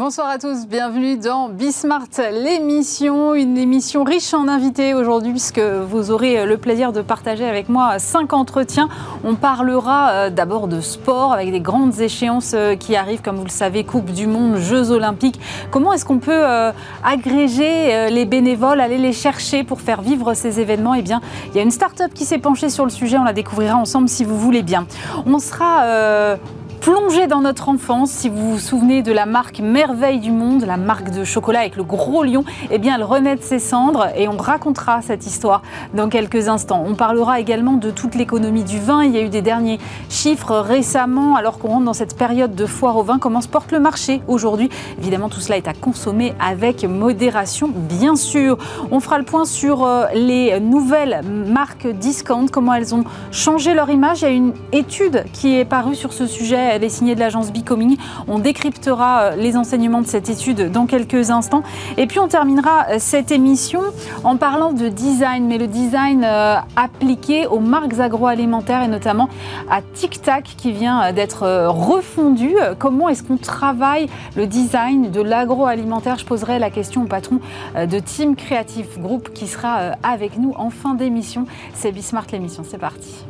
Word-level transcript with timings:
Bonsoir 0.00 0.30
à 0.30 0.38
tous, 0.38 0.66
bienvenue 0.66 1.18
dans 1.18 1.50
Bismart, 1.50 2.08
l'émission, 2.32 3.34
une 3.34 3.58
émission 3.58 4.02
riche 4.02 4.32
en 4.32 4.48
invités 4.48 4.94
aujourd'hui 4.94 5.32
puisque 5.32 5.60
vous 5.60 6.10
aurez 6.10 6.46
le 6.46 6.56
plaisir 6.56 6.92
de 6.92 7.02
partager 7.02 7.46
avec 7.46 7.68
moi 7.68 7.98
cinq 7.98 8.32
entretiens. 8.32 8.88
On 9.24 9.34
parlera 9.34 10.10
euh, 10.12 10.30
d'abord 10.30 10.68
de 10.68 10.80
sport 10.80 11.34
avec 11.34 11.52
des 11.52 11.60
grandes 11.60 12.00
échéances 12.00 12.52
euh, 12.54 12.76
qui 12.76 12.96
arrivent, 12.96 13.20
comme 13.20 13.36
vous 13.36 13.44
le 13.44 13.50
savez, 13.50 13.84
Coupe 13.84 14.10
du 14.10 14.26
Monde, 14.26 14.56
Jeux 14.56 14.90
Olympiques. 14.90 15.38
Comment 15.70 15.92
est-ce 15.92 16.06
qu'on 16.06 16.18
peut 16.18 16.32
euh, 16.32 16.72
agréger 17.04 18.08
les 18.08 18.24
bénévoles, 18.24 18.80
aller 18.80 18.96
les 18.96 19.12
chercher 19.12 19.64
pour 19.64 19.82
faire 19.82 20.00
vivre 20.00 20.32
ces 20.32 20.60
événements? 20.60 20.94
Eh 20.94 21.02
bien, 21.02 21.20
il 21.48 21.56
y 21.56 21.58
a 21.58 21.62
une 21.62 21.70
start-up 21.70 22.14
qui 22.14 22.24
s'est 22.24 22.38
penchée 22.38 22.70
sur 22.70 22.84
le 22.84 22.90
sujet, 22.90 23.18
on 23.18 23.24
la 23.24 23.34
découvrira 23.34 23.76
ensemble 23.76 24.08
si 24.08 24.24
vous 24.24 24.38
voulez 24.38 24.62
bien. 24.62 24.86
On 25.26 25.38
sera 25.38 26.38
Plongez 26.80 27.26
dans 27.26 27.42
notre 27.42 27.68
enfance. 27.68 28.10
Si 28.10 28.30
vous 28.30 28.52
vous 28.52 28.58
souvenez 28.58 29.02
de 29.02 29.12
la 29.12 29.26
marque 29.26 29.60
Merveille 29.60 30.18
du 30.18 30.30
Monde, 30.30 30.64
la 30.64 30.78
marque 30.78 31.10
de 31.10 31.24
chocolat 31.24 31.60
avec 31.60 31.76
le 31.76 31.82
gros 31.82 32.24
lion, 32.24 32.42
eh 32.70 32.78
bien, 32.78 32.94
elle 32.94 33.04
renaît 33.04 33.36
de 33.36 33.42
ses 33.42 33.58
cendres 33.58 34.08
et 34.16 34.28
on 34.28 34.38
racontera 34.38 35.02
cette 35.02 35.26
histoire 35.26 35.60
dans 35.92 36.08
quelques 36.08 36.48
instants. 36.48 36.82
On 36.86 36.94
parlera 36.94 37.38
également 37.38 37.74
de 37.74 37.90
toute 37.90 38.14
l'économie 38.14 38.64
du 38.64 38.78
vin. 38.78 39.04
Il 39.04 39.10
y 39.10 39.18
a 39.18 39.20
eu 39.20 39.28
des 39.28 39.42
derniers 39.42 39.78
chiffres 40.08 40.56
récemment, 40.56 41.36
alors 41.36 41.58
qu'on 41.58 41.68
rentre 41.68 41.84
dans 41.84 41.92
cette 41.92 42.16
période 42.16 42.54
de 42.54 42.64
foire 42.64 42.96
au 42.96 43.02
vin. 43.02 43.18
Comment 43.18 43.42
se 43.42 43.48
porte 43.48 43.72
le 43.72 43.78
marché 43.78 44.22
aujourd'hui? 44.26 44.70
Évidemment, 44.98 45.28
tout 45.28 45.40
cela 45.40 45.58
est 45.58 45.68
à 45.68 45.74
consommer 45.74 46.32
avec 46.40 46.84
modération, 46.84 47.68
bien 47.68 48.16
sûr. 48.16 48.56
On 48.90 49.00
fera 49.00 49.18
le 49.18 49.24
point 49.24 49.44
sur 49.44 49.84
euh, 49.84 50.06
les 50.14 50.58
nouvelles 50.60 51.20
marques 51.26 51.86
discount, 51.86 52.46
comment 52.50 52.72
elles 52.72 52.94
ont 52.94 53.04
changé 53.32 53.74
leur 53.74 53.90
image. 53.90 54.22
Il 54.22 54.24
y 54.24 54.28
a 54.28 54.30
une 54.30 54.54
étude 54.72 55.24
qui 55.34 55.58
est 55.58 55.66
parue 55.66 55.94
sur 55.94 56.14
ce 56.14 56.26
sujet 56.26 56.69
elle 56.70 56.84
est 56.84 56.88
signée 56.88 57.14
de 57.14 57.20
l'agence 57.20 57.52
Becoming. 57.52 57.96
On 58.28 58.38
décryptera 58.38 59.20
euh, 59.20 59.36
les 59.36 59.56
enseignements 59.56 60.00
de 60.00 60.06
cette 60.06 60.28
étude 60.28 60.70
dans 60.70 60.86
quelques 60.86 61.30
instants. 61.30 61.62
Et 61.96 62.06
puis 62.06 62.18
on 62.18 62.28
terminera 62.28 62.86
euh, 62.90 62.96
cette 62.98 63.30
émission 63.30 63.80
en 64.24 64.36
parlant 64.36 64.72
de 64.72 64.88
design, 64.88 65.46
mais 65.46 65.58
le 65.58 65.66
design 65.66 66.24
euh, 66.24 66.56
appliqué 66.76 67.46
aux 67.46 67.60
marques 67.60 67.98
agroalimentaires 67.98 68.82
et 68.82 68.88
notamment 68.88 69.28
à 69.70 69.80
Tic 69.82 70.22
Tac 70.22 70.44
qui 70.56 70.72
vient 70.72 71.12
d'être 71.12 71.66
refondu. 71.68 72.54
Comment 72.78 73.08
est-ce 73.08 73.22
qu'on 73.22 73.36
travaille 73.36 74.08
le 74.36 74.46
design 74.46 75.10
de 75.10 75.20
l'agroalimentaire? 75.20 76.18
Je 76.18 76.24
poserai 76.24 76.58
la 76.58 76.70
question 76.70 77.02
au 77.02 77.06
patron 77.06 77.40
de 77.76 77.98
Team 77.98 78.36
Creative 78.36 79.00
Group 79.00 79.30
qui 79.32 79.46
sera 79.46 79.92
avec 80.02 80.38
nous 80.38 80.52
en 80.56 80.70
fin 80.70 80.94
d'émission. 80.94 81.46
C'est 81.74 81.92
Bismart 81.92 82.26
l'émission, 82.32 82.64
c'est 82.66 82.78
parti. 82.78 83.29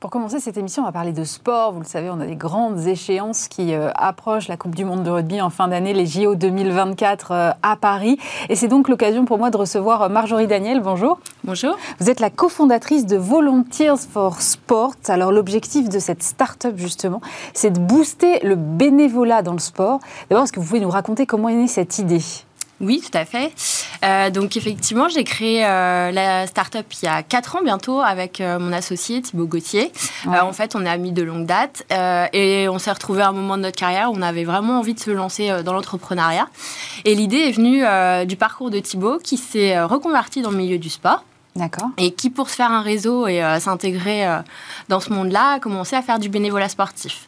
Pour 0.00 0.08
commencer 0.08 0.40
cette 0.40 0.56
émission, 0.56 0.82
on 0.82 0.86
va 0.86 0.92
parler 0.92 1.12
de 1.12 1.24
sport. 1.24 1.72
Vous 1.72 1.80
le 1.80 1.84
savez, 1.84 2.08
on 2.08 2.20
a 2.20 2.26
des 2.26 2.34
grandes 2.34 2.86
échéances 2.86 3.48
qui 3.48 3.74
euh, 3.74 3.90
approchent 3.94 4.48
la 4.48 4.56
Coupe 4.56 4.74
du 4.74 4.86
Monde 4.86 5.02
de 5.02 5.10
rugby 5.10 5.42
en 5.42 5.50
fin 5.50 5.68
d'année, 5.68 5.92
les 5.92 6.06
JO 6.06 6.36
2024 6.36 7.32
euh, 7.32 7.50
à 7.62 7.76
Paris. 7.76 8.18
Et 8.48 8.56
c'est 8.56 8.66
donc 8.66 8.88
l'occasion 8.88 9.26
pour 9.26 9.36
moi 9.36 9.50
de 9.50 9.58
recevoir 9.58 10.00
euh, 10.00 10.08
Marjorie 10.08 10.46
Daniel. 10.46 10.80
Bonjour. 10.80 11.20
Bonjour. 11.44 11.76
Vous 11.98 12.08
êtes 12.08 12.20
la 12.20 12.30
cofondatrice 12.30 13.04
de 13.04 13.18
Volunteers 13.18 13.98
for 14.10 14.40
Sport. 14.40 14.94
Alors 15.08 15.32
l'objectif 15.32 15.90
de 15.90 15.98
cette 15.98 16.22
start-up 16.22 16.78
justement, 16.78 17.20
c'est 17.52 17.70
de 17.70 17.78
booster 17.78 18.40
le 18.42 18.56
bénévolat 18.56 19.42
dans 19.42 19.52
le 19.52 19.58
sport. 19.58 20.00
D'abord, 20.30 20.44
est-ce 20.44 20.52
que 20.54 20.60
vous 20.60 20.66
pouvez 20.66 20.80
nous 20.80 20.88
raconter 20.88 21.26
comment 21.26 21.50
est 21.50 21.56
née 21.56 21.68
cette 21.68 21.98
idée? 21.98 22.22
Oui, 22.80 23.02
tout 23.04 23.16
à 23.16 23.26
fait. 23.26 23.52
Euh, 24.02 24.30
donc 24.30 24.56
effectivement, 24.56 25.08
j'ai 25.08 25.24
créé 25.24 25.64
euh, 25.66 26.10
la 26.10 26.46
start-up 26.46 26.86
il 27.02 27.04
y 27.04 27.08
a 27.08 27.22
4 27.22 27.56
ans 27.56 27.60
bientôt 27.62 28.00
avec 28.00 28.40
euh, 28.40 28.58
mon 28.58 28.72
associé 28.72 29.20
Thibaut 29.20 29.46
Gauthier. 29.46 29.92
en 30.26 30.52
fait, 30.52 30.74
on 30.74 30.86
est 30.86 30.88
amis 30.88 31.12
de 31.12 31.22
longue 31.22 31.44
date 31.44 31.84
et 32.32 32.68
on 32.68 32.78
s'est 32.78 32.92
retrouvé 32.92 33.22
à 33.22 33.28
un 33.28 33.32
moment 33.32 33.56
de 33.58 33.62
notre 33.62 33.76
carrière 33.76 34.10
où 34.10 34.16
on 34.16 34.22
avait 34.22 34.44
vraiment 34.44 34.78
envie 34.78 34.94
de 34.94 35.00
se 35.00 35.10
lancer 35.10 35.62
dans 35.62 35.72
l'entrepreneuriat. 35.72 36.48
Et 37.04 37.14
l'idée 37.14 37.38
est 37.38 37.52
venue 37.52 37.84
du 38.26 38.36
parcours 38.36 38.70
de 38.70 38.78
Thibaut 38.78 39.18
qui 39.18 39.36
s'est 39.36 39.80
reconverti 39.82 40.42
dans 40.42 40.50
le 40.50 40.56
milieu 40.56 40.78
du 40.78 40.88
sport. 40.88 41.24
D'accord. 41.56 41.88
Et 41.98 42.12
qui, 42.12 42.30
pour 42.30 42.48
se 42.48 42.54
faire 42.54 42.70
un 42.70 42.82
réseau 42.82 43.26
et 43.26 43.42
s'intégrer 43.58 44.26
dans 44.88 45.00
ce 45.00 45.12
monde-là, 45.12 45.54
a 45.54 45.60
commencé 45.60 45.96
à 45.96 46.02
faire 46.02 46.18
du 46.18 46.28
bénévolat 46.28 46.68
sportif. 46.68 47.26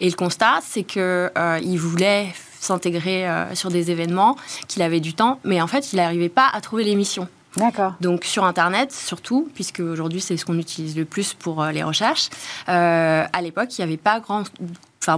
Et 0.00 0.08
le 0.08 0.14
constat, 0.14 0.60
c'est 0.62 0.84
qu'il 0.84 1.78
voulait 1.78 2.28
s'intégrer 2.64 3.28
euh, 3.28 3.54
sur 3.54 3.70
des 3.70 3.90
événements, 3.90 4.36
qu'il 4.68 4.82
avait 4.82 5.00
du 5.00 5.14
temps, 5.14 5.38
mais 5.44 5.60
en 5.60 5.66
fait, 5.66 5.92
il 5.92 5.96
n'arrivait 5.96 6.28
pas 6.28 6.48
à 6.52 6.60
trouver 6.60 6.84
l'émission. 6.84 7.28
D'accord. 7.56 7.94
Donc 8.00 8.24
sur 8.24 8.44
Internet 8.44 8.92
surtout, 8.92 9.48
puisque 9.54 9.80
aujourd'hui 9.80 10.20
c'est 10.20 10.36
ce 10.36 10.44
qu'on 10.44 10.58
utilise 10.58 10.96
le 10.96 11.04
plus 11.04 11.34
pour 11.34 11.62
euh, 11.62 11.70
les 11.70 11.82
recherches. 11.82 12.28
Euh, 12.68 13.24
à 13.32 13.42
l'époque, 13.42 13.78
il 13.78 13.80
n'y 13.80 13.84
avait 13.84 13.96
pas 13.96 14.18
grand, 14.20 14.42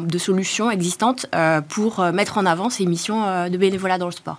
de 0.01 0.19
solutions 0.19 0.71
existantes 0.71 1.27
pour 1.69 2.01
mettre 2.13 2.39
en 2.39 2.47
avant 2.47 2.71
ces 2.71 2.87
missions 2.87 3.49
de 3.49 3.57
bénévolat 3.57 3.99
dans 3.99 4.07
le 4.07 4.13
sport. 4.13 4.39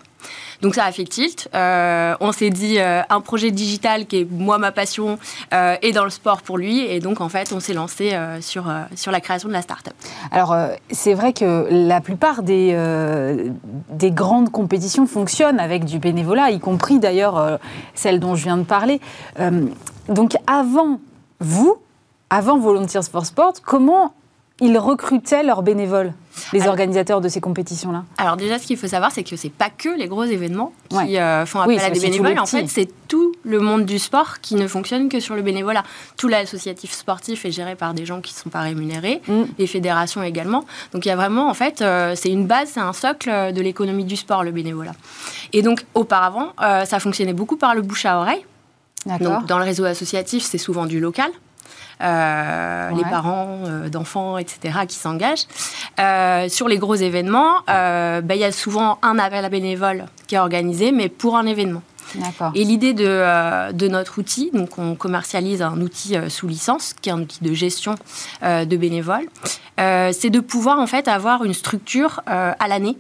Donc 0.62 0.76
ça 0.76 0.86
a 0.86 0.92
fait 0.92 1.04
tilt. 1.04 1.50
Euh, 1.54 2.16
on 2.20 2.32
s'est 2.32 2.50
dit 2.50 2.80
euh, 2.80 3.02
un 3.10 3.22
projet 3.22 3.52
digital 3.52 4.06
qui 4.06 4.22
est 4.22 4.28
moi 4.30 4.58
ma 4.58 4.72
passion 4.72 5.20
euh, 5.54 5.76
et 5.82 5.92
dans 5.92 6.04
le 6.04 6.10
sport 6.10 6.42
pour 6.42 6.58
lui. 6.58 6.80
Et 6.80 7.00
donc 7.00 7.22
en 7.22 7.30
fait 7.30 7.54
on 7.54 7.60
s'est 7.60 7.74
lancé 7.74 8.18
sur, 8.42 8.72
sur 8.96 9.12
la 9.12 9.22
création 9.22 9.48
de 9.48 9.54
la 9.54 9.62
start-up. 9.62 9.94
Alors 10.32 10.56
c'est 10.90 11.14
vrai 11.14 11.34
que 11.34 11.68
la 11.70 12.02
plupart 12.02 12.44
des, 12.44 12.76
des 13.92 14.12
grandes 14.12 14.52
compétitions 14.52 15.06
fonctionnent 15.08 15.60
avec 15.60 15.86
du 15.86 16.00
bénévolat, 16.00 16.52
y 16.52 16.60
compris 16.60 17.00
d'ailleurs 17.00 17.60
celle 17.94 18.20
dont 18.20 18.36
je 18.36 18.44
viens 18.44 18.58
de 18.58 18.64
parler. 18.64 19.00
donc 20.10 20.36
avant 20.48 21.00
vous, 21.40 21.78
avant 22.30 22.58
Volunteers 22.58 23.10
for 23.12 23.26
Sport, 23.26 23.54
comment 23.64 24.14
ils 24.60 24.78
recrutaient 24.78 25.44
leurs 25.44 25.62
bénévoles, 25.62 26.14
les 26.52 26.68
organisateurs 26.68 27.22
de 27.22 27.30
ces 27.30 27.40
compétitions-là 27.40 28.06
Alors 28.18 28.38
déjà, 28.38 28.58
ce 28.58 28.66
qu'il 28.66 28.78
faut 28.78 28.88
savoir, 28.88 29.12
c'est 29.12 29.24
que 29.24 29.36
c'est 29.36 29.52
pas 29.52 29.70
que 29.70 29.90
les 29.90 30.08
gros 30.08 30.24
événements 30.24 30.74
qui 30.90 31.20
euh, 31.20 31.46
font 31.46 31.60
appel 31.60 31.80
à 31.80 31.92
des 31.92 32.00
bénévoles. 32.00 32.40
En 32.40 32.46
fait, 32.48 32.68
c'est 32.68 32.90
tout 33.08 33.34
le 33.44 33.60
monde 33.60 33.86
du 33.86 34.00
sport 34.00 34.40
qui 34.42 34.56
ne 34.56 34.68
fonctionne 34.68 35.10
que 35.10 35.20
sur 35.20 35.36
le 35.36 35.44
bénévolat. 35.44 35.84
Tout 36.18 36.28
l'associatif 36.28 36.92
sportif 36.92 37.46
est 37.46 37.52
géré 37.52 37.76
par 37.76 37.94
des 37.94 38.06
gens 38.06 38.20
qui 38.20 38.34
ne 38.34 38.40
sont 38.40 38.50
pas 38.50 38.62
rémunérés, 38.62 39.22
mm. 39.28 39.44
les 39.60 39.68
fédérations 39.68 40.24
également. 40.24 40.66
Donc 40.92 41.06
il 41.06 41.10
y 41.10 41.12
a 41.12 41.16
vraiment, 41.16 41.50
en 41.50 41.54
fait, 41.54 41.82
euh, 41.82 42.14
c'est 42.16 42.30
une 42.30 42.48
base, 42.48 42.70
c'est 42.74 42.80
un 42.80 42.94
socle 42.94 43.54
de 43.54 43.62
l'économie 43.62 44.06
du 44.06 44.16
sport, 44.16 44.44
le 44.44 44.52
bénévolat. 44.52 44.94
Et 45.54 45.62
donc 45.62 45.86
auparavant, 45.94 46.54
euh, 46.64 46.86
ça 46.86 47.00
fonctionnait 47.00 47.34
beaucoup 47.34 47.58
par 47.58 47.76
le 47.76 47.84
bouche 47.84 48.06
à 48.06 48.20
oreille. 48.20 48.44
Donc, 49.22 49.46
dans 49.46 49.58
le 49.58 49.64
réseau 49.64 49.86
associatif, 49.86 50.44
c'est 50.44 50.58
souvent 50.58 50.86
du 50.86 51.00
local. 51.00 51.32
Euh, 52.02 52.92
les 52.92 53.04
parents 53.04 53.60
euh, 53.66 53.90
d'enfants, 53.90 54.38
etc., 54.38 54.80
qui 54.88 54.96
s'engagent. 54.96 55.48
Euh, 56.00 56.48
sur 56.48 56.68
les 56.68 56.78
gros 56.78 56.96
événements, 56.96 57.62
ben, 57.68 58.32
il 58.32 58.38
y 58.38 58.44
a 58.44 58.52
souvent 58.52 59.00
un 59.02 59.18
appel 59.18 59.44
à 59.44 59.50
bénévoles 59.50 60.06
qui 60.28 60.36
est 60.36 60.40
organisé, 60.40 60.92
mais 60.92 61.10
pour 61.10 61.38
un 61.38 61.46
événement. 61.46 61.82
Et 62.56 62.64
l'idée 62.64 62.94
de, 62.94 63.74
de, 63.74 63.88
notre 63.90 64.20
outil, 64.20 64.50
donc 64.54 64.78
on 64.78 64.96
commercialise 64.96 65.62
un 65.62 65.82
outil 65.82 66.16
sous 66.30 66.48
licence, 66.48 66.94
qui 66.94 67.10
est 67.10 67.12
un 67.12 67.20
outil 67.20 67.44
de 67.44 67.54
gestion 67.54 67.96
de 68.42 68.78
bénévoles, 68.78 69.28
c'est 69.78 70.30
de 70.30 70.40
pouvoir 70.40 70.80
en 70.80 70.88
fait 70.88 71.10
avoir 71.10 71.44
une 71.44 71.54
structure 71.54 72.22
à 72.26 72.68
l'année 72.70 72.98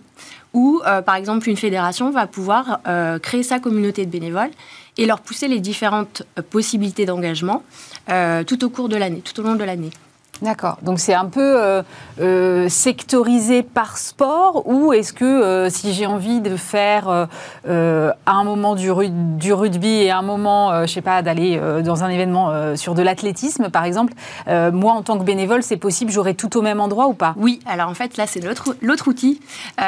où, 0.54 0.82
par 1.06 1.16
exemple, 1.16 1.48
une 1.48 1.56
fédération 1.56 2.12
va 2.12 2.28
pouvoir 2.28 2.82
créer 3.22 3.44
sa 3.44 3.60
communauté 3.60 4.06
de 4.06 4.12
bénévoles 4.12 4.52
et 4.97 5.06
leur 5.06 5.22
pousser 5.22 5.47
les 5.47 5.59
différentes 5.59 6.24
possibilités 6.50 7.06
d'engagement 7.06 7.63
euh, 8.09 8.44
tout 8.44 8.63
au 8.66 8.69
cours 8.69 8.90
de 8.90 8.96
l'année, 8.96 9.22
tout 9.22 9.40
au 9.40 9.44
long 9.44 9.56
de 9.56 9.63
l'année. 9.63 9.91
D'accord. 10.42 10.78
Donc 10.81 11.00
c'est 11.00 11.14
un 11.14 11.25
peu 11.25 11.42
euh, 11.42 11.81
euh, 12.22 12.70
sectorisé 12.70 13.64
par 13.64 13.98
sport 13.98 14.64
ou 14.68 14.94
est-ce 14.94 15.14
que 15.14 15.25
euh, 15.25 15.70
si 15.70 15.94
j'ai 15.94 16.06
envie 16.06 16.42
de 16.42 16.56
faire 16.56 17.09
à 17.09 18.31
un 18.31 18.44
moment 18.44 18.75
du, 18.75 18.89
du, 19.38 19.54
rugby 19.54 20.04
et 20.04 20.12
à 20.12 20.19
un 20.19 20.22
moment, 20.22 20.86
je 20.86 20.94
sais 20.94 21.01
pas, 21.01 21.22
d'aller 21.22 21.60
dans 21.84 22.04
un 22.04 22.10
événement 22.10 22.75
sur 22.75 22.94
de 22.94 23.01
l'athlétisme 23.01 23.69
par 23.69 23.84
exemple, 23.84 24.13
moi 24.48 24.94
en 24.94 25.01
tant 25.01 25.18
que 25.18 25.24
bénévole, 25.24 25.63
c'est 25.63 25.78
possible, 25.78 26.12
j'aurai 26.12 26.34
tout 26.34 26.57
au 26.57 26.62
même 26.62 26.80
endroit 26.80 27.07
ou 27.07 27.13
pas? 27.13 27.34
Oui. 27.38 27.60
Alors 27.66 27.89
en 27.89 27.94
fait 27.94 28.18
là 28.18 28.28
c'est 28.28 28.42
l'autre 28.42 29.07
outil. 29.07 29.39
c'est 29.78 29.84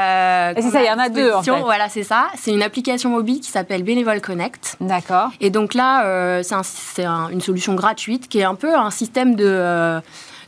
ça, 0.72 0.82
il 0.82 0.88
y 0.88 0.92
en 0.92 1.00
a 1.00 1.10
deux 1.10 1.34
en 1.34 1.44
fait. 1.44 1.52
Voilà, 1.62 1.90
c'est 1.90 2.04
ça. 2.04 2.28
C'est 2.38 2.52
une 2.52 2.64
application 2.64 3.10
mobile 3.10 3.40
qui 3.40 3.52
s'appelle 3.52 3.84
Bénévole 3.84 4.22
Connect. 4.22 4.78
D'accord. 4.82 5.30
Et 5.40 5.50
donc 5.50 5.74
là 5.74 6.42
c'est 6.64 7.06
une 7.06 7.42
solution 7.42 7.76
gratuite 7.76 8.28
qui 8.28 8.40
est 8.40 8.46
un 8.46 8.56
peu 8.56 8.76
un 8.76 8.92
système 8.92 9.36
de 9.36 10.02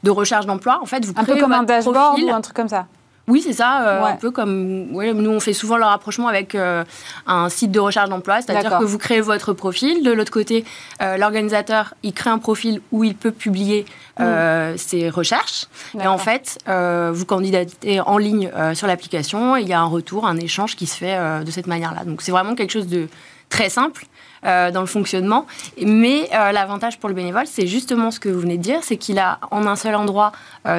de 0.04 0.12
recherche 0.12 0.46
d'emploi. 0.46 0.80
En 0.82 0.86
fait, 0.86 1.06
vous 1.06 1.14
un 1.16 1.24
peu 1.24 1.38
comme 1.38 1.54
un 1.54 1.64
dashboard 1.64 2.20
ou 2.22 2.30
un 2.30 2.42
truc 2.42 2.56
comme 2.56 2.70
ça. 2.70 2.88
Oui, 3.28 3.42
c'est 3.42 3.54
ça, 3.54 3.88
euh, 3.88 4.04
un 4.04 4.16
peu 4.16 4.32
comme 4.32 4.92
nous 4.92 5.30
on 5.30 5.40
fait 5.40 5.54
souvent 5.54 5.78
le 5.78 5.86
rapprochement 5.86 6.28
avec 6.28 6.56
euh, 6.56 6.84
un 7.28 7.50
site 7.50 7.72
de 7.72 7.80
recherche 7.80 8.10
d'emploi, 8.10 8.42
c'est-à-dire 8.42 8.80
que 8.80 8.84
vous 8.84 8.98
créez 8.98 9.22
votre 9.22 9.54
profil, 9.54 10.04
de 10.04 10.12
l'autre 10.12 10.32
côté, 10.32 10.66
euh, 11.02 11.18
l'organisateur 11.18 11.94
il 12.04 12.14
crée 12.14 12.30
un 12.30 12.40
profil 12.40 12.82
où 12.92 13.04
il 13.04 13.16
peut 13.16 13.32
publier 13.32 13.86
mm. 14.20 14.76
ses 14.76 15.10
recherches, 15.10 15.68
et 16.00 16.08
en 16.08 16.18
fait 16.18 16.58
vous 16.68 17.26
candidatez 17.26 18.02
en 18.02 18.18
ligne 18.18 18.52
sur 18.74 18.88
l'application, 18.88 19.56
il 19.56 19.68
y 19.68 19.74
a 19.74 19.80
un 19.80 19.86
retour, 19.86 20.26
un 20.26 20.38
échange 20.38 20.76
qui 20.76 20.88
se 20.88 20.98
fait 20.98 21.44
de 21.44 21.52
cette 21.52 21.68
manière-là. 21.68 22.04
Donc 22.06 22.22
c'est 22.22 22.32
vraiment 22.32 22.56
quelque 22.56 22.72
chose 22.72 22.88
de 22.88 23.08
très 23.50 23.70
simple 23.70 24.06
dans 24.44 24.82
le 24.82 24.88
fonctionnement. 24.88 25.46
Mais 25.82 26.30
l'avantage 26.32 27.00
pour 27.00 27.10
le 27.10 27.16
bénévole, 27.16 27.46
c'est 27.46 27.68
justement 27.68 28.12
ce 28.12 28.20
que 28.20 28.30
vous 28.30 28.40
venez 28.40 28.58
de 28.58 28.64
dire, 28.64 28.80
c'est 28.82 28.98
qu'il 28.98 29.20
a 29.20 29.40
en 29.52 29.68
un 29.68 29.76
seul 29.76 29.96
endroit 29.96 30.32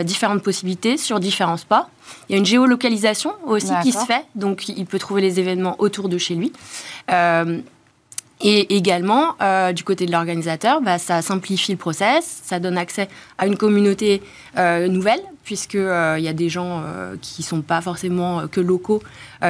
différentes 0.02 0.42
possibilités 0.42 0.96
sur 0.96 1.20
différents 1.20 1.56
sports. 1.56 1.88
Il 2.28 2.32
y 2.32 2.34
a 2.34 2.38
une 2.38 2.46
géolocalisation 2.46 3.32
aussi 3.46 3.72
qui 3.82 3.92
se 3.92 4.04
fait, 4.04 4.24
donc 4.34 4.68
il 4.68 4.86
peut 4.86 4.98
trouver 4.98 5.22
les 5.22 5.38
événements 5.38 5.76
autour 5.78 6.08
de 6.08 6.18
chez 6.18 6.34
lui. 6.34 6.52
Et 8.44 8.74
également, 8.76 9.36
euh, 9.40 9.72
du 9.72 9.84
côté 9.84 10.04
de 10.04 10.10
l'organisateur, 10.10 10.80
bah, 10.80 10.98
ça 10.98 11.22
simplifie 11.22 11.72
le 11.72 11.78
process, 11.78 12.40
ça 12.42 12.58
donne 12.58 12.76
accès 12.76 13.08
à 13.38 13.46
une 13.46 13.56
communauté 13.56 14.20
euh, 14.58 14.88
nouvelle, 14.88 15.20
puisqu'il 15.44 15.78
euh, 15.78 16.18
y 16.18 16.26
a 16.26 16.32
des 16.32 16.48
gens 16.48 16.82
qui 17.20 17.42
ne 17.42 17.46
sont 17.46 17.62
pas 17.62 17.80
forcément 17.80 18.48
que 18.48 18.60
locaux 18.60 19.02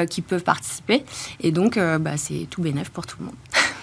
qui 0.08 0.22
peuvent 0.22 0.44
participer. 0.44 1.04
Et 1.40 1.50
donc, 1.50 1.78
bah, 1.78 2.16
c'est 2.16 2.46
tout 2.50 2.62
bénéf 2.62 2.90
pour 2.90 3.06
tout 3.06 3.16
le 3.20 3.26
monde. 3.26 3.34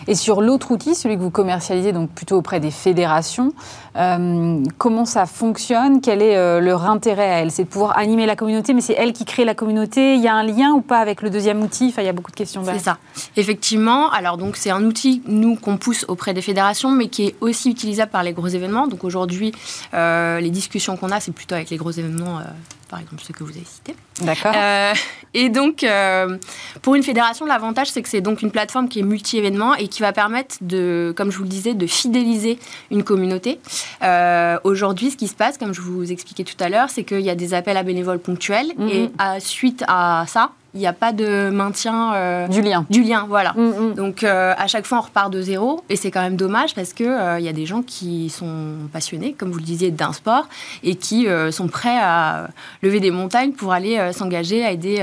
Et 0.08 0.16
sur 0.16 0.42
l'autre 0.42 0.72
outil, 0.72 0.96
celui 0.96 1.18
que 1.18 1.22
vous 1.22 1.30
commercialisez 1.30 1.92
donc 1.92 2.10
plutôt 2.12 2.38
auprès 2.38 2.60
des 2.60 2.72
fédérations, 2.72 3.54
euh, 3.96 4.64
comment 4.78 5.06
ça 5.06 5.26
fonctionne? 5.26 6.02
Quel 6.02 6.22
est 6.22 6.38
euh, 6.38 6.60
leur 6.60 6.90
intérêt 6.90 7.30
à 7.30 7.40
elles? 7.40 7.52
C'est 7.52 7.64
de 7.64 7.70
pouvoir 7.70 7.98
animer 7.98 8.26
la 8.26 8.36
communauté, 8.36 8.74
mais 8.74 8.82
c'est 8.82 8.94
elles 8.94 9.14
qui 9.14 9.26
créent 9.26 9.46
la 9.46 9.56
communauté. 9.56 10.16
Il 10.16 10.22
y 10.22 10.28
a 10.28 10.34
un 10.34 10.44
lien 10.44 10.72
ou 10.72 10.82
pas 10.82 11.00
avec 11.00 11.22
le 11.22 11.30
deuxième 11.30 11.62
outil? 11.62 11.94
Il 11.98 12.04
y 12.04 12.08
a 12.08 12.14
beaucoup 12.14 12.32
de 12.32 12.36
questions. 12.36 12.64
C'est 12.66 12.80
ça. 12.80 12.98
Effectivement. 13.36 14.10
Alors 14.12 14.38
donc 14.38 14.56
c'est 14.56 14.72
un 14.72 14.84
outil 14.84 15.22
nous 15.28 15.56
qu'on 15.56 15.78
pousse 15.78 16.06
auprès 16.08 16.34
des 16.34 16.42
fédérations, 16.42 16.92
mais 16.92 17.08
qui 17.08 17.28
est 17.28 17.36
aussi 17.42 17.70
utilisable 17.70 18.12
par 18.12 18.24
les 18.24 18.34
gros 18.34 18.48
événements. 18.48 18.88
Donc 18.88 19.04
aujourd'hui, 19.04 19.52
euh, 19.94 20.40
les 20.40 20.50
discussions 20.50 20.98
qu'on 20.98 21.12
a, 21.12 21.20
c'est 21.20 21.34
plutôt 21.34 21.56
avec 21.56 21.70
les 21.70 21.78
gros 21.78 21.92
événements 21.92 22.40
par 22.90 23.00
exemple 23.00 23.22
ceux 23.26 23.34
que 23.34 23.44
vous 23.44 23.52
avez 23.52 23.66
cités. 23.66 23.96
D'accord. 24.22 24.52
Euh, 24.56 24.94
et 25.34 25.50
donc, 25.50 25.84
euh, 25.84 26.38
pour 26.82 26.96
une 26.96 27.04
fédération, 27.04 27.46
l'avantage, 27.46 27.90
c'est 27.90 28.02
que 28.02 28.10
c'est 28.10 28.22
donc 28.22 28.42
une 28.42 28.52
plateforme 28.52 28.90
qui 28.90 29.00
est 29.00 29.04
multi-événement 29.04 29.76
et 29.76 29.88
qui 29.88 30.02
va 30.02 30.12
permettre 30.12 30.58
de, 30.62 31.14
comme 31.16 31.32
je 31.32 31.38
vous 31.38 31.44
le 31.44 31.50
disais, 31.50 31.74
de 31.74 31.88
fidéliser 31.88 32.60
une 32.92 33.04
communauté. 33.04 33.60
Euh, 34.04 34.58
aujourd'hui, 34.64 35.12
ce 35.12 35.18
qui 35.18 35.28
se 35.28 35.36
passe, 35.36 35.58
comme 35.58 35.74
je 35.74 35.82
vous 35.82 36.12
expliquais 36.12 36.44
tout 36.44 36.62
à 36.62 36.70
l'heure, 36.70 36.90
c'est 36.90 37.04
qu'il 37.04 37.22
y 37.22 37.30
a 37.30 37.36
des 37.36 37.54
appels 37.54 37.78
à 37.78 37.84
bénévoles 37.84 38.20
ponctuels 38.20 38.74
mhm. 38.78 38.90
et 38.90 39.12
à, 39.18 39.40
suite 39.40 39.84
à 39.88 40.26
ça, 40.28 40.52
il 40.74 40.80
n'y 40.80 40.88
a 40.88 40.94
pas 40.94 41.14
de 41.14 41.50
maintien 41.50 42.14
euh, 42.14 42.48
du 42.48 42.62
lien. 42.62 42.86
Du 42.90 43.04
lien, 43.04 43.26
voilà. 43.28 43.54
Mm, 43.54 43.62
mm. 43.62 43.94
Donc 43.96 44.24
euh, 44.24 44.54
à 44.58 44.68
chaque 44.68 44.86
fois 44.86 45.00
on 45.00 45.02
repart 45.02 45.32
de 45.32 45.42
zéro 45.42 45.84
et 45.90 45.96
c'est 45.96 46.12
quand 46.12 46.22
même 46.22 46.36
dommage 46.36 46.76
parce 46.76 46.94
que 46.94 47.04
euh, 47.04 47.40
il 47.40 47.46
y 47.46 47.50
a 47.50 47.54
des 47.54 47.66
gens 47.66 47.82
qui 47.82 48.30
sont 48.30 48.76
passionnés, 48.94 49.34
comme 49.34 49.52
vous 49.52 49.58
le 49.58 49.66
disiez, 49.66 49.92
d'un 49.92 50.14
sport 50.14 50.48
et 50.84 50.96
qui 50.96 51.28
sont 51.52 51.68
prêts 51.68 51.98
à 52.00 52.50
lever 52.82 53.00
des 53.00 53.12
montagnes 53.12 53.52
pour 53.52 53.74
aller 53.74 54.12
s'engager 54.14 54.64
à 54.64 54.72
aider 54.72 55.02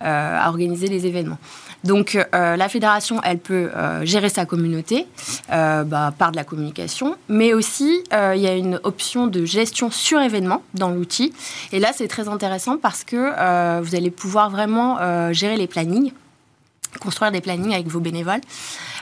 à 0.00 0.48
organiser 0.48 0.88
les 0.88 1.06
événements. 1.06 1.38
Donc 1.84 2.16
euh, 2.16 2.56
la 2.56 2.68
fédération, 2.68 3.20
elle 3.22 3.38
peut 3.38 3.70
euh, 3.74 4.04
gérer 4.04 4.28
sa 4.28 4.44
communauté 4.44 5.06
euh, 5.52 5.84
bah, 5.84 6.12
par 6.16 6.32
de 6.32 6.36
la 6.36 6.44
communication, 6.44 7.16
mais 7.28 7.54
aussi 7.54 8.02
il 8.12 8.40
y 8.40 8.46
a 8.46 8.54
une 8.54 8.80
option 8.82 9.26
de 9.26 9.44
gestion 9.44 9.90
sur 9.90 10.20
événement 10.20 10.62
dans 10.74 10.90
l'outil. 10.90 11.32
Et 11.72 11.78
là, 11.78 11.90
c'est 11.94 12.08
très 12.08 12.28
intéressant 12.28 12.76
parce 12.76 13.04
que 13.04 13.80
vous 13.80 13.94
allez 13.94 14.10
pouvoir 14.10 14.50
vraiment 14.50 14.98
gérer 15.32 15.56
les 15.56 15.66
plannings 15.66 16.12
construire 17.00 17.32
des 17.32 17.40
plannings 17.40 17.74
avec 17.74 17.88
vos 17.88 18.00
bénévoles. 18.00 18.40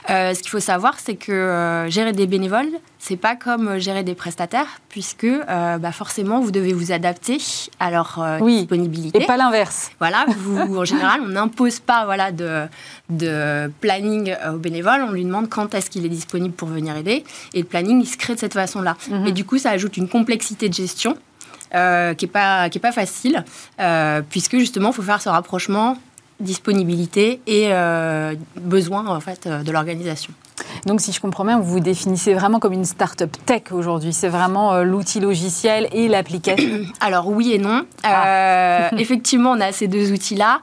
Euh, 0.09 0.33
ce 0.33 0.41
qu'il 0.41 0.49
faut 0.49 0.59
savoir, 0.59 0.99
c'est 0.99 1.15
que 1.15 1.31
euh, 1.31 1.89
gérer 1.89 2.11
des 2.11 2.27
bénévoles, 2.27 2.69
c'est 2.99 3.17
pas 3.17 3.35
comme 3.35 3.67
euh, 3.69 3.79
gérer 3.79 4.03
des 4.03 4.13
prestataires, 4.13 4.67
puisque 4.89 5.27
bah 5.27 5.91
forcément, 5.91 6.39
vous 6.39 6.51
devez 6.51 6.73
vous 6.73 6.91
adapter 6.91 7.37
à 7.79 7.91
leur 7.91 8.19
disponibilité. 8.41 9.23
Et 9.23 9.25
pas 9.25 9.37
l'inverse. 9.37 9.91
Voilà, 9.99 10.25
vous, 10.37 10.77
en 10.77 10.85
général, 10.85 11.21
on 11.23 11.29
n'impose 11.29 11.79
pas 11.79 12.05
voilà, 12.05 12.31
de, 12.31 12.65
de 13.09 13.71
planning 13.81 14.35
aux 14.53 14.57
bénévoles, 14.57 15.01
on 15.07 15.11
lui 15.11 15.23
demande 15.23 15.49
quand 15.49 15.73
est-ce 15.73 15.89
qu'il 15.89 16.05
est 16.05 16.09
disponible 16.09 16.53
pour 16.53 16.67
venir 16.67 16.95
aider, 16.95 17.23
et 17.53 17.59
le 17.59 17.65
planning, 17.65 18.01
il 18.01 18.07
se 18.07 18.17
crée 18.17 18.35
de 18.35 18.39
cette 18.39 18.53
façon-là. 18.53 18.95
Mhm. 19.09 19.27
Et 19.27 19.31
du 19.31 19.45
coup, 19.45 19.57
ça 19.57 19.71
ajoute 19.71 19.97
une 19.97 20.09
complexité 20.09 20.69
de 20.69 20.73
gestion. 20.73 21.17
qui 21.71 21.77
n'est 22.25 22.31
pas, 22.31 22.69
qui 22.69 22.77
est 22.77 22.81
pas 22.81 22.93
facile, 22.93 23.43
puisque 24.29 24.57
justement, 24.57 24.89
il 24.89 24.95
faut 24.95 25.01
faire 25.01 25.21
ce 25.21 25.29
rapprochement 25.29 25.97
disponibilité 26.39 27.41
et 27.47 27.67
euh, 27.71 28.35
besoin 28.59 29.07
en 29.07 29.19
fait 29.19 29.47
de 29.47 29.71
l'organisation. 29.71 30.33
Donc, 30.85 31.01
si 31.01 31.11
je 31.11 31.19
comprends 31.19 31.45
bien, 31.45 31.59
vous 31.59 31.71
vous 31.71 31.79
définissez 31.79 32.33
vraiment 32.33 32.59
comme 32.59 32.73
une 32.73 32.85
start-up 32.85 33.35
tech 33.45 33.71
aujourd'hui. 33.71 34.13
C'est 34.13 34.29
vraiment 34.29 34.73
euh, 34.73 34.83
l'outil 34.83 35.19
logiciel 35.19 35.87
et 35.91 36.07
l'application. 36.07 36.85
Alors, 36.99 37.27
oui 37.27 37.53
et 37.53 37.57
non. 37.57 37.85
Ah. 38.03 38.27
Euh, 38.27 38.89
effectivement, 38.97 39.51
on 39.51 39.59
a 39.59 39.71
ces 39.71 39.87
deux 39.87 40.11
outils-là. 40.11 40.61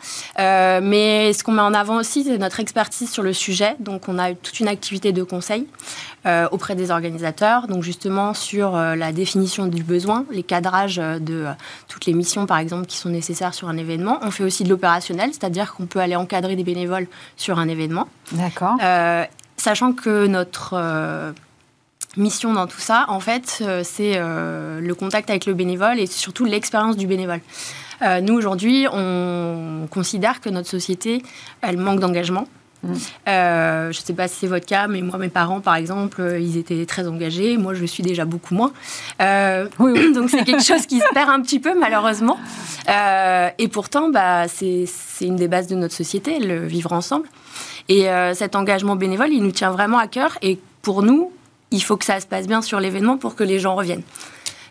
mais 0.81 1.33
ce 1.33 1.43
qu'on 1.45 1.53
met 1.53 1.63
en 1.63 1.75
avant 1.75 1.97
aussi, 1.97 2.25
c'est 2.25 2.39
notre 2.39 2.61
expertise 2.61 3.11
sur 3.11 3.23
le 3.23 3.33
sujet. 3.33 3.77
Donc, 3.81 4.09
on 4.09 4.19
a 4.19 4.35
toute 4.35 4.61
une 4.61 4.69
activité 4.69 5.13
de 5.13 5.23
conseil 5.23 5.67
auprès 6.53 6.77
des 6.77 6.91
organisateurs. 6.93 7.67
Donc, 7.67 7.83
justement, 7.83 8.33
sur 8.33 8.73
la 8.77 9.13
définition 9.13 9.67
du 9.67 9.83
besoin, 9.83 10.25
les 10.31 10.45
cadrages 10.45 10.97
de 10.97 11.47
toutes 11.89 12.07
les 12.07 12.13
missions, 12.13 12.47
par 12.47 12.59
exemple, 12.59 12.87
qui 12.87 12.97
sont 12.97 13.09
nécessaires 13.09 13.55
sur 13.55 13.69
un 13.69 13.77
événement. 13.77 14.19
On 14.23 14.31
fait 14.31 14.45
aussi 14.45 14.63
de 14.65 14.69
l'opérationnel, 14.69 15.31
c'est-à-dire 15.33 15.75
qu'on 15.75 15.87
peut 15.87 15.99
aller 15.99 16.17
encadrer 16.17 16.55
des 16.55 16.65
bénévoles 16.65 17.07
sur 17.37 17.59
un 17.59 17.69
événement. 17.69 18.09
D'accord 18.33 18.77
sachant 19.63 19.93
que 19.93 20.27
notre 20.27 20.73
euh, 20.75 21.31
mission 22.17 22.53
dans 22.53 22.67
tout 22.67 22.81
ça, 22.81 23.05
en 23.09 23.21
fait, 23.21 23.59
euh, 23.61 23.83
c'est 23.85 24.15
euh, 24.17 24.81
le 24.81 24.95
contact 24.97 25.31
avec 25.31 25.47
le 25.47 25.55
bénévole 25.55 26.01
et 26.01 26.07
surtout 26.07 26.45
l'expérience 26.45 26.97
du 26.97 27.07
bénévole. 27.07 27.41
nous, 28.23 28.35
aujourd'hui, 28.35 28.89
on 28.93 29.87
considère 29.89 30.41
que 30.41 30.51
notre 30.51 30.69
société, 30.69 31.23
elle 31.61 31.77
manque 31.77 32.01
d'engagement. 32.01 32.49
Mmh. 32.83 32.95
je 33.27 33.87
ne 33.87 33.93
sais 33.93 34.13
pas 34.13 34.27
si 34.27 34.41
c'est 34.41 34.49
votre 34.49 34.67
cas, 34.67 34.89
mais 34.89 35.03
moi, 35.03 35.17
mes 35.17 35.29
parents, 35.29 35.61
par 35.61 35.77
exemple, 35.77 36.21
ils 36.41 36.57
étaient 36.57 36.85
très 36.85 37.07
engagés. 37.07 37.57
Moi, 37.57 37.75
je 37.75 37.85
suis 37.85 38.03
déjà 38.03 38.25
beaucoup 38.25 38.57
moins. 38.57 38.73
oui, 39.79 40.13
Donc, 40.17 40.31
c'est 40.31 40.43
quelque 40.43 40.65
chose 40.65 40.87
qui 40.87 40.99
se 40.99 41.15
perd 41.15 41.31
un 41.31 41.41
petit 41.43 41.61
peu, 41.61 41.79
malheureusement. 41.79 42.39
et 42.89 43.69
pourtant, 43.69 44.09
bah, 44.09 44.49
c'est 44.49 44.89
une 45.21 45.37
des 45.37 45.47
bases 45.47 45.69
de 45.69 45.77
notre 45.77 45.95
société, 45.95 46.41
le 46.41 46.67
vivre 46.67 46.93
ensemble. 46.93 47.29
Et 47.89 48.09
euh, 48.09 48.35
cet 48.35 48.57
engagement 48.57 48.97
bénévole, 48.97 49.33
il 49.33 49.43
nous 49.43 49.53
tient 49.53 49.71
vraiment 49.71 49.99
à 49.99 50.07
cœur. 50.07 50.39
Et 50.43 50.59
pour 50.83 51.03
nous, 51.03 51.33
il 51.71 51.83
faut 51.83 51.97
que 51.97 52.05
ça 52.05 52.21
se 52.21 52.27
passe 52.27 52.47
bien 52.47 52.63
sur 52.63 52.81
l'événement 52.81 53.17
pour 53.17 53.35
que 53.35 53.45
les 53.45 53.59
gens 53.59 53.75
reviennent. 53.75 54.03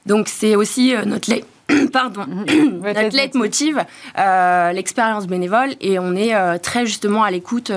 Donc 0.05 0.27
c'est 0.27 0.55
aussi 0.55 0.95
euh, 0.95 1.05
notre 1.05 1.31
pardon, 1.91 2.25
notre 2.83 3.15
leitmotiv, 3.15 3.83
euh, 4.17 4.71
l'expérience 4.71 5.27
bénévole, 5.27 5.75
et 5.81 5.99
on 5.99 6.15
est 6.15 6.59
très 6.59 6.85
justement 6.85 7.23
à 7.23 7.31
l'écoute 7.31 7.71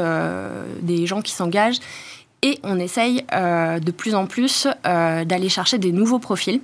des 0.83 1.07
gens 1.07 1.23
qui 1.23 1.33
s'engagent, 1.33 1.81
et 2.43 2.59
on 2.63 2.79
essaye 2.79 3.25
de 3.33 3.91
plus 3.91 4.15
en 4.15 4.27
plus 4.27 4.67
d'aller 4.85 5.49
chercher 5.49 5.79
des 5.79 5.93
nouveaux 5.93 6.19
profils. 6.19 6.61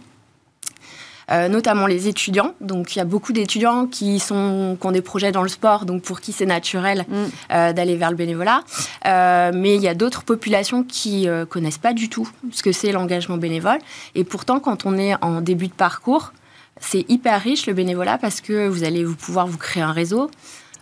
Euh, 1.32 1.48
notamment 1.48 1.86
les 1.86 2.08
étudiants. 2.08 2.54
Donc 2.60 2.96
il 2.96 2.98
y 2.98 3.02
a 3.02 3.04
beaucoup 3.04 3.32
d'étudiants 3.32 3.86
qui, 3.86 4.18
sont, 4.18 4.76
qui 4.80 4.86
ont 4.86 4.90
des 4.90 5.00
projets 5.00 5.30
dans 5.30 5.44
le 5.44 5.48
sport, 5.48 5.84
donc 5.84 6.02
pour 6.02 6.20
qui 6.20 6.32
c'est 6.32 6.46
naturel 6.46 7.04
mm. 7.08 7.14
euh, 7.52 7.72
d'aller 7.72 7.96
vers 7.96 8.10
le 8.10 8.16
bénévolat. 8.16 8.62
Euh, 9.06 9.52
mais 9.54 9.76
il 9.76 9.80
y 9.80 9.86
a 9.86 9.94
d'autres 9.94 10.24
populations 10.24 10.82
qui 10.82 11.26
ne 11.26 11.44
connaissent 11.44 11.78
pas 11.78 11.92
du 11.92 12.08
tout 12.08 12.28
ce 12.50 12.64
que 12.64 12.72
c'est 12.72 12.90
l'engagement 12.90 13.36
bénévole. 13.36 13.78
Et 14.16 14.24
pourtant, 14.24 14.58
quand 14.58 14.86
on 14.86 14.98
est 14.98 15.14
en 15.22 15.40
début 15.40 15.68
de 15.68 15.72
parcours, 15.72 16.32
c'est 16.80 17.08
hyper 17.08 17.40
riche 17.40 17.66
le 17.66 17.74
bénévolat 17.74 18.18
parce 18.18 18.40
que 18.40 18.66
vous 18.66 18.82
allez 18.82 19.04
vous 19.04 19.14
pouvoir 19.14 19.46
vous 19.46 19.58
créer 19.58 19.84
un 19.84 19.92
réseau. 19.92 20.30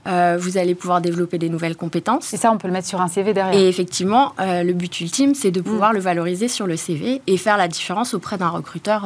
vous 0.07 0.57
allez 0.57 0.75
pouvoir 0.75 1.03
développer 1.03 1.37
des 1.37 1.51
nouvelles 1.51 1.77
compétences. 1.77 2.33
Et 2.33 2.39
ça, 2.39 2.51
on 2.53 2.57
peut 2.57 2.69
le 2.69 2.73
mettre 2.73 2.89
sur 2.89 3.03
un 3.03 3.09
CV 3.09 3.35
derrière. 3.35 3.61
Et 3.61 3.69
effectivement, 3.69 4.33
le 4.39 4.73
but 4.73 5.01
ultime, 5.03 5.35
c'est 5.35 5.51
de 5.51 5.61
pouvoir 5.61 5.91
mm. 5.91 5.97
le 5.97 6.01
valoriser 6.01 6.49
sur 6.49 6.67
le 6.67 6.77
CV 6.77 7.21
et 7.27 7.37
faire 7.37 7.59
la 7.59 7.69
différence 7.69 8.15
auprès 8.15 8.39
d'un 8.39 8.49
recruteur 8.49 9.05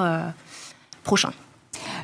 prochain. 1.04 1.32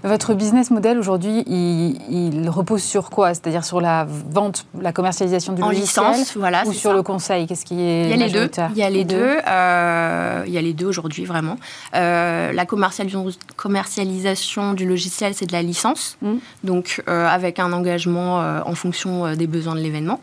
Votre 0.04 0.34
business 0.34 0.70
model 0.70 0.98
aujourd'hui, 0.98 1.44
il, 1.48 2.48
repose 2.48 2.82
sur 2.82 3.10
quoi? 3.10 3.34
C'est-à-dire 3.34 3.64
sur 3.64 3.80
la 3.80 4.06
vente, 4.08 4.66
la 4.80 4.92
commercialisation 4.92 5.52
du 5.52 5.62
en 5.62 5.68
logiciel 5.68 6.06
licence, 6.10 6.36
voilà, 6.36 6.64
ou 6.66 6.72
sur 6.72 6.92
le 6.92 7.02
conseil? 7.02 7.46
Qu'est-ce 7.46 7.64
qui 7.64 7.80
est 7.80 8.04
Il 8.04 8.10
y 8.10 8.12
a 8.12 8.26
les 8.26 8.32
deux. 8.32 8.50
Il 8.72 8.78
y 8.78 8.82
a 8.82 8.90
les 8.90 9.04
deux. 9.04 9.38
Euh, 9.46 10.44
il 10.46 10.52
y 10.52 10.58
a 10.58 10.62
les 10.62 10.72
deux 10.72 10.86
aujourd'hui 10.86 11.24
vraiment. 11.24 11.56
Euh, 11.94 12.52
la 12.52 12.66
commercialisation 12.66 14.74
du 14.74 14.86
logiciel, 14.86 15.34
c'est 15.34 15.46
de 15.46 15.52
la 15.52 15.62
licence, 15.62 16.16
mmh. 16.22 16.34
donc 16.64 17.02
euh, 17.08 17.26
avec 17.26 17.58
un 17.58 17.72
engagement 17.72 18.38
en 18.38 18.74
fonction 18.74 19.34
des 19.34 19.46
besoins 19.46 19.74
de 19.74 19.80
l'événement. 19.80 20.20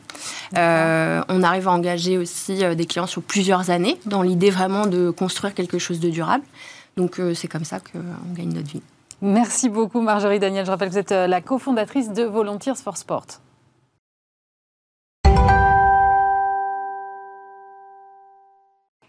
on 0.53 1.43
arrive 1.43 1.67
à 1.67 1.71
engager 1.71 2.17
aussi 2.17 2.63
des 2.75 2.85
clients 2.85 3.07
sur 3.07 3.21
plusieurs 3.21 3.69
années, 3.69 3.97
dans 4.05 4.21
l'idée 4.21 4.49
vraiment 4.49 4.87
de 4.87 5.09
construire 5.09 5.53
quelque 5.53 5.79
chose 5.79 5.99
de 5.99 6.09
durable. 6.09 6.43
Donc 6.97 7.21
c'est 7.33 7.47
comme 7.47 7.65
ça 7.65 7.79
qu'on 7.79 8.33
gagne 8.33 8.53
notre 8.53 8.69
vie. 8.69 8.81
Merci 9.21 9.69
beaucoup 9.69 10.01
Marjorie 10.01 10.39
Daniel. 10.39 10.65
Je 10.65 10.71
rappelle 10.71 10.89
que 10.89 10.93
vous 10.93 10.99
êtes 10.99 11.11
euh, 11.11 11.27
la 11.27 11.41
cofondatrice 11.41 12.11
de 12.11 12.23
Volunteers 12.23 12.75
for 12.75 12.97
Sport. 12.97 13.25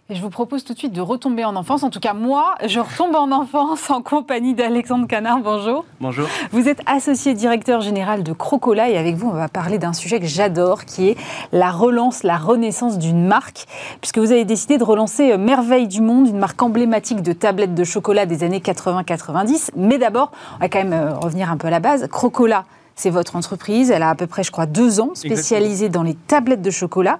Et 0.08 0.14
je 0.14 0.22
vous 0.22 0.30
propose 0.30 0.62
tout 0.62 0.72
de 0.72 0.78
suite 0.78 0.92
de 0.92 1.00
retomber 1.00 1.44
en 1.44 1.56
enfance. 1.56 1.82
En 1.82 1.90
tout 1.90 1.98
cas, 1.98 2.14
moi, 2.14 2.54
je 2.64 2.78
retombe 2.78 3.16
en 3.16 3.32
enfance 3.32 3.90
en 3.90 4.02
compagnie 4.02 4.54
d'Alexandre 4.54 5.08
Canard. 5.08 5.40
Bonjour. 5.40 5.84
Bonjour. 6.00 6.28
Vous 6.52 6.68
êtes 6.68 6.80
associé 6.86 7.34
directeur 7.34 7.80
général 7.80 8.22
de 8.22 8.32
Crocola 8.32 8.88
et 8.88 8.96
avec 8.96 9.16
vous, 9.16 9.28
on 9.28 9.32
va 9.32 9.48
parler 9.48 9.78
d'un 9.78 9.92
sujet 9.92 10.20
que 10.20 10.26
j'adore, 10.26 10.84
qui 10.84 11.08
est 11.08 11.16
la 11.50 11.72
relance, 11.72 12.22
la 12.22 12.36
renaissance 12.36 12.98
d'une 12.98 13.26
marque, 13.26 13.64
puisque 14.00 14.18
vous 14.18 14.30
avez 14.30 14.44
décidé 14.44 14.78
de 14.78 14.84
relancer 14.84 15.32
euh, 15.32 15.38
Merveille 15.38 15.88
du 15.88 16.00
Monde, 16.00 16.28
une 16.28 16.38
marque 16.38 16.62
emblématique 16.62 17.20
de 17.20 17.32
tablettes 17.32 17.74
de 17.74 17.82
chocolat 17.82 18.26
des 18.26 18.44
années 18.44 18.60
80-90. 18.60 19.70
Mais 19.74 19.98
d'abord, 19.98 20.30
on 20.54 20.60
va 20.60 20.68
quand 20.68 20.84
même 20.84 20.92
euh, 20.92 21.14
revenir 21.14 21.50
un 21.50 21.56
peu 21.56 21.66
à 21.66 21.70
la 21.70 21.80
base. 21.80 22.06
Crocola, 22.06 22.64
c'est 22.94 23.10
votre 23.10 23.34
entreprise. 23.34 23.90
Elle 23.90 24.04
a 24.04 24.10
à 24.10 24.14
peu 24.14 24.28
près, 24.28 24.44
je 24.44 24.52
crois, 24.52 24.66
deux 24.66 25.00
ans, 25.00 25.10
spécialisée 25.14 25.88
dans 25.88 26.04
les 26.04 26.14
tablettes 26.14 26.62
de 26.62 26.70
chocolat. 26.70 27.18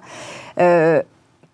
Euh, 0.57 1.01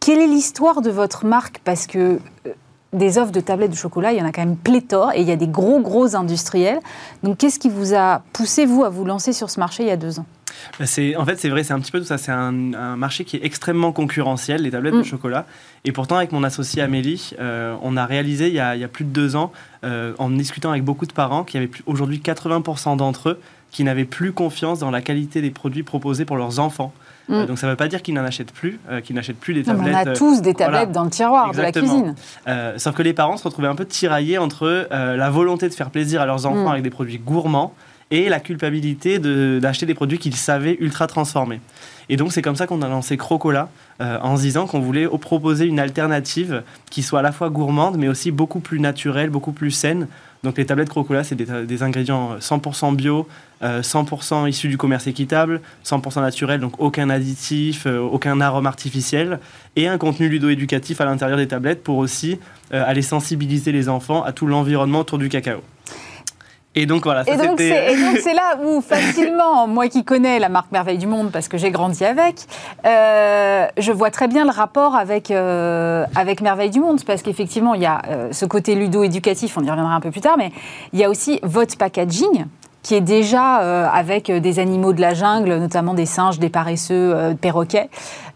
quelle 0.03 0.19
est 0.19 0.27
l'histoire 0.27 0.81
de 0.81 0.89
votre 0.89 1.25
marque? 1.25 1.59
Parce 1.63 1.87
que 1.87 2.19
euh, 2.45 2.53
des 2.91 3.17
offres 3.17 3.31
de 3.31 3.39
tablettes 3.39 3.71
de 3.71 3.75
chocolat, 3.75 4.11
il 4.11 4.19
y 4.19 4.21
en 4.21 4.25
a 4.25 4.31
quand 4.33 4.45
même 4.45 4.57
pléthore 4.57 5.13
et 5.13 5.21
il 5.21 5.27
y 5.27 5.31
a 5.31 5.37
des 5.37 5.47
gros, 5.47 5.79
gros 5.79 6.15
industriels. 6.15 6.79
Donc, 7.23 7.37
qu'est-ce 7.37 7.57
qui 7.57 7.69
vous 7.69 7.95
a 7.95 8.21
poussé, 8.33 8.65
vous, 8.65 8.83
à 8.83 8.89
vous 8.89 9.05
lancer 9.05 9.31
sur 9.31 9.49
ce 9.49 9.59
marché 9.59 9.83
il 9.83 9.87
y 9.87 9.91
a 9.91 9.97
deux 9.97 10.19
ans? 10.19 10.25
Bah, 10.77 10.85
en 11.17 11.25
fait, 11.25 11.39
c'est 11.39 11.49
vrai, 11.49 11.63
c'est 11.63 11.73
un 11.73 11.79
petit 11.79 11.91
peu 11.91 11.99
tout 11.99 12.05
ça. 12.05 12.17
C'est 12.17 12.31
un, 12.31 12.51
marché 12.51 13.23
qui 13.23 13.37
est 13.37 13.45
extrêmement 13.45 13.93
concurrentiel, 13.93 14.63
les 14.63 14.71
tablettes 14.71 14.93
de 14.93 14.99
mm. 14.99 15.05
chocolat. 15.05 15.45
Et 15.85 15.93
pourtant, 15.93 16.17
avec 16.17 16.33
mon 16.33 16.43
associé 16.43 16.81
Amélie, 16.81 17.31
euh, 17.39 17.75
on 17.81 17.95
a 17.95 18.05
réalisé 18.05 18.49
il 18.49 18.53
y 18.53 18.59
a, 18.59 18.87
plus 18.87 19.05
de 19.05 19.09
deux 19.09 19.35
ans, 19.35 19.51
euh, 19.85 20.13
en 20.19 20.29
discutant 20.29 20.71
avec 20.71 20.83
beaucoup 20.83 21.05
de 21.05 21.13
parents, 21.13 21.43
qu'il 21.43 21.61
y 21.61 21.63
avait 21.63 21.73
aujourd'hui 21.85 22.19
80% 22.19 22.97
d'entre 22.97 23.29
eux 23.29 23.39
qui 23.73 23.83
n'avaient 23.83 24.05
plus 24.05 24.31
confiance 24.31 24.79
dans 24.79 24.91
la 24.91 25.01
qualité 25.01 25.41
des 25.41 25.51
produits 25.51 25.83
proposés 25.83 26.23
pour 26.23 26.37
leurs 26.37 26.59
enfants. 26.59 26.93
Euh, 27.29 27.43
mm. 27.43 27.47
donc 27.47 27.59
ça 27.59 27.67
ne 27.67 27.71
veut 27.71 27.77
pas 27.77 27.89
dire 27.89 28.01
qu'ils 28.01 28.13
n'en 28.13 28.23
achètent 28.23 28.53
plus, 28.53 28.79
euh, 28.89 29.01
qu'ils 29.01 29.15
n'achètent 29.15 29.39
plus 29.39 29.53
des 29.53 29.63
tablettes. 29.63 30.07
on 30.07 30.11
a 30.11 30.15
tous 30.15 30.41
des 30.41 30.53
tablettes 30.53 30.91
dans 30.91 31.03
le 31.03 31.09
tiroir 31.09 31.51
de 31.51 31.61
la 31.61 31.71
cuisine. 31.73 32.15
sauf 32.77 32.95
que 32.95 33.03
les 33.03 33.13
parents 33.13 33.35
se 33.35 33.43
retrouvaient 33.43 33.67
un 33.67 33.75
peu 33.75 33.85
tiraillés 33.85 34.37
entre 34.37 34.87
la 34.91 35.29
volonté 35.29 35.67
de 35.67 35.73
faire 35.73 35.89
plaisir 35.89 36.21
à 36.21 36.25
leurs 36.25 36.45
enfants 36.45 36.69
mm. 36.69 36.71
avec 36.71 36.83
des 36.83 36.89
produits 36.89 37.19
gourmands 37.19 37.73
et 38.11 38.29
la 38.29 38.39
culpabilité 38.39 39.17
d'acheter 39.17 39.87
des 39.87 39.95
produits 39.95 40.19
qu'ils 40.19 40.35
savaient 40.35 40.77
ultra 40.79 41.07
transformés. 41.07 41.59
Et 42.09 42.17
donc 42.17 42.31
c'est 42.31 42.41
comme 42.41 42.55
ça 42.55 42.67
qu'on 42.67 42.81
a 42.81 42.87
lancé 42.87 43.17
Crocola 43.17 43.69
euh, 44.01 44.19
en 44.21 44.37
se 44.37 44.41
disant 44.41 44.67
qu'on 44.67 44.79
voulait 44.79 45.07
proposer 45.07 45.65
une 45.65 45.79
alternative 45.79 46.63
qui 46.91 47.01
soit 47.01 47.19
à 47.19 47.21
la 47.23 47.31
fois 47.31 47.49
gourmande 47.49 47.97
mais 47.97 48.07
aussi 48.07 48.31
beaucoup 48.31 48.59
plus 48.59 48.79
naturelle, 48.79 49.31
beaucoup 49.31 49.51
plus 49.51 49.71
saine. 49.71 50.07
Donc 50.43 50.57
les 50.57 50.65
tablettes 50.65 50.89
Crocola, 50.89 51.23
c'est 51.23 51.35
des, 51.35 51.83
ingrédients 51.83 52.37
100% 52.37 52.95
bio, 52.95 53.27
100% 53.61 54.43
euh, 54.43 54.49
issus 54.49 54.67
du 54.67 54.77
commerce 54.77 55.07
équitable, 55.07 55.61
100% 55.85 56.19
naturel, 56.19 56.59
donc 56.59 56.73
aucun 56.79 57.09
additif, 57.09 57.85
euh, 57.87 57.99
aucun 57.99 58.41
arôme 58.41 58.67
artificiel, 58.67 59.39
et 59.77 59.87
un 59.87 59.97
contenu 59.97 60.27
ludo-éducatif 60.27 60.99
à 60.99 61.05
l'intérieur 61.05 61.37
des 61.37 61.47
tablettes 61.47 61.81
pour 61.81 61.97
aussi 61.97 62.39
aller 62.71 63.03
sensibiliser 63.03 63.71
les 63.71 63.87
enfants 63.87 64.23
à 64.23 64.31
tout 64.33 64.47
l'environnement 64.47 64.99
autour 64.99 65.17
du 65.17 65.29
cacao. 65.29 65.61
Et 66.75 66.85
donc 66.85 67.03
voilà. 67.03 67.23
Ça, 67.23 67.33
et 67.33 67.37
donc 67.37 67.59
c'est 67.59 68.33
là 68.33 68.57
où 68.63 68.81
facilement, 68.87 69.67
moi 69.67 69.87
qui 69.89 70.03
connais 70.03 70.39
la 70.39 70.49
marque 70.49 70.71
Merveille 70.71 70.97
du 70.97 71.07
Monde 71.07 71.29
parce 71.31 71.47
que 71.47 71.57
j'ai 71.57 71.69
grandi 71.69 72.03
avec, 72.03 72.35
euh, 72.85 73.67
je 73.77 73.91
vois 73.91 74.09
très 74.09 74.27
bien 74.27 74.43
le 74.43 74.51
rapport 74.51 74.95
avec 74.95 75.29
euh, 75.29 76.05
avec 76.15 76.41
Merveille 76.41 76.71
du 76.71 76.79
Monde 76.79 77.03
parce 77.05 77.21
qu'effectivement 77.21 77.75
il 77.75 77.81
y 77.81 77.85
a 77.85 78.01
euh, 78.09 78.31
ce 78.31 78.45
côté 78.45 78.73
ludo-éducatif, 78.75 79.55
on 79.57 79.63
y 79.63 79.69
reviendra 79.69 79.93
un 79.93 79.99
peu 79.99 80.11
plus 80.11 80.21
tard, 80.21 80.35
mais 80.37 80.51
il 80.93 80.99
y 80.99 81.03
a 81.03 81.09
aussi 81.09 81.39
votre 81.43 81.77
packaging 81.77 82.45
qui 82.83 82.95
est 82.95 83.01
déjà 83.01 83.61
euh, 83.61 83.87
avec 83.91 84.29
euh, 84.29 84.41
des 84.41 84.59
animaux 84.59 84.91
de 84.91 84.99
la 84.99 85.13
jungle, 85.13 85.55
notamment 85.55 85.93
des 85.93 86.05
singes, 86.05 86.37
des 86.37 86.49
paresseux, 86.49 87.13
euh, 87.15 87.33
perroquets. 87.33 87.89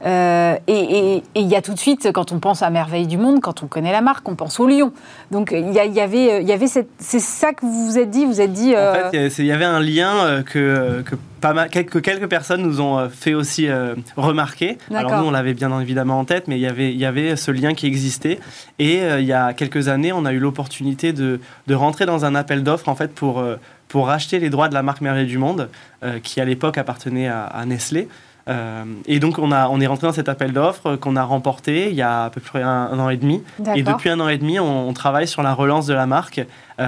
et 0.06 1.24
il 1.36 1.48
y 1.48 1.56
a 1.56 1.62
tout 1.62 1.74
de 1.74 1.80
suite, 1.80 2.10
quand 2.14 2.32
on 2.32 2.40
pense 2.40 2.64
à 2.64 2.70
Merveille 2.70 3.08
du 3.08 3.18
Monde, 3.18 3.42
quand 3.42 3.62
on 3.62 3.68
connaît 3.68 3.92
la 3.92 4.02
marque, 4.02 4.28
on 4.30 4.36
pense 4.36 4.60
au 4.60 4.68
lion. 4.68 4.94
Donc 5.32 5.52
il 5.52 5.74
y, 5.74 6.00
avait, 6.00 6.44
y 6.44 6.52
avait 6.54 6.68
c'est 6.68 7.20
ça 7.20 7.52
que 7.52 7.66
vous 7.66 7.88
vous 7.88 8.00
êtes 8.00 8.10
dit, 8.10 8.26
vous 8.26 8.40
êtes 8.40 8.54
dit. 8.54 8.74
En 8.76 9.12
fait, 9.12 9.38
il 9.38 9.46
y 9.46 9.52
avait 9.52 9.66
un 9.66 9.82
lien 9.82 10.44
que, 10.44 11.02
que 11.02 11.16
pas 11.42 11.54
mal, 11.54 11.70
quelques, 11.70 12.02
quelques 12.02 12.28
personnes 12.28 12.62
nous 12.62 12.80
ont 12.80 13.10
fait 13.10 13.34
aussi 13.34 13.68
remarquer. 14.16 14.78
Alors 14.94 15.22
nous, 15.22 15.28
on 15.28 15.32
l'avait 15.32 15.56
bien 15.56 15.78
évidemment 15.82 16.20
en 16.20 16.26
tête, 16.26 16.48
mais 16.48 16.56
il 16.56 16.62
y 16.62 16.68
avait, 16.68 16.92
il 16.92 16.98
y 16.98 17.06
avait 17.06 17.36
ce 17.36 17.52
lien 17.52 17.74
qui 17.74 17.86
existait. 17.86 18.40
Et 18.80 19.02
il 19.02 19.26
y 19.26 19.34
a 19.34 19.54
quelques 19.54 19.90
années, 19.90 20.14
on 20.14 20.26
a 20.26 20.32
eu 20.32 20.40
l'opportunité 20.40 21.12
de, 21.12 21.42
de, 21.68 21.76
rentrer 21.76 22.06
dans 22.06 22.24
un 22.24 22.34
appel 22.34 22.64
d'offres 22.64 22.88
en 22.88 22.96
fait 22.96 23.14
pour 23.14 23.44
pour 23.88 24.08
racheter 24.08 24.40
les 24.40 24.50
droits 24.50 24.70
de 24.70 24.74
la 24.74 24.84
marque 24.84 25.02
Merveille 25.02 25.28
du 25.28 25.38
Monde, 25.38 25.70
euh, 26.04 26.20
qui 26.20 26.42
à 26.42 26.46
l'époque 26.46 26.78
appartenait 26.78 27.28
à, 27.28 27.64
Nestlé. 27.66 28.08
Euh, 28.50 28.84
et 29.06 29.20
donc 29.20 29.40
on, 29.40 29.52
a, 29.52 29.68
on 29.68 29.82
est 29.82 29.88
rentré 29.88 30.08
dans 30.08 30.14
cet 30.14 30.30
appel 30.30 30.54
d'offres 30.54 30.96
qu'on 30.96 31.18
a 31.18 31.24
remporté 31.24 31.90
il 31.90 31.96
y 31.96 32.02
a 32.02 32.26
à 32.26 32.30
peu 32.30 32.40
près 32.40 32.62
un, 32.62 32.98
an 32.98 33.10
et 33.10 33.18
demi. 33.18 33.44
Et 33.76 33.84
depuis 33.84 34.10
un 34.10 34.20
an 34.22 34.30
et 34.30 34.38
demi, 34.38 34.60
on, 34.60 34.94
travaille 34.94 35.28
sur 35.28 35.44
la 35.44 35.54
relance 35.54 35.86
de 35.86 35.94
la 35.94 36.06
marque 36.06 36.40
euh, 36.40 36.44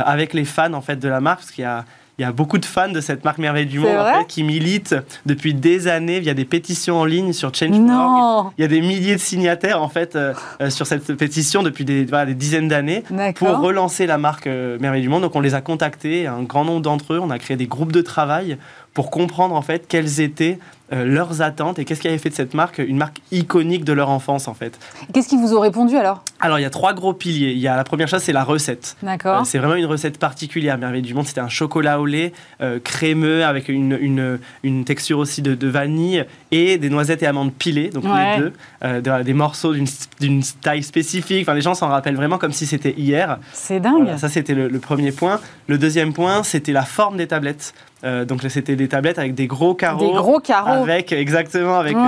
avec 0.06 0.34
les 0.34 0.46
fans 0.46 0.74
en 0.74 0.82
fait 0.82 0.96
de 0.96 1.10
la 1.10 1.20
marque, 1.20 1.40
parce 1.40 1.52
qu'il 1.52 1.64
y 1.64 1.68
a 1.68 1.86
il 2.20 2.24
y 2.24 2.26
a 2.26 2.34
beaucoup 2.34 2.58
de 2.58 2.66
fans 2.66 2.92
de 2.92 3.00
cette 3.00 3.24
marque 3.24 3.38
Merveille 3.38 3.66
du 3.66 3.80
Monde 3.80 4.28
qui 4.28 4.44
militent 4.44 4.96
depuis 5.26 5.54
des 5.54 5.88
années 5.88 6.20
via 6.20 6.34
des 6.34 6.44
pétitions 6.44 6.98
en 7.00 7.06
ligne 7.06 7.32
sur 7.32 7.56
Change.org. 7.56 8.52
Il 8.58 8.62
y 8.62 8.66
a 8.66 8.68
des 8.68 8.82
milliers 8.82 9.16
de 9.16 9.22
signataires 9.22 9.82
en 9.82 9.88
fait 9.88 10.18
euh, 10.18 10.34
euh, 10.60 10.70
sur 10.70 10.86
cette 10.86 11.14
pétition 11.14 11.64
depuis 11.64 11.86
des, 11.86 12.04
des 12.04 12.34
dizaines 12.34 12.68
d'années 12.68 13.06
pour 13.36 13.60
relancer 13.60 14.06
la 14.06 14.18
marque 14.18 14.48
euh, 14.48 14.78
Merveille 14.82 15.02
du 15.02 15.08
Monde. 15.08 15.22
Donc 15.22 15.36
on 15.38 15.40
les 15.40 15.56
a 15.56 15.62
contactés, 15.62 16.28
un 16.28 16.44
grand 16.44 16.66
nombre 16.66 16.82
d'entre 16.82 17.14
eux. 17.14 17.20
On 17.24 17.30
a 17.30 17.40
créé 17.40 17.56
des 17.56 17.68
groupes 17.68 17.94
de 17.94 18.02
travail 18.02 18.58
pour 18.94 19.12
comprendre 19.12 19.56
en 19.56 19.62
fait 19.62 19.88
quelles 19.88 20.20
étaient 20.20 20.60
euh, 20.92 21.06
leurs 21.06 21.42
attentes 21.42 21.78
et 21.78 21.86
qu'est-ce 21.86 22.02
qui 22.02 22.08
avait 22.08 22.18
fait 22.18 22.30
de 22.30 22.36
cette 22.36 22.54
marque 22.54 22.80
une 22.80 22.98
marque 22.98 23.22
iconique 23.32 23.84
de 23.84 23.94
leur 23.94 24.10
enfance 24.10 24.48
en 24.48 24.54
fait. 24.54 24.80
Qu'est-ce 25.14 25.28
qu'ils 25.28 25.40
vous 25.40 25.54
ont 25.54 25.60
répondu 25.60 25.96
alors? 25.96 26.24
Alors 26.40 26.58
il 26.58 26.64
y 26.64 26.66
a 26.66 26.70
trois 26.72 26.94
gros 26.94 27.14
piliers. 27.14 27.52
Il 27.52 27.60
y 27.60 27.68
a 27.68 27.76
la 27.76 27.84
première 27.84 28.08
chose 28.08 28.24
c'est 28.24 28.34
la 28.34 28.44
recette. 28.44 28.98
D'accord. 29.04 29.42
Euh, 29.42 29.44
c'est 29.46 29.60
vraiment 29.60 29.76
une 29.76 29.86
recette 29.86 30.18
particulière. 30.18 30.78
Merveille 30.78 31.02
du 31.02 31.14
monde 31.14 31.28
c'était 31.28 31.42
un 31.42 31.50
chocolat 31.50 32.00
au 32.00 32.06
lait 32.06 32.34
euh, 32.62 32.80
crémeux 32.80 33.46
avec 33.46 33.70
une, 33.70 33.98
une, 34.02 34.40
une, 34.64 34.84
texture 34.84 35.20
aussi 35.20 35.42
de, 35.42 35.68
vanille 35.68 36.26
et 36.52 36.78
des 36.78 36.90
noisettes 36.90 37.24
et 37.24 37.28
amandes 37.28 37.54
pilées 37.54 37.90
donc 37.90 38.04
les 38.04 38.38
deux, 38.38 39.24
des 39.24 39.34
morceaux 39.34 39.74
d'une 39.74 40.44
taille 40.62 40.84
spécifique. 40.84 41.44
Enfin 41.44 41.54
les 41.54 41.62
gens 41.62 41.76
s'en 41.76 41.88
rappellent 41.88 42.16
vraiment 42.16 42.38
comme 42.38 42.54
si 42.54 42.66
c'était 42.66 42.94
hier. 42.98 43.38
C'est 43.54 43.80
dingue. 43.80 44.18
ça 44.18 44.30
c'était 44.30 44.54
le, 44.54 44.68
le 44.68 44.80
premier 44.80 45.12
point. 45.12 45.40
Le 45.68 45.78
deuxième 45.78 46.14
point 46.14 46.44
c'était 46.44 46.74
la 46.74 46.84
forme 46.84 47.18
des 47.18 47.28
tablettes. 47.28 47.74
Euh, 48.06 48.24
donc 48.24 48.42
c'était 48.48 48.78
des 48.78 48.88
tablettes 48.88 49.20
avec 49.20 49.36
des 49.36 49.48
gros 49.48 49.74
carreaux. 49.74 50.08
Des 50.08 50.14
gros 50.14 50.40
carreaux. 50.40 50.84
Avec, 50.84 51.12
exactement, 51.12 51.78
avec 51.78 51.96
euh, 51.96 52.00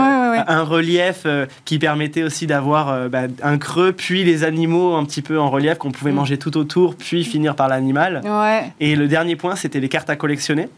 un 0.48 0.64
relief 0.64 1.24
euh, 1.26 1.46
qui 1.66 1.80
permettait 1.80 2.24
aussi 2.24 2.48
d'avoir 2.48 3.10
bah, 3.10 3.24
un 3.44 3.58
creux, 3.58 3.92
puis 3.92 4.24
les 4.24 4.44
animaux 4.44 4.96
un 4.96 5.04
petit 5.04 5.22
peu 5.22 5.40
en 5.40 5.50
relief 5.50 5.78
qu'on 5.78 5.92
pouvait 5.92 6.12
mm. 6.12 6.16
manger 6.16 6.38
tout 6.38 6.58
autour, 6.58 6.96
puis 6.96 7.24
finir 7.26 7.56
par 7.56 7.68
l'animal. 7.68 8.22
Et 8.80 8.96
le 8.96 9.08
dernier 9.08 9.36
point, 9.36 9.56
c'était 9.56 9.80
les 9.80 9.90
cartes 9.90 10.10
à 10.10 10.16
collectionner. 10.16 10.70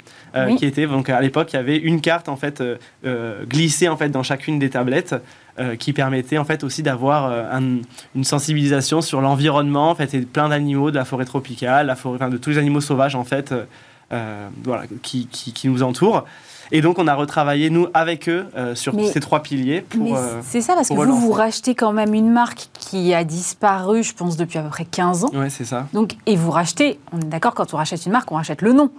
qui 0.58 0.66
étaient 0.66 0.88
donc 0.88 1.10
à 1.10 1.22
l'époque 1.22 1.54
il 1.54 1.58
y 1.58 1.60
avait 1.60 1.78
une 1.78 2.02
carte 2.02 2.28
en 2.28 2.36
fait 2.36 2.64
glissée 3.54 3.88
en 3.88 3.96
fait 3.96 4.10
dans 4.10 4.24
chacune 4.24 4.60
des 4.60 4.70
tablettes 4.70 5.16
qui 5.78 5.94
permettait 5.94 6.40
en 6.40 6.46
fait 6.46 6.64
aussi 6.64 6.82
d'avoir 6.82 7.32
une 8.16 8.24
sensibilisation 8.24 9.02
sur 9.02 9.22
l'environnement 9.22 9.92
en 9.92 9.96
fait 9.96 10.12
et 10.16 10.22
plein 10.22 10.50
d'animaux 10.50 10.90
de 10.90 10.96
la 10.96 11.06
forêt 11.06 11.26
tropicale 11.26 11.86
la 11.86 11.96
forêt 11.96 12.28
de 12.32 12.38
tous 12.38 12.50
les 12.50 12.58
animaux 12.58 12.82
sauvages 12.82 13.14
en 13.14 13.24
fait 13.24 13.54
euh, 14.14 14.50
voilà, 14.64 14.84
qui, 15.02 15.26
qui, 15.28 15.68
nous 15.68 15.82
entourent. 15.82 16.26
Et 16.72 16.82
donc, 16.82 17.00
on 17.00 17.08
a 17.08 17.16
retravaillé, 17.16 17.72
nous, 17.72 17.88
avec 17.96 18.30
eux, 18.30 18.46
euh, 18.56 18.76
sur 18.76 18.94
ces 19.12 19.20
trois 19.20 19.42
piliers. 19.42 19.82
Pour, 19.82 20.16
euh, 20.16 20.40
c'est 20.44 20.62
ça, 20.62 20.76
parce 20.76 20.90
que 20.90 20.94
vous, 20.94 21.20
vous 21.20 21.32
rachetez 21.32 21.74
quand 21.74 21.94
même 21.94 22.14
une 22.14 22.32
marque 22.32 22.70
qui 22.74 23.14
a 23.16 23.24
disparu, 23.24 24.04
je 24.04 24.14
pense, 24.14 24.38
depuis 24.38 24.60
à 24.60 24.62
peu 24.62 24.70
près 24.70 24.86
15 24.86 25.24
ans. 25.26 25.32
Oui, 25.34 25.50
c'est 25.50 25.66
ça. 25.66 25.88
Donc, 25.94 26.16
et 26.28 26.36
vous 26.36 26.52
rachetez, 26.52 27.00
on 27.12 27.22
est 27.22 27.26
d'accord, 27.26 27.56
quand 27.56 27.74
on 27.74 27.78
rachète 27.78 28.06
une 28.06 28.12
marque, 28.12 28.32
on 28.32 28.36
rachète 28.36 28.62
le 28.62 28.74
nom. 28.74 28.92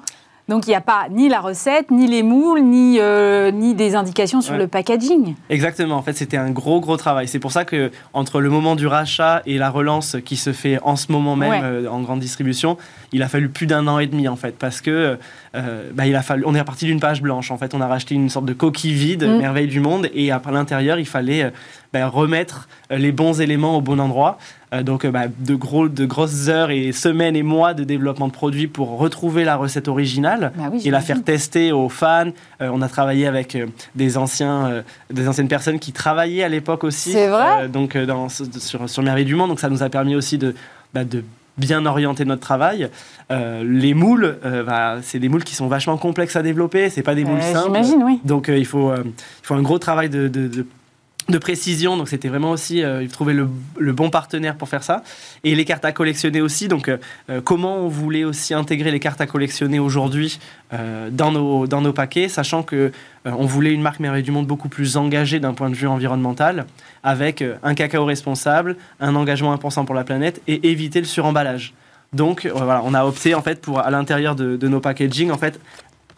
Donc 0.47 0.67
il 0.67 0.71
n'y 0.71 0.77
a 0.77 0.83
pas 0.83 1.07
ni 1.11 1.31
la 1.31 1.41
recette, 1.41 1.91
ni 1.91 2.07
les 2.07 2.23
moules, 2.23 2.61
ni, 2.61 2.99
euh, 3.01 3.51
ni 3.51 3.75
des 3.75 3.95
indications 3.95 4.43
sur 4.43 4.57
le 4.57 4.67
packaging. 4.67 5.35
Exactement, 5.49 5.97
en 5.97 6.03
fait 6.03 6.13
c'était 6.13 6.37
un 6.37 6.51
gros 6.51 6.81
gros 6.81 6.99
travail. 6.99 7.29
C'est 7.29 7.39
pour 7.39 7.51
ça 7.51 7.65
que 7.65 7.91
entre 8.13 8.43
le 8.43 8.51
moment 8.51 8.77
du 8.77 8.87
rachat 8.87 9.43
et 9.47 9.57
la 9.57 9.71
relance 9.71 10.17
qui 10.23 10.37
se 10.37 10.53
fait 10.53 10.79
en 10.83 10.97
ce 10.97 11.11
moment 11.11 11.35
même 11.35 11.65
euh, 11.65 11.89
en 11.89 12.01
grande 12.01 12.21
distribution, 12.21 12.77
il 13.13 13.23
a 13.23 13.29
fallu 13.29 13.49
plus 13.49 13.67
d'un 13.67 13.87
an 13.89 13.99
et 13.99 14.07
demi 14.07 14.29
en 14.29 14.37
fait 14.37 14.57
parce 14.59 14.83
que 14.83 15.19
euh, 15.55 15.91
bah, 15.93 16.07
il 16.07 16.15
a 16.17 16.23
fallu, 16.23 16.45
on 16.47 16.55
est 16.55 16.61
reparti 16.61 16.87
d'une 16.87 17.01
page 17.01 17.23
blanche 17.23 17.51
en 17.51 17.59
fait. 17.59 17.75
On 17.75 17.81
a 17.81 17.87
racheté 17.87 18.15
une 18.15 18.29
sorte 18.29 18.47
de 18.47 18.53
coquille 18.53 18.95
vide, 18.95 19.25
mm. 19.25 19.39
merveille 19.39 19.69
du 19.69 19.81
monde, 19.81 20.09
et 20.15 20.31
à 20.31 20.41
l'intérieur 20.51 20.99
il 20.99 21.07
fallait 21.07 21.53
bah, 21.93 22.07
remettre 22.09 22.69
les 22.91 23.13
bons 23.13 23.41
éléments 23.41 23.77
au 23.77 23.81
bon 23.81 24.01
endroit. 24.01 24.39
Euh, 24.75 24.83
donc 24.83 25.07
bah, 25.07 25.25
de, 25.39 25.55
gros, 25.55 25.89
de 25.89 26.05
grosses 26.05 26.49
heures 26.49 26.71
et 26.71 26.93
semaines 26.93 27.37
et 27.37 27.43
mois 27.43 27.75
de 27.75 27.85
développement 27.85 28.29
de 28.29 28.33
produits 28.33 28.67
pour 28.67 28.99
retrouver 28.99 29.45
la 29.45 29.57
recette 29.57 29.89
originale 29.89 30.53
et 30.85 30.91
la 30.91 31.01
faire 31.01 31.23
tester 31.23 31.73
aux 31.73 31.89
fans. 31.89 32.31
Euh, 32.61 32.71
on 32.73 32.83
a 32.83 32.89
travaillé 32.89 33.27
avec 33.27 33.55
euh, 33.55 33.67
des, 33.95 34.19
anciens, 34.19 34.83
des 35.11 35.29
anciennes 35.29 35.49
personnes 35.49 35.79
qui 35.79 35.93
travaillaient 35.93 36.45
à 36.45 36.49
l'époque 36.49 36.85
aussi. 36.85 37.13
C'est 37.13 37.29
vrai. 37.29 37.69
donc 37.69 37.97
dans, 37.97 38.29
sur, 38.29 38.89
sur 38.89 39.03
Merveille 39.03 39.25
du 39.25 39.35
Monde. 39.35 39.51
Donc 39.51 39.61
ça 39.61 39.69
nous 39.69 39.83
a 39.83 39.89
permis 39.89 40.15
aussi 40.15 40.39
de, 40.39 40.55
de 40.95 41.25
bien 41.57 41.87
orienter 41.87 42.25
notre 42.25 42.43
travail. 42.43 42.89
les 43.31 43.95
moules, 43.95 44.39
c'est 45.03 45.19
des 45.19 45.29
moules 45.29 45.45
qui 45.45 45.55
sont 45.55 45.69
vachement 45.69 45.97
complexes 45.97 46.37
à 46.37 46.43
développer, 46.43 46.91
c'est 46.91 47.03
pas 47.03 47.15
des 47.15 47.25
moules 47.25 47.43
simples. 47.43 47.67
J'imagine, 47.67 48.03
oui. 48.05 48.21
Donc 48.25 48.49
il, 48.49 48.67
faut, 48.67 48.93
il 48.95 49.13
faut 49.43 49.55
un 49.55 49.63
gros 49.63 49.79
travail 49.79 50.09
de, 50.09 50.29
de 50.29 50.49
de 50.49 50.67
précision, 51.39 51.97
donc 51.97 52.09
c'était 52.09 52.29
vraiment 52.29 52.51
aussi 52.51 52.83
euh, 52.83 53.07
trouver 53.09 53.33
le, 53.33 53.49
le, 53.79 53.93
bon 53.93 54.11
partenaire 54.11 54.57
pour 54.57 54.69
faire 54.69 54.83
ça. 54.83 55.03
Et 55.43 55.55
les 55.55 55.65
cartes 55.65 55.85
à 55.85 55.93
collectionner 55.93 56.41
aussi, 56.41 56.69
donc 56.69 56.89
euh, 56.89 56.99
euh, 57.31 57.41
comment 57.41 57.79
on 57.79 57.89
voulait 57.89 58.25
aussi 58.25 58.53
intégrer 58.53 58.91
les 58.91 59.01
cartes 59.01 59.21
à 59.21 59.27
collectionner 59.27 59.79
aujourd'hui 59.79 60.39
euh, 60.73 61.09
dans, 61.11 61.33
nos, 61.33 61.67
dans 61.67 61.81
nos 61.81 61.93
paquets, 61.93 62.29
sachant 62.29 62.63
que 62.63 62.93
on 63.27 63.47
voulait 63.47 63.73
une 63.73 63.81
marque 63.81 64.01
Merveille 64.01 64.23
du 64.23 64.33
Monde 64.33 64.47
beaucoup 64.47 64.69
plus 64.69 64.99
engagée 64.99 65.41
d'un 65.41 65.55
point 65.55 65.71
de 65.71 65.75
vue 65.75 65.87
environnemental, 65.87 66.67
avec 67.03 67.43
un 67.63 67.75
cacao 67.75 68.05
responsable, 68.05 68.77
un 69.01 69.15
engagement 69.17 69.57
1% 69.57 69.87
pour 69.87 69.95
la 69.95 70.05
planète 70.05 70.43
et 70.47 70.69
éviter 70.69 71.01
le 71.01 71.07
suremballage. 71.07 71.73
Donc 72.13 72.47
voilà, 72.55 72.83
on 72.85 72.93
a 72.93 73.07
opté 73.07 73.35
en 73.35 73.41
fait 73.41 73.63
pour 73.63 73.79
à 73.79 73.91
l'intérieur 73.91 74.37
de, 74.37 74.57
de, 74.57 74.69
nos 74.69 74.81
packaging 74.81 75.31
en 75.31 75.39
fait 75.39 75.59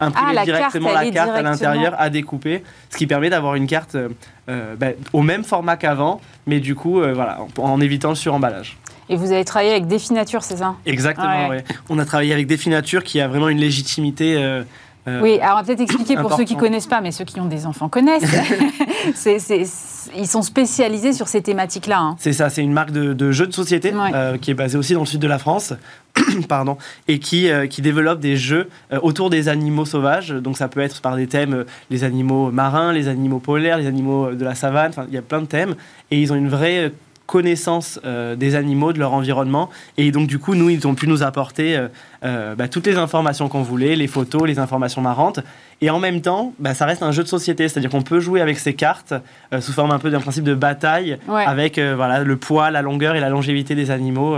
imprimer 0.00 0.38
ah, 0.38 0.44
directement 0.44 0.92
la 0.92 1.10
carte 1.10 1.30
à 1.30 1.42
l'intérieur 1.42 1.94
à 1.98 2.10
découper, 2.10 2.62
ce 2.90 2.96
qui 2.96 3.06
permet 3.06 3.30
d'avoir 3.30 3.54
une 3.54 3.66
carte 3.66 3.94
euh, 3.94 4.08
euh, 4.48 4.76
ben, 4.76 4.94
au 5.12 5.22
même 5.22 5.44
format 5.44 5.76
qu'avant, 5.76 6.20
mais 6.46 6.60
du 6.60 6.74
coup, 6.74 7.00
euh, 7.00 7.12
voilà, 7.14 7.38
en, 7.58 7.80
évitant 7.80 8.10
le 8.10 8.14
suremballage. 8.14 8.76
Et 9.08 9.16
vous 9.16 9.32
avez 9.32 9.44
travaillé 9.44 9.70
avec 9.70 9.86
Définature, 9.86 10.42
c'est 10.42 10.56
ça? 10.56 10.74
Exactement, 10.84 11.48
oui. 11.48 11.58
On 11.88 11.98
a 11.98 12.04
travaillé 12.04 12.32
avec 12.32 12.46
Définature 12.46 13.04
qui 13.04 13.20
a 13.20 13.28
vraiment 13.28 13.48
une 13.48 13.58
légitimité. 13.58 14.62
Oui, 15.06 15.38
alors 15.40 15.54
on 15.54 15.60
va 15.60 15.64
peut-être 15.64 15.80
expliquer 15.80 16.16
pour 16.16 16.34
ceux 16.34 16.44
qui 16.44 16.54
ne 16.54 16.60
connaissent 16.60 16.86
pas, 16.86 17.00
mais 17.00 17.12
ceux 17.12 17.24
qui 17.24 17.40
ont 17.40 17.46
des 17.46 17.66
enfants 17.66 17.88
connaissent. 17.88 18.24
ils 20.16 20.26
sont 20.26 20.42
spécialisés 20.42 21.12
sur 21.12 21.28
ces 21.28 21.42
thématiques-là. 21.42 21.98
Hein. 21.98 22.16
C'est 22.18 22.32
ça, 22.32 22.50
c'est 22.50 22.62
une 22.62 22.72
marque 22.72 22.90
de, 22.90 23.12
de 23.12 23.32
jeux 23.32 23.46
de 23.46 23.52
société 23.52 23.92
qui 24.40 24.50
est 24.50 24.54
basée 24.54 24.78
aussi 24.78 24.94
dans 24.94 25.00
le 25.00 25.06
sud 25.06 25.20
de 25.20 25.28
la 25.28 25.38
France. 25.38 25.74
pardon, 26.48 26.76
et 27.08 27.18
qui, 27.18 27.50
euh, 27.50 27.66
qui 27.66 27.82
développe 27.82 28.20
des 28.20 28.36
jeux 28.36 28.68
euh, 28.92 28.98
autour 29.02 29.30
des 29.30 29.48
animaux 29.48 29.84
sauvages. 29.84 30.30
Donc 30.30 30.56
ça 30.56 30.68
peut 30.68 30.80
être 30.80 31.00
par 31.00 31.16
des 31.16 31.26
thèmes, 31.26 31.54
euh, 31.54 31.64
les 31.90 32.04
animaux 32.04 32.50
marins, 32.50 32.92
les 32.92 33.08
animaux 33.08 33.38
polaires, 33.38 33.78
les 33.78 33.86
animaux 33.86 34.32
de 34.32 34.44
la 34.44 34.54
savane, 34.54 34.92
il 35.08 35.14
y 35.14 35.18
a 35.18 35.22
plein 35.22 35.40
de 35.40 35.46
thèmes. 35.46 35.74
Et 36.10 36.20
ils 36.20 36.32
ont 36.32 36.36
une 36.36 36.48
vraie 36.48 36.92
connaissance 37.26 38.00
des 38.36 38.54
animaux, 38.54 38.92
de 38.92 38.98
leur 38.98 39.12
environnement. 39.12 39.70
Et 39.96 40.10
donc, 40.10 40.26
du 40.26 40.38
coup, 40.38 40.54
nous, 40.54 40.70
ils 40.70 40.86
ont 40.86 40.94
pu 40.94 41.06
nous 41.08 41.22
apporter 41.22 41.78
bah, 42.22 42.68
toutes 42.70 42.86
les 42.86 42.96
informations 42.96 43.48
qu'on 43.48 43.62
voulait, 43.62 43.96
les 43.96 44.06
photos, 44.06 44.46
les 44.46 44.58
informations 44.58 45.02
marrantes. 45.02 45.40
Et 45.80 45.90
en 45.90 45.98
même 45.98 46.20
temps, 46.20 46.52
bah, 46.58 46.74
ça 46.74 46.86
reste 46.86 47.02
un 47.02 47.12
jeu 47.12 47.22
de 47.22 47.28
société, 47.28 47.68
c'est-à-dire 47.68 47.90
qu'on 47.90 48.02
peut 48.02 48.20
jouer 48.20 48.40
avec 48.40 48.58
ces 48.58 48.74
cartes 48.74 49.14
sous 49.60 49.72
forme 49.72 49.90
un 49.90 49.98
peu 49.98 50.10
d'un 50.10 50.20
principe 50.20 50.44
de 50.44 50.54
bataille, 50.54 51.18
avec 51.28 51.78
voilà, 51.78 52.22
le 52.22 52.36
poids, 52.36 52.70
la 52.70 52.82
longueur 52.82 53.16
et 53.16 53.20
la 53.20 53.28
longévité 53.28 53.74
des 53.74 53.90
animaux 53.90 54.36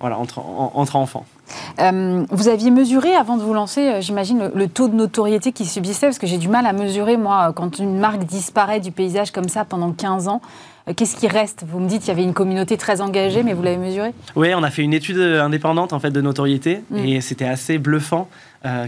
voilà, 0.00 0.18
entre, 0.18 0.40
entre 0.40 0.96
enfants. 0.96 1.26
Euh, 1.80 2.24
vous 2.30 2.48
aviez 2.48 2.70
mesuré, 2.70 3.14
avant 3.14 3.36
de 3.36 3.42
vous 3.42 3.54
lancer, 3.54 3.80
euh, 3.80 4.00
j'imagine, 4.00 4.50
le, 4.54 4.68
taux 4.68 4.88
de 4.88 4.94
notoriété 4.94 5.52
qui 5.52 5.66
subsistait, 5.66 6.06
parce 6.06 6.18
que 6.18 6.26
j'ai 6.26 6.38
du 6.38 6.48
mal 6.48 6.66
à 6.66 6.72
mesurer, 6.72 7.16
moi, 7.16 7.52
quand 7.54 7.78
une 7.78 7.98
marque 7.98 8.24
disparaît 8.24 8.80
du 8.80 8.92
paysage 8.92 9.30
comme 9.30 9.48
ça 9.48 9.64
pendant 9.64 9.92
15 9.92 10.28
ans. 10.28 10.40
Euh, 10.88 10.92
qu'est-ce 10.94 11.16
qui 11.16 11.28
reste? 11.28 11.64
Vous 11.66 11.80
me 11.80 11.88
dites 11.88 12.00
qu'il 12.00 12.08
y 12.08 12.12
avait 12.12 12.24
une 12.24 12.34
communauté 12.34 12.76
très 12.76 13.00
engagée, 13.00 13.42
mais 13.42 13.54
vous 13.54 13.62
l'avez 13.62 13.78
mesuré? 13.78 14.12
Oui, 14.36 14.54
on 14.54 14.62
a 14.62 14.70
fait 14.70 14.82
une 14.82 14.94
étude 14.94 15.18
indépendante 15.18 15.92
en 15.92 16.00
fait 16.00 16.10
de 16.10 16.20
notoriété 16.20 16.82
mm. 16.90 16.98
et 16.98 17.20
c'était 17.20 17.46
assez 17.46 17.78
bluffant. 17.78 18.28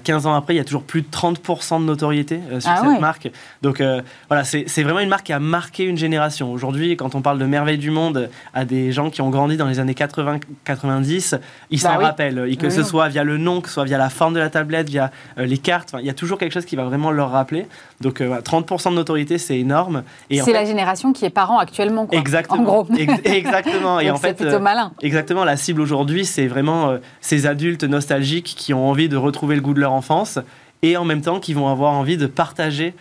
15 0.05 0.27
ans 0.27 0.35
après, 0.35 0.55
il 0.55 0.57
y 0.57 0.61
a 0.61 0.65
toujours 0.65 0.83
plus 0.83 1.03
de 1.03 1.09
30% 1.09 1.81
de 1.81 1.85
notoriété 1.85 2.41
sur 2.61 2.71
ah 2.71 2.83
cette 2.83 3.01
marque. 3.01 3.31
Donc 3.63 3.83
voilà, 4.29 4.45
c'est 4.45 4.83
vraiment 4.83 5.01
une 5.01 5.09
marque 5.09 5.27
qui 5.27 5.33
a 5.33 5.39
marqué 5.39 5.85
une 5.85 5.99
génération. 5.99 6.53
Aujourd'hui, 6.53 6.97
quand 6.97 7.15
on 7.15 7.23
parle 7.23 7.39
de 7.39 7.47
merveille 7.47 7.79
du 7.79 7.91
monde 7.91 8.31
à 8.55 8.65
des 8.65 8.93
gens 8.93 9.11
qui 9.11 9.23
ont 9.23 9.31
grandi 9.31 9.57
dans 9.57 9.67
les 9.67 9.79
années 9.79 9.93
80-90, 9.93 11.39
ils 11.71 11.83
bah 11.83 11.89
s'en 11.89 11.99
rappellent 11.99 12.47
que 12.67 12.71
ce 12.71 12.83
soit 12.83 13.09
via 13.09 13.25
le 13.25 13.39
nom, 13.39 13.61
que 13.61 13.69
ce 13.69 13.75
soit 13.75 13.85
via 13.85 13.99
la 13.99 14.11
forme 14.11 14.35
de 14.35 14.41
la 14.41 14.51
tablette, 14.51 14.89
via 14.89 15.11
euh, 15.39 15.47
les 15.47 15.59
cartes, 15.59 15.95
il 15.99 16.07
y 16.07 16.11
a 16.11 16.15
toujours 16.15 16.39
quelque 16.39 16.53
chose 16.53 16.65
qui 16.65 16.77
va 16.77 16.85
vraiment 16.85 17.11
leur 17.11 17.31
rappeler. 17.31 17.67
Donc 18.01 18.21
30% 18.21 18.89
euh, 18.89 18.91
de 18.91 18.97
notoriété, 18.97 19.39
c'est 19.39 19.59
énorme. 19.59 20.03
C'est 20.31 20.53
la 20.53 20.65
génération 20.65 21.13
qui 21.13 21.25
est 21.25 21.31
parent 21.31 21.59
actuellement, 21.59 22.07
quoi, 22.07 22.19
Exactement. 22.19 22.61
En 22.61 22.83
gros. 22.83 22.89
exactement. 23.25 24.01
et 24.01 24.11
en 24.11 24.17
fait, 24.17 24.35
plutôt 24.35 24.55
euh, 24.55 24.59
malin. 24.59 24.93
Exactement. 25.03 25.45
La 25.45 25.57
cible 25.57 25.81
aujourd'hui, 25.81 26.25
c'est 26.25 26.47
vraiment 26.47 26.97
ces 27.21 27.47
adultes 27.47 27.85
nostalgiques 27.85 28.55
qui 28.57 28.75
ont 28.75 28.89
envie 28.89 29.09
de 29.09 29.17
retrouver 29.17 29.55
le 29.55 29.61
goût 29.67 29.75
de 29.75 29.81
leur 29.81 29.93
enfance 29.93 30.39
et 30.83 30.97
en 30.97 31.05
même 31.05 31.21
temps 31.21 31.41
qui 31.41 31.53
vont 31.53 31.69
avoir 31.69 31.93
envie 31.93 32.17
de 32.17 32.27
partager 32.27 32.95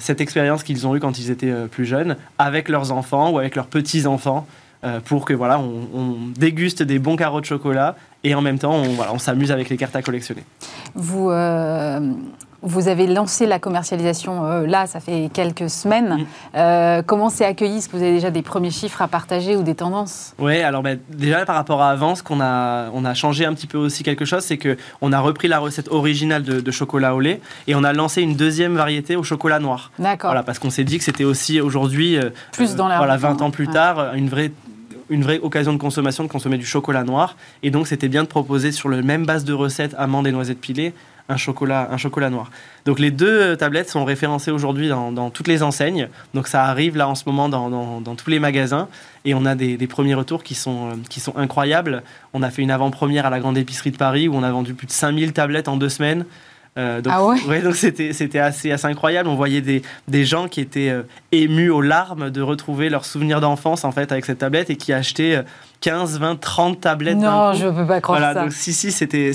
cette 0.00 0.20
expérience 0.20 0.62
qu'ils 0.62 0.86
ont 0.86 0.94
eue 0.94 1.00
quand 1.00 1.18
ils 1.18 1.30
étaient 1.30 1.52
plus 1.70 1.86
jeunes 1.86 2.16
avec 2.36 2.68
leurs 2.68 2.92
enfants 2.92 3.30
ou 3.30 3.38
avec 3.38 3.56
leurs 3.56 3.68
petits-enfants. 3.68 4.46
Euh, 4.84 5.00
pour 5.00 5.24
que 5.24 5.32
voilà, 5.32 5.58
on, 5.58 6.16
déguste 6.36 6.82
des 6.82 6.98
bons 6.98 7.16
carreaux 7.16 7.40
de 7.40 7.46
chocolat 7.46 7.96
et 8.22 8.34
en 8.34 8.42
même 8.42 8.58
temps, 8.58 8.74
on, 8.74 8.96
on 9.12 9.18
s'amuse 9.18 9.50
avec 9.50 9.68
les 9.68 9.76
cartes 9.76 9.96
à 9.96 10.02
collectionner. 10.02 10.44
Vous, 10.94 11.30
euh, 11.30 12.12
vous 12.66 12.88
avez 12.88 13.06
lancé 13.06 13.46
la 13.46 13.58
commercialisation 13.58 14.44
euh, 14.44 14.66
là, 14.66 14.86
ça 14.86 15.00
fait 15.00 15.30
quelques 15.32 15.70
semaines. 15.70 16.26
Mm. 16.54 17.02
comment 17.06 17.30
c'est 17.30 17.44
accueilli? 17.44 17.78
Est-ce 17.78 17.88
que 17.88 17.96
vous 17.96 18.02
avez 18.02 18.12
déjà 18.12 18.30
des 18.30 18.42
premiers 18.42 18.70
chiffres 18.70 19.00
à 19.02 19.08
partager 19.08 19.56
ou 19.56 19.62
des 19.62 19.74
tendances? 19.74 20.34
Oui, 20.38 20.60
alors 20.60 20.82
ben, 20.82 20.98
déjà 21.08 21.44
par 21.44 21.56
rapport 21.56 21.82
à 21.82 21.90
avant, 21.90 22.14
ce 22.14 22.22
qu'on 22.22 22.40
a, 22.40 22.90
on 22.92 23.04
a 23.04 23.14
changé 23.14 23.44
un 23.44 23.54
petit 23.54 23.66
peu 23.66 23.78
aussi 23.78 24.02
quelque 24.02 24.24
chose, 24.24 24.42
c'est 24.42 24.58
qu'on 24.58 25.12
a 25.12 25.20
repris 25.20 25.48
la 25.48 25.58
recette 25.58 25.88
originale 25.88 26.42
de, 26.42 26.70
chocolat 26.70 27.14
au 27.14 27.20
lait 27.20 27.40
et 27.66 27.74
on 27.74 27.84
a 27.84 27.92
lancé 27.92 28.20
une 28.20 28.34
deuxième 28.34 28.74
variété 28.74 29.16
au 29.16 29.22
chocolat 29.22 29.60
noir. 29.60 29.92
D'accord. 29.98 30.30
Voilà, 30.30 30.42
parce 30.42 30.58
qu'on 30.58 30.70
s'est 30.70 30.84
dit 30.84 30.98
que 30.98 31.04
c'était 31.04 31.24
aussi 31.24 31.60
aujourd'hui, 31.60 32.18
plus 32.52 32.74
dans 32.74 32.88
la 32.88 32.98
voilà, 32.98 33.16
20 33.16 33.40
ans 33.40 33.50
plus 33.50 33.68
tard, 33.68 34.14
une 34.14 34.28
vraie 34.28 34.50
une 35.08 35.22
vraie 35.22 35.38
occasion 35.38 35.72
de 35.72 35.78
consommation 35.78 36.24
de 36.24 36.28
consommer 36.28 36.58
du 36.58 36.66
chocolat 36.66 37.04
noir. 37.04 37.36
Et 37.62 37.70
donc, 37.70 37.86
c'était 37.86 38.08
bien 38.08 38.22
de 38.22 38.28
proposer 38.28 38.72
sur 38.72 38.88
la 38.88 39.02
même 39.02 39.24
base 39.24 39.44
de 39.44 39.52
recettes, 39.52 39.94
amandes 39.98 40.26
et 40.26 40.32
noisettes 40.32 40.60
pilées, 40.60 40.94
un 41.28 41.36
chocolat, 41.36 41.88
un 41.90 41.96
chocolat 41.96 42.30
noir. 42.30 42.50
Donc, 42.84 42.98
les 42.98 43.10
deux 43.10 43.40
euh, 43.40 43.56
tablettes 43.56 43.90
sont 43.90 44.04
référencées 44.04 44.50
aujourd'hui 44.50 44.88
dans, 44.88 45.30
toutes 45.30 45.48
les 45.48 45.62
enseignes. 45.62 46.08
Donc, 46.34 46.46
ça 46.46 46.64
arrive 46.64 46.96
là 46.96 47.08
en 47.08 47.14
ce 47.14 47.24
moment 47.26 47.48
dans, 47.48 48.14
tous 48.14 48.30
les 48.30 48.38
magasins. 48.38 48.88
Et 49.24 49.34
on 49.34 49.44
a 49.44 49.54
des, 49.54 49.86
premiers 49.86 50.14
retours 50.14 50.42
qui 50.42 50.54
sont, 50.54 50.90
euh, 50.90 50.94
qui 51.08 51.20
sont 51.20 51.36
incroyables. 51.36 52.02
On 52.32 52.42
a 52.42 52.50
fait 52.50 52.62
une 52.62 52.70
avant-première 52.70 53.26
à 53.26 53.30
la 53.30 53.40
Grande 53.40 53.58
Épicerie 53.58 53.90
de 53.90 53.96
Paris 53.96 54.28
où 54.28 54.34
on 54.34 54.42
a 54.42 54.50
vendu 54.50 54.74
plus 54.74 54.86
de 54.86 54.92
5000 54.92 55.32
tablettes 55.32 55.68
en 55.68 55.76
deux 55.76 55.88
semaines. 55.88 56.24
Euh, 56.78 57.00
donc, 57.00 57.12
ah 57.16 57.24
ouais, 57.24 57.62
donc 57.62 57.74
c'était, 57.74 58.12
c'était 58.12 58.38
assez, 58.38 58.70
assez 58.70 58.86
incroyable. 58.86 59.28
On 59.28 59.34
voyait 59.34 59.62
des, 59.62 59.82
des 60.08 60.24
gens 60.26 60.46
qui 60.46 60.60
étaient 60.60 60.90
euh, 60.90 61.02
émus 61.32 61.70
aux 61.70 61.80
larmes 61.80 62.30
de 62.30 62.42
retrouver 62.42 62.90
leurs 62.90 63.06
souvenirs 63.06 63.40
d'enfance 63.40 63.84
en 63.84 63.92
fait 63.92 64.12
avec 64.12 64.26
cette 64.26 64.38
tablette 64.38 64.68
et 64.68 64.76
qui 64.76 64.92
achetaient 64.92 65.42
15, 65.80 66.18
20, 66.18 66.40
30 66.40 66.80
tablettes. 66.80 67.16
Non, 67.16 67.52
je 67.52 67.66
ne 67.66 67.70
peux 67.70 67.86
pas 67.86 68.00
croire 68.00 68.18
voilà, 68.18 68.42
Donc, 68.42 68.52
si, 68.52 68.72
si, 68.72 68.92
c'était 68.92 69.32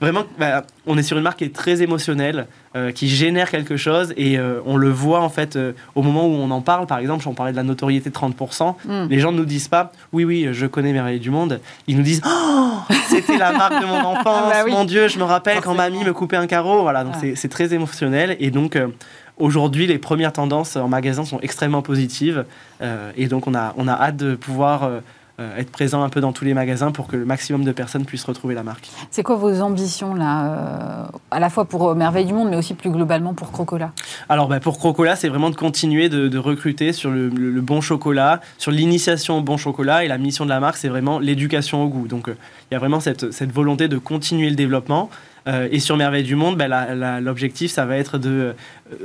vraiment. 0.00 0.24
Bah, 0.38 0.64
on 0.86 0.98
est 0.98 1.02
sur 1.02 1.16
une 1.16 1.22
marque 1.22 1.38
qui 1.38 1.44
est 1.44 1.54
très 1.54 1.82
émotionnelle, 1.82 2.46
euh, 2.74 2.90
qui 2.90 3.08
génère 3.08 3.50
quelque 3.50 3.76
chose 3.76 4.12
et 4.16 4.38
on 4.66 4.76
le 4.76 4.90
voit 4.90 5.20
en 5.20 5.28
fait 5.28 5.58
au 5.94 6.02
moment 6.02 6.26
où 6.26 6.32
on 6.32 6.50
en 6.50 6.60
parle. 6.60 6.86
Par 6.86 6.98
exemple, 6.98 7.28
on 7.28 7.34
parlait 7.34 7.52
de 7.52 7.56
la 7.56 7.62
notoriété 7.62 8.10
de 8.10 8.14
30%. 8.14 8.74
Hmm. 8.84 9.06
Les 9.08 9.20
gens 9.20 9.32
ne 9.32 9.36
nous 9.36 9.44
disent 9.44 9.68
pas 9.68 9.92
oui, 10.12 10.24
oui, 10.24 10.48
je 10.52 10.66
connais 10.66 10.92
Merveille 10.92 11.20
du 11.20 11.30
Monde. 11.30 11.60
Ils 11.86 11.96
nous 11.96 12.02
disent 12.02 12.22
oh, 12.26 12.78
c'était 13.08 13.38
la 13.38 13.52
marque 13.52 13.80
de 13.80 13.86
mon 13.86 13.94
enfance. 14.06 14.50
Bah 14.50 14.64
mon 14.68 14.84
Dieu, 14.84 15.08
je 15.08 15.18
me 15.18 15.24
rappelle 15.24 15.60
quand 15.60 15.74
mamie 15.74 16.04
me 16.04 16.12
coupait 16.12 16.36
un 16.36 16.46
carreau. 16.46 16.82
Voilà, 16.82 17.04
donc 17.04 17.14
c'est 17.34 17.48
très 17.48 17.74
émotionnel. 17.74 18.36
Et 18.40 18.50
donc, 18.50 18.76
euh, 18.76 18.88
aujourd'hui, 19.38 19.86
les 19.86 19.98
premières 19.98 20.32
tendances 20.32 20.76
en 20.76 20.88
magasin 20.88 21.24
sont 21.24 21.40
extrêmement 21.40 21.82
positives. 21.82 22.44
Euh, 22.80 23.12
et 23.16 23.26
donc, 23.26 23.46
on 23.46 23.54
a, 23.54 23.74
on 23.76 23.88
a 23.88 23.92
hâte 23.92 24.16
de 24.16 24.34
pouvoir 24.34 24.84
euh, 24.84 24.88
euh, 24.88 25.00
être 25.58 25.70
présent 25.70 26.02
un 26.02 26.08
peu 26.08 26.20
dans 26.20 26.32
tous 26.32 26.44
les 26.44 26.54
magasins 26.54 26.90
pour 26.90 27.06
que 27.06 27.16
le 27.16 27.24
maximum 27.24 27.64
de 27.64 27.72
personnes 27.72 28.04
puissent 28.04 28.24
retrouver 28.24 28.54
la 28.54 28.62
marque. 28.62 28.88
C'est 29.10 29.22
quoi 29.22 29.36
vos 29.36 29.60
ambitions 29.60 30.14
là, 30.14 30.46
euh, 30.46 31.04
à 31.30 31.40
la 31.40 31.50
fois 31.50 31.64
pour 31.64 31.88
euh, 31.88 31.94
Merveille 31.94 32.26
du 32.26 32.32
Monde, 32.32 32.50
mais 32.50 32.56
aussi 32.56 32.74
plus 32.74 32.90
globalement 32.90 33.34
pour 33.34 33.52
Crocola? 33.52 33.92
Alors 34.28 34.48
bah, 34.48 34.60
pour 34.60 34.78
Crocola, 34.78 35.16
c'est 35.16 35.28
vraiment 35.28 35.50
de 35.50 35.56
continuer 35.56 36.08
de, 36.08 36.38
recruter 36.38 36.92
sur 36.92 37.10
le, 37.10 37.28
bon 37.60 37.80
chocolat, 37.80 38.40
sur 38.58 38.72
l'initiation 38.72 39.38
au 39.38 39.42
bon 39.42 39.56
chocolat, 39.56 40.04
et 40.04 40.08
la 40.08 40.18
mission 40.18 40.44
de 40.44 40.50
la 40.50 40.60
marque, 40.60 40.76
c'est 40.76 40.88
vraiment 40.88 41.18
l'éducation 41.18 41.82
au 41.82 41.88
goût. 41.88 42.08
Donc 42.08 42.28
il 42.28 42.74
y 42.74 42.76
a 42.76 42.78
vraiment 42.78 43.00
cette, 43.00 43.32
cette 43.32 43.52
volonté 43.52 43.88
de 43.88 43.98
continuer 43.98 44.50
le 44.50 44.56
développement. 44.56 45.10
et 45.46 45.80
sur 45.80 45.96
Merveille 45.96 46.22
du 46.24 46.34
Monde, 46.34 46.56
bah, 46.56 47.20
l'objectif, 47.20 47.70
ça 47.70 47.84
va 47.84 47.96
être 47.96 48.18
de 48.18 48.54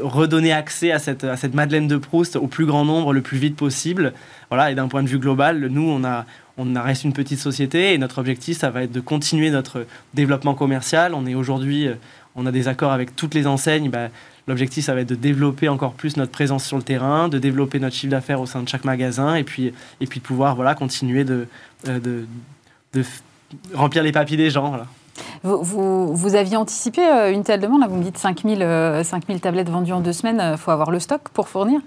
redonner 0.02 0.52
accès 0.52 0.91
à 0.91 1.00
cette, 1.00 1.23
à 1.23 1.38
cette 1.38 1.54
Madeleine 1.54 1.88
de 1.88 1.97
Proust 1.97 2.36
au 2.36 2.47
plus 2.47 2.65
grand 2.65 2.86
nombre, 2.86 3.13
le 3.13 3.21
plus 3.21 3.38
vite 3.38 3.56
possible. 3.56 4.13
Voilà, 4.49 4.71
et 4.71 4.75
d'un 4.75 4.88
point 4.88 5.03
de 5.03 5.10
vue 5.10 5.19
global, 5.19 5.67
nous, 5.67 5.89
on 5.89 6.03
a, 6.05 6.25
on 6.57 6.73
reste 6.81 7.03
une 7.03 7.13
petite 7.13 7.39
société 7.39 7.93
et 7.93 7.97
notre 7.97 8.19
objectif, 8.19 8.57
ça 8.57 8.69
va 8.69 8.83
être 8.83 8.91
de 8.91 8.99
continuer 9.01 9.49
notre 9.51 9.86
développement 10.13 10.55
commercial. 10.55 11.13
On 11.13 11.25
est 11.25 11.36
aujourd'hui, 11.36 11.88
euh, 11.88 11.95
on 12.36 12.45
a 12.45 12.51
des 12.51 12.67
accords 12.67 12.93
avec 12.93 13.15
toutes 13.15 13.33
les 13.33 13.45
enseignes. 13.45 13.89
Bah, 13.89 14.07
l'objectif, 14.47 14.86
ça 14.86 14.93
va 14.93 15.01
être 15.01 15.10
de 15.10 15.15
développer 15.15 15.67
encore 15.67 15.93
plus 15.93 16.15
notre 16.15 16.31
présence 16.31 16.63
sur 16.63 16.77
le 16.77 16.83
terrain, 16.83 17.27
de 17.27 17.39
développer 17.39 17.79
notre 17.79 17.95
chiffre 17.95 18.12
d'affaires 18.12 18.39
au 18.39 18.45
sein 18.45 18.63
de 18.63 18.69
chaque 18.69 18.86
magasin 18.86 19.36
et 19.36 19.43
puis, 19.43 19.73
et 19.99 20.07
puis 20.07 20.19
de 20.19 20.25
pouvoir 20.25 20.55
voilà, 20.55 20.75
continuer 20.75 21.25
de, 21.25 21.47
euh, 21.89 21.99
de, 21.99 23.03
remplir 23.73 24.01
les 24.01 24.13
papiers 24.13 24.38
des 24.38 24.49
gens. 24.49 24.79
Vous, 25.43 26.15
vous, 26.15 26.36
aviez 26.36 26.55
anticipé 26.55 27.01
euh, 27.05 27.33
une 27.33 27.43
telle 27.43 27.60
demande 27.60 27.86
Vous 27.89 27.97
me 27.97 28.03
dites 28.03 28.17
5000, 28.17 29.01
5000 29.03 29.41
tablettes 29.41 29.69
vendues 29.69 29.93
en 29.93 29.99
deux 29.99 30.13
semaines. 30.13 30.41
Il 30.53 30.57
faut 30.57 30.71
avoir 30.71 30.89
le 30.89 30.99
stock 30.99 31.29
pour 31.33 31.49
fournir? 31.49 31.81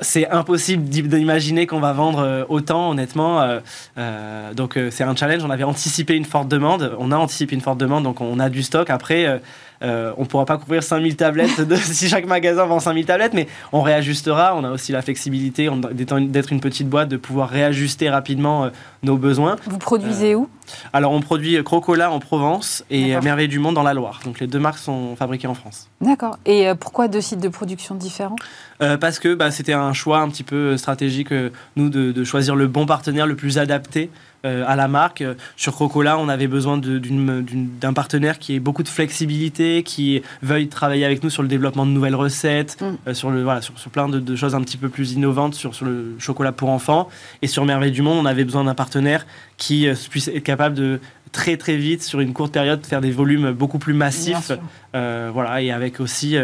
C'est 0.00 0.28
impossible 0.30 0.84
d'imaginer 0.84 1.66
qu'on 1.66 1.80
va 1.80 1.92
vendre 1.92 2.20
euh, 2.20 2.44
autant, 2.48 2.90
honnêtement. 2.90 3.40
Euh, 3.40 3.60
euh, 3.96 4.52
donc 4.52 4.78
c'est 4.90 5.04
un 5.04 5.16
challenge. 5.16 5.42
On 5.44 5.50
avait 5.50 5.64
anticipé 5.64 6.14
une 6.14 6.24
forte 6.24 6.48
demande. 6.48 6.94
On 6.98 7.12
a 7.12 7.16
anticipé 7.16 7.54
une 7.54 7.60
forte 7.60 7.78
demande, 7.78 8.04
donc 8.04 8.20
on 8.20 8.38
a 8.40 8.50
du 8.50 8.62
stock. 8.62 8.90
Après, 8.90 9.40
on 9.82 10.20
ne 10.20 10.24
pourra 10.24 10.44
pas 10.44 10.58
couvrir 10.58 10.82
5000 10.82 11.16
tablettes 11.16 11.60
de, 11.60 11.76
si 11.76 12.08
chaque 12.08 12.26
magasin 12.26 12.66
vend 12.66 12.80
5000 12.80 13.06
tablettes, 13.06 13.34
mais 13.34 13.48
on 13.72 13.82
réajustera. 13.82 14.56
On 14.56 14.64
a 14.64 14.70
aussi 14.70 14.92
la 14.92 15.02
flexibilité 15.02 15.68
d'être 15.92 16.52
une 16.52 16.60
petite 16.60 16.88
boîte, 16.88 17.08
de 17.08 17.16
pouvoir 17.16 17.48
réajuster 17.48 18.10
rapidement 18.10 18.70
nos 19.02 19.16
besoins. 19.16 19.56
Vous 19.66 19.78
produisez 19.78 20.34
où? 20.34 20.48
Alors, 20.92 21.12
on 21.12 21.20
produit 21.20 21.62
Crocola 21.64 22.10
en 22.10 22.18
Provence 22.20 22.84
et 22.90 23.18
Merveille 23.20 23.48
du 23.48 23.58
Monde 23.58 23.74
dans 23.74 23.82
la 23.82 23.94
Loire. 23.94 24.20
Donc, 24.24 24.40
les 24.40 24.46
deux 24.46 24.58
marques 24.58 24.78
sont 24.78 25.16
fabriquées 25.16 25.46
en 25.46 25.54
France. 25.54 25.88
D'accord. 26.00 26.38
Et 26.44 26.68
pourquoi 26.78 27.08
deux 27.08 27.20
sites 27.20 27.40
de 27.40 27.48
production 27.48 27.94
différents? 27.94 28.36
Parce 28.78 29.18
que 29.18 29.34
bah, 29.34 29.50
c'était 29.50 29.72
un 29.72 29.92
choix 29.92 30.18
un 30.18 30.28
petit 30.28 30.44
peu 30.44 30.76
stratégique, 30.76 31.32
nous, 31.76 31.88
de, 31.88 32.12
de 32.12 32.24
choisir 32.24 32.56
le 32.56 32.66
bon 32.66 32.86
partenaire 32.86 33.26
le 33.26 33.36
plus 33.36 33.58
adapté 33.58 34.10
euh, 34.44 34.62
à 34.68 34.76
la 34.76 34.86
marque. 34.86 35.24
Sur 35.56 35.72
Crocola, 35.72 36.16
on 36.16 36.28
avait 36.28 36.46
besoin 36.46 36.80
d'un 36.80 37.92
partenaire 37.92 38.38
qui 38.38 38.54
ait 38.54 38.60
beaucoup 38.60 38.84
de 38.84 38.88
flexibilité, 38.88 39.82
qui 39.82 40.22
veuille 40.42 40.68
travailler 40.68 41.04
avec 41.04 41.24
nous 41.24 41.30
sur 41.30 41.42
le 41.42 41.48
développement 41.48 41.84
de 41.84 41.90
nouvelles 41.90 42.14
recettes, 42.14 42.80
mm. 42.80 42.84
euh, 43.08 43.14
sur, 43.14 43.30
le, 43.30 43.42
voilà, 43.42 43.62
sur, 43.62 43.74
plein 43.90 44.08
de, 44.08 44.36
choses 44.36 44.54
un 44.54 44.60
petit 44.60 44.76
peu 44.76 44.88
plus 44.88 45.14
innovantes 45.14 45.54
sur, 45.54 45.74
sur 45.74 45.86
le 45.86 46.14
chocolat 46.20 46.52
pour 46.52 46.68
enfants. 46.68 47.08
Et 47.42 47.48
sur 47.48 47.64
Merveille 47.64 47.90
du 47.90 48.02
Monde, 48.02 48.18
on 48.18 48.26
avait 48.26 48.44
besoin 48.44 48.62
d'un 48.62 48.76
partenaire 48.76 49.26
qui 49.56 49.88
euh, 49.88 49.94
puisse 50.08 50.28
être 50.28 50.44
capable 50.44 50.76
de 50.76 51.00
très 51.32 51.56
très 51.56 51.76
vite, 51.76 52.04
sur 52.04 52.20
une 52.20 52.32
courte 52.32 52.52
période, 52.52 52.86
faire 52.86 53.00
des 53.00 53.10
volumes 53.10 53.50
beaucoup 53.50 53.80
plus 53.80 53.92
massifs. 53.92 54.52
voilà, 54.92 55.62
et 55.62 55.72
avec 55.72 55.98
aussi 55.98 56.36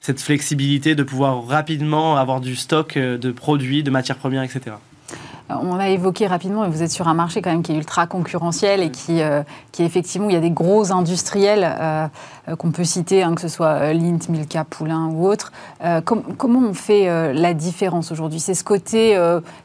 cette 0.00 0.20
flexibilité 0.20 0.94
de 0.94 1.02
pouvoir 1.02 1.44
rapidement 1.46 2.16
avoir 2.16 2.40
du 2.40 2.54
stock 2.54 2.96
de 2.96 3.32
produits, 3.32 3.82
de 3.82 3.90
matières 3.90 4.16
premières, 4.16 4.44
etc. 4.44 4.76
On 5.50 5.76
l'a 5.76 5.88
évoqué 5.88 6.26
rapidement, 6.26 6.66
et 6.66 6.68
vous 6.68 6.82
êtes 6.82 6.90
sur 6.90 7.08
un 7.08 7.14
marché 7.14 7.40
quand 7.40 7.50
même 7.50 7.62
qui 7.62 7.72
est 7.72 7.76
ultra 7.76 8.06
concurrentiel 8.06 8.82
et 8.82 8.90
qui, 8.90 9.22
euh, 9.22 9.42
qui 9.72 9.82
effectivement, 9.82 10.28
il 10.28 10.34
y 10.34 10.36
a 10.36 10.40
des 10.40 10.50
gros 10.50 10.92
industriels 10.92 11.64
euh, 11.64 12.06
euh, 12.48 12.56
qu'on 12.56 12.70
peut 12.70 12.84
citer, 12.84 13.22
hein, 13.22 13.34
que 13.34 13.40
ce 13.40 13.48
soit 13.48 13.94
Lint, 13.94 14.18
Milka, 14.28 14.64
Poulain 14.64 15.06
ou 15.06 15.26
autres. 15.26 15.52
comment 16.36 16.60
on 16.60 16.74
fait 16.74 17.32
la 17.32 17.54
différence 17.54 18.12
aujourd'hui? 18.12 18.40
C'est 18.40 18.54
ce 18.54 18.64
côté 18.64 19.18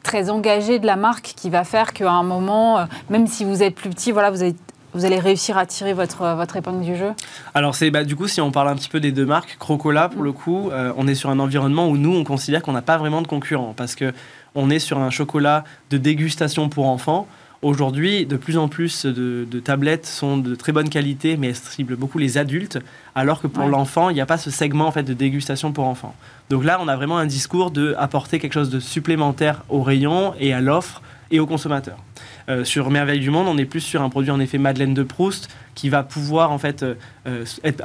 très 0.04 0.30
engagé 0.30 0.80
de 0.80 0.86
la 0.86 0.96
marque 0.96 1.34
qui 1.36 1.50
va 1.50 1.64
faire 1.64 1.94
qu'à 1.94 2.12
un 2.12 2.24
moment, 2.24 2.86
même 3.10 3.28
si 3.28 3.44
vous 3.44 3.62
êtes 3.64 3.76
plus 3.76 3.90
petit, 3.90 4.12
voilà, 4.12 4.32
vous 4.32 4.42
avez 4.42 4.56
vous 4.96 5.06
allez 5.06 5.18
réussir 5.18 5.58
à 5.58 5.66
tirer 5.66 5.94
votre, 5.94 6.36
votre 6.36 6.56
épingle 6.56 6.82
du 6.82 6.96
jeu? 6.96 7.14
Alors, 7.56 7.74
c'est 7.74 7.90
bah, 7.90 8.04
du 8.04 8.16
coup, 8.16 8.28
si 8.28 8.42
on 8.42 8.52
parle 8.52 8.68
un 8.68 8.76
petit 8.76 8.90
peu 8.90 9.00
des 9.00 9.12
deux 9.12 9.26
marques, 9.26 9.58
Crocola, 9.58 10.08
pour 10.08 10.22
le 10.22 10.32
coup, 10.32 10.70
on 10.96 11.08
est 11.08 11.16
sur 11.16 11.32
un 11.32 11.40
environnement 11.40 11.88
où 11.88 11.98
nous, 11.98 12.16
on 12.16 12.24
considère 12.24 12.62
qu'on 12.62 12.74
n'a 12.74 12.84
pas 12.84 12.98
vraiment 12.98 13.24
de 13.24 13.28
concurrents. 13.28 13.74
Parce 13.76 13.96
que 13.96 14.14
on 14.56 14.70
est 14.70 14.80
sur 14.80 15.00
un 15.00 15.10
chocolat 15.10 15.64
de 15.90 15.98
dégustation 15.98 16.70
pour 16.70 16.88
enfants. 16.88 17.28
Aujourd'hui, 17.62 18.26
de 18.26 18.36
plus 18.36 18.58
en 18.58 18.68
plus 18.68 19.06
de, 19.06 19.46
tablettes 19.64 20.06
sont 20.06 20.38
de 20.38 20.54
très 20.54 20.74
bonne 20.74 20.90
qualité, 20.90 21.38
mais 21.38 21.48
elles 21.48 21.56
ciblent 21.56 21.96
beaucoup 21.96 22.18
les 22.18 22.38
adultes, 22.38 22.78
alors 23.16 23.42
que 23.42 23.48
pour 23.48 23.68
l'enfant, 23.68 24.10
il 24.10 24.16
n'y 24.16 24.22
a 24.22 24.26
pas 24.26 24.38
ce 24.38 24.52
segment 24.52 24.88
en 24.88 24.92
fait 24.92 25.04
de 25.04 25.14
dégustation 25.14 25.72
pour 25.72 25.86
enfants. 25.86 26.14
Donc 26.50 26.66
là, 26.66 26.78
on 26.82 26.90
a 26.90 26.98
vraiment 26.98 27.18
un 27.18 27.26
discours 27.26 27.72
de 27.72 27.96
apporter 27.98 28.40
quelque 28.40 28.54
chose 28.54 28.70
de 28.70 28.82
supplémentaire 28.82 29.64
au 29.70 29.82
rayon 29.82 30.34
et 30.42 30.54
à 30.54 30.60
l'offre 30.60 31.02
et 31.32 31.40
aux 31.40 31.48
consommateurs. 31.48 31.98
Euh, 32.50 32.66
sur 32.66 32.90
Merveille 32.90 33.22
du 33.22 33.30
Monde, 33.30 33.48
on 33.48 33.58
est 33.58 33.66
plus 33.66 33.80
sur 33.80 34.02
un 34.02 34.10
produit 34.10 34.32
en 34.32 34.40
effet 34.40 34.58
Madeleine 34.58 34.94
de 34.94 35.04
Proust 35.04 35.50
qui 35.74 35.90
va 35.90 36.04
pouvoir 36.04 36.52
en 36.52 36.58
fait 36.58 36.84
euh, 36.84 36.96
euh, 37.28 37.46
être 37.64 37.84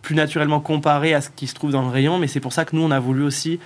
plus 0.00 0.14
naturellement 0.14 0.60
comparé 0.60 1.12
à 1.12 1.20
ce 1.20 1.28
qui 1.28 1.46
se 1.46 1.54
trouve 1.54 1.70
dans 1.70 1.82
le 1.82 1.88
rayon, 1.88 2.18
mais 2.18 2.26
c'est 2.26 2.40
pour 2.40 2.52
ça 2.52 2.64
que 2.64 2.74
nous 2.74 2.82
on 2.82 2.90
a 2.90 3.00
voulu 3.00 3.22
aussi 3.22 3.60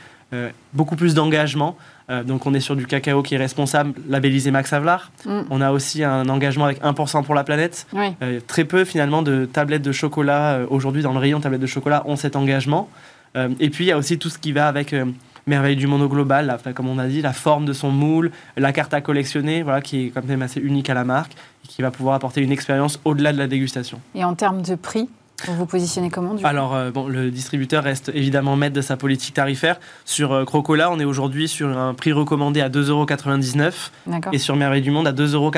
beaucoup 0.73 0.97
plus 0.97 1.13
d'engagement 1.13 1.77
euh, 2.13 2.23
donc 2.23 2.47
on 2.47 2.55
est 2.55 2.61
sur 2.61 2.77
du 2.77 2.87
cacao 2.87 3.23
qui 3.23 3.35
est 3.35 3.39
responsable, 3.39 3.95
labellisé 4.09 4.51
Max 4.51 4.73
Havelaar. 4.73 5.11
Mm. 5.25 5.41
On 5.51 5.61
a 5.61 5.73
aussi 5.73 6.05
un 6.05 6.29
engagement 6.29 6.67
avec 6.67 6.83
1% 6.83 7.25
pour 7.25 7.35
la 7.35 7.45
planète. 7.45 7.87
Euh, 8.23 8.41
très 8.47 8.65
peu 8.65 8.85
finalement 8.85 9.23
de 9.23 9.47
tablettes 9.47 9.83
de 9.83 9.93
chocolat 9.93 10.55
euh, 10.55 10.67
aujourd'hui 10.69 11.03
dans 11.03 11.13
le 11.13 11.19
rayon 11.19 11.41
tablettes 11.41 11.61
de 11.61 11.67
chocolat 11.67 12.03
ont 12.07 12.17
cet 12.17 12.37
engagement. 12.37 12.89
et 13.35 13.71
puis 13.71 13.85
il 13.85 13.89
y 13.89 13.93
a 13.93 13.97
aussi 13.97 14.19
tout 14.19 14.29
ce 14.29 14.39
qui 14.39 14.53
va 14.53 14.69
avec 14.69 14.95
Merveille 15.47 15.77
du 15.77 15.87
monde 15.87 16.03
au 16.03 16.09
global, 16.09 16.57
comme 16.75 16.89
on 16.89 16.99
a 16.99 17.07
dit, 17.07 17.23
la 17.23 17.33
forme 17.33 17.65
de 17.65 17.73
son 17.73 17.91
moule, 17.91 18.31
la 18.57 18.73
carte 18.73 18.95
à 18.95 19.01
collectionner, 19.01 19.63
voilà, 19.63 19.81
qui 19.81 20.07
est 20.07 20.09
quand 20.11 20.25
même 20.25 20.43
assez 20.43 20.61
unique 20.61 20.91
à 20.91 20.95
la 20.95 21.05
marque 21.05 21.33
et 21.65 21.69
qui 21.69 21.83
va 21.83 21.91
pouvoir 21.91 22.15
apporter 22.15 22.43
une 22.43 22.53
expérience 22.53 23.01
au-delà 23.05 23.33
de 23.33 23.39
la 23.39 23.49
dégustation. 23.49 24.01
Et 24.15 24.25
en 24.25 24.35
termes 24.35 24.63
de 24.63 24.75
prix 24.75 25.09
vous 25.47 25.57
vous 25.57 25.67
positionnez 25.67 26.11
comment 26.11 26.35
du 26.35 26.45
Alors, 26.45 26.75
euh, 26.75 26.91
bon, 26.91 27.09
le 27.09 27.31
distributeur 27.31 27.83
reste 27.83 28.11
évidemment 28.15 28.57
maître 28.57 28.75
de 28.75 28.81
sa 28.81 28.97
politique 28.97 29.35
tarifaire. 29.35 29.81
Sur 30.05 30.33
euh, 30.33 30.45
Crocola, 30.45 30.91
on 30.91 30.99
est 31.01 31.05
aujourd'hui 31.05 31.49
sur 31.49 31.77
un 31.77 31.95
prix 31.95 32.13
recommandé 32.13 32.61
à 32.61 32.69
2,99 32.69 32.91
euros 32.91 33.07
et 34.33 34.39
sur 34.39 34.57
Merveille 34.57 34.83
du 34.83 34.91
Monde 34.91 35.09
à 35.09 35.13
2,49 35.13 35.35
euros. 35.35 35.51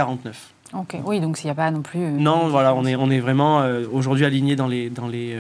Ok, 0.73 0.97
oui, 1.05 1.21
donc 1.21 1.43
il 1.43 1.47
n'y 1.47 1.51
a 1.51 1.55
pas 1.55 1.71
non 1.71 1.83
plus. 1.83 2.03
Euh, 2.03 2.11
non, 2.11 2.49
voilà, 2.49 2.75
on 2.75 2.85
est, 2.85 2.97
on 2.97 3.11
est 3.11 3.21
vraiment 3.21 3.63
aujourd'hui 3.93 4.25
aligné 4.25 4.57
dans 4.57 4.67
les, 4.67 4.91
dans, 4.91 5.07
les, 5.07 5.37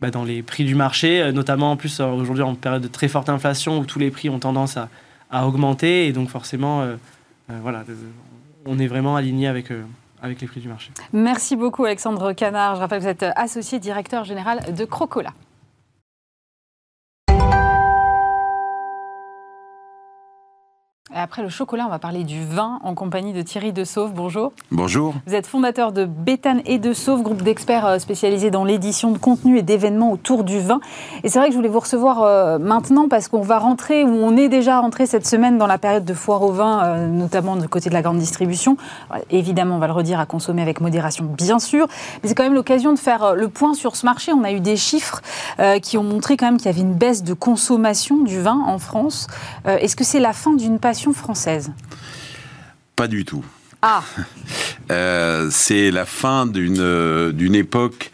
bah, 0.00 0.10
dans 0.10 0.24
les 0.24 0.42
prix 0.42 0.64
du 0.64 0.74
marché, 0.74 1.30
notamment 1.32 1.72
en 1.72 1.76
plus 1.76 2.00
aujourd'hui 2.00 2.42
en 2.42 2.54
période 2.54 2.82
de 2.82 2.88
très 2.88 3.08
forte 3.08 3.28
inflation 3.28 3.78
où 3.78 3.84
tous 3.84 3.98
les 3.98 4.10
prix 4.10 4.30
ont 4.30 4.38
tendance 4.38 4.76
à, 4.76 4.88
à 5.30 5.46
augmenter 5.46 6.06
et 6.08 6.12
donc 6.12 6.30
forcément, 6.30 6.84
voilà, 7.48 7.84
on 8.66 8.78
est 8.78 8.88
vraiment 8.88 9.14
aligné 9.14 9.46
avec 9.46 9.68
avec 10.24 10.40
les 10.40 10.46
prix 10.46 10.60
du 10.60 10.68
marché. 10.68 10.90
Merci 11.12 11.54
beaucoup 11.54 11.84
Alexandre 11.84 12.32
Canard. 12.32 12.76
Je 12.76 12.80
rappelle 12.80 12.98
que 12.98 13.04
vous 13.04 13.10
êtes 13.10 13.26
associé 13.36 13.78
directeur 13.78 14.24
général 14.24 14.74
de 14.74 14.84
Crocola. 14.84 15.30
Après 21.16 21.42
le 21.42 21.48
chocolat, 21.48 21.84
on 21.86 21.90
va 21.90 22.00
parler 22.00 22.24
du 22.24 22.44
vin 22.44 22.80
en 22.82 22.94
compagnie 22.94 23.32
de 23.32 23.40
Thierry 23.40 23.72
De 23.72 23.84
Sauve. 23.84 24.12
Bonjour. 24.12 24.52
Bonjour. 24.72 25.14
Vous 25.28 25.34
êtes 25.36 25.46
fondateur 25.46 25.92
de 25.92 26.06
Béthane 26.06 26.60
et 26.66 26.80
De 26.80 26.92
Sauve, 26.92 27.22
groupe 27.22 27.42
d'experts 27.42 27.86
euh, 27.86 27.98
spécialisés 28.00 28.50
dans 28.50 28.64
l'édition 28.64 29.12
de 29.12 29.18
contenu 29.18 29.56
et 29.58 29.62
d'événements 29.62 30.10
autour 30.10 30.42
du 30.42 30.58
vin. 30.58 30.80
Et 31.22 31.28
c'est 31.28 31.38
vrai 31.38 31.50
que 31.50 31.52
je 31.52 31.56
voulais 31.56 31.68
vous 31.68 31.78
recevoir 31.78 32.24
euh, 32.24 32.58
maintenant 32.58 33.08
parce 33.08 33.28
qu'on 33.28 33.42
va 33.42 33.60
rentrer, 33.60 34.02
ou 34.02 34.08
on 34.08 34.36
est 34.36 34.48
déjà 34.48 34.80
rentré 34.80 35.06
cette 35.06 35.24
semaine 35.24 35.56
dans 35.56 35.68
la 35.68 35.78
période 35.78 36.04
de 36.04 36.14
foire 36.14 36.42
au 36.42 36.50
vin, 36.50 36.82
euh, 36.82 37.06
notamment 37.06 37.54
du 37.54 37.68
côté 37.68 37.90
de 37.90 37.94
la 37.94 38.02
grande 38.02 38.18
distribution. 38.18 38.76
Évidemment, 39.30 39.76
on 39.76 39.78
va 39.78 39.86
le 39.86 39.92
redire, 39.92 40.18
à 40.18 40.26
consommer 40.26 40.62
avec 40.62 40.80
modération, 40.80 41.26
bien 41.26 41.60
sûr. 41.60 41.86
Mais 42.24 42.28
c'est 42.28 42.34
quand 42.34 42.42
même 42.42 42.54
l'occasion 42.54 42.92
de 42.92 42.98
faire 42.98 43.36
le 43.36 43.48
point 43.48 43.74
sur 43.74 43.94
ce 43.94 44.04
marché. 44.04 44.32
On 44.32 44.42
a 44.42 44.50
eu 44.50 44.58
des 44.58 44.76
chiffres 44.76 45.22
qui 45.80 45.96
ont 45.96 46.02
montré 46.02 46.36
quand 46.36 46.46
même 46.46 46.56
qu'il 46.56 46.66
y 46.66 46.70
avait 46.70 46.80
une 46.80 46.94
baisse 46.94 47.22
de 47.22 47.34
consommation 47.34 48.16
du 48.16 48.40
vin 48.40 48.60
en 48.66 48.78
France. 48.78 49.28
Est-ce 49.64 49.94
que 49.94 50.02
c'est 50.02 50.18
la 50.18 50.32
fin 50.32 50.54
d'une 50.54 50.80
passion 50.80 51.03
française 51.12 51.72
Pas 52.96 53.08
du 53.08 53.24
tout. 53.24 53.44
Ah 53.86 54.02
euh, 54.90 55.48
C'est 55.50 55.90
la 55.90 56.06
fin 56.06 56.46
d'une 56.46 56.80
euh, 56.80 57.32
d'une 57.32 57.54
époque 57.54 58.10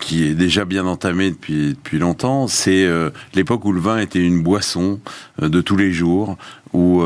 qui 0.00 0.24
est 0.24 0.34
déjà 0.34 0.64
bien 0.64 0.86
entamée 0.86 1.32
depuis, 1.32 1.70
depuis 1.70 1.98
longtemps, 1.98 2.46
c'est 2.46 2.84
euh, 2.84 3.10
l'époque 3.34 3.64
où 3.64 3.72
le 3.72 3.80
vin 3.80 3.98
était 3.98 4.20
une 4.20 4.44
boisson 4.44 5.00
de 5.42 5.60
tous 5.60 5.76
les 5.76 5.92
jours, 5.92 6.38
où 6.72 7.02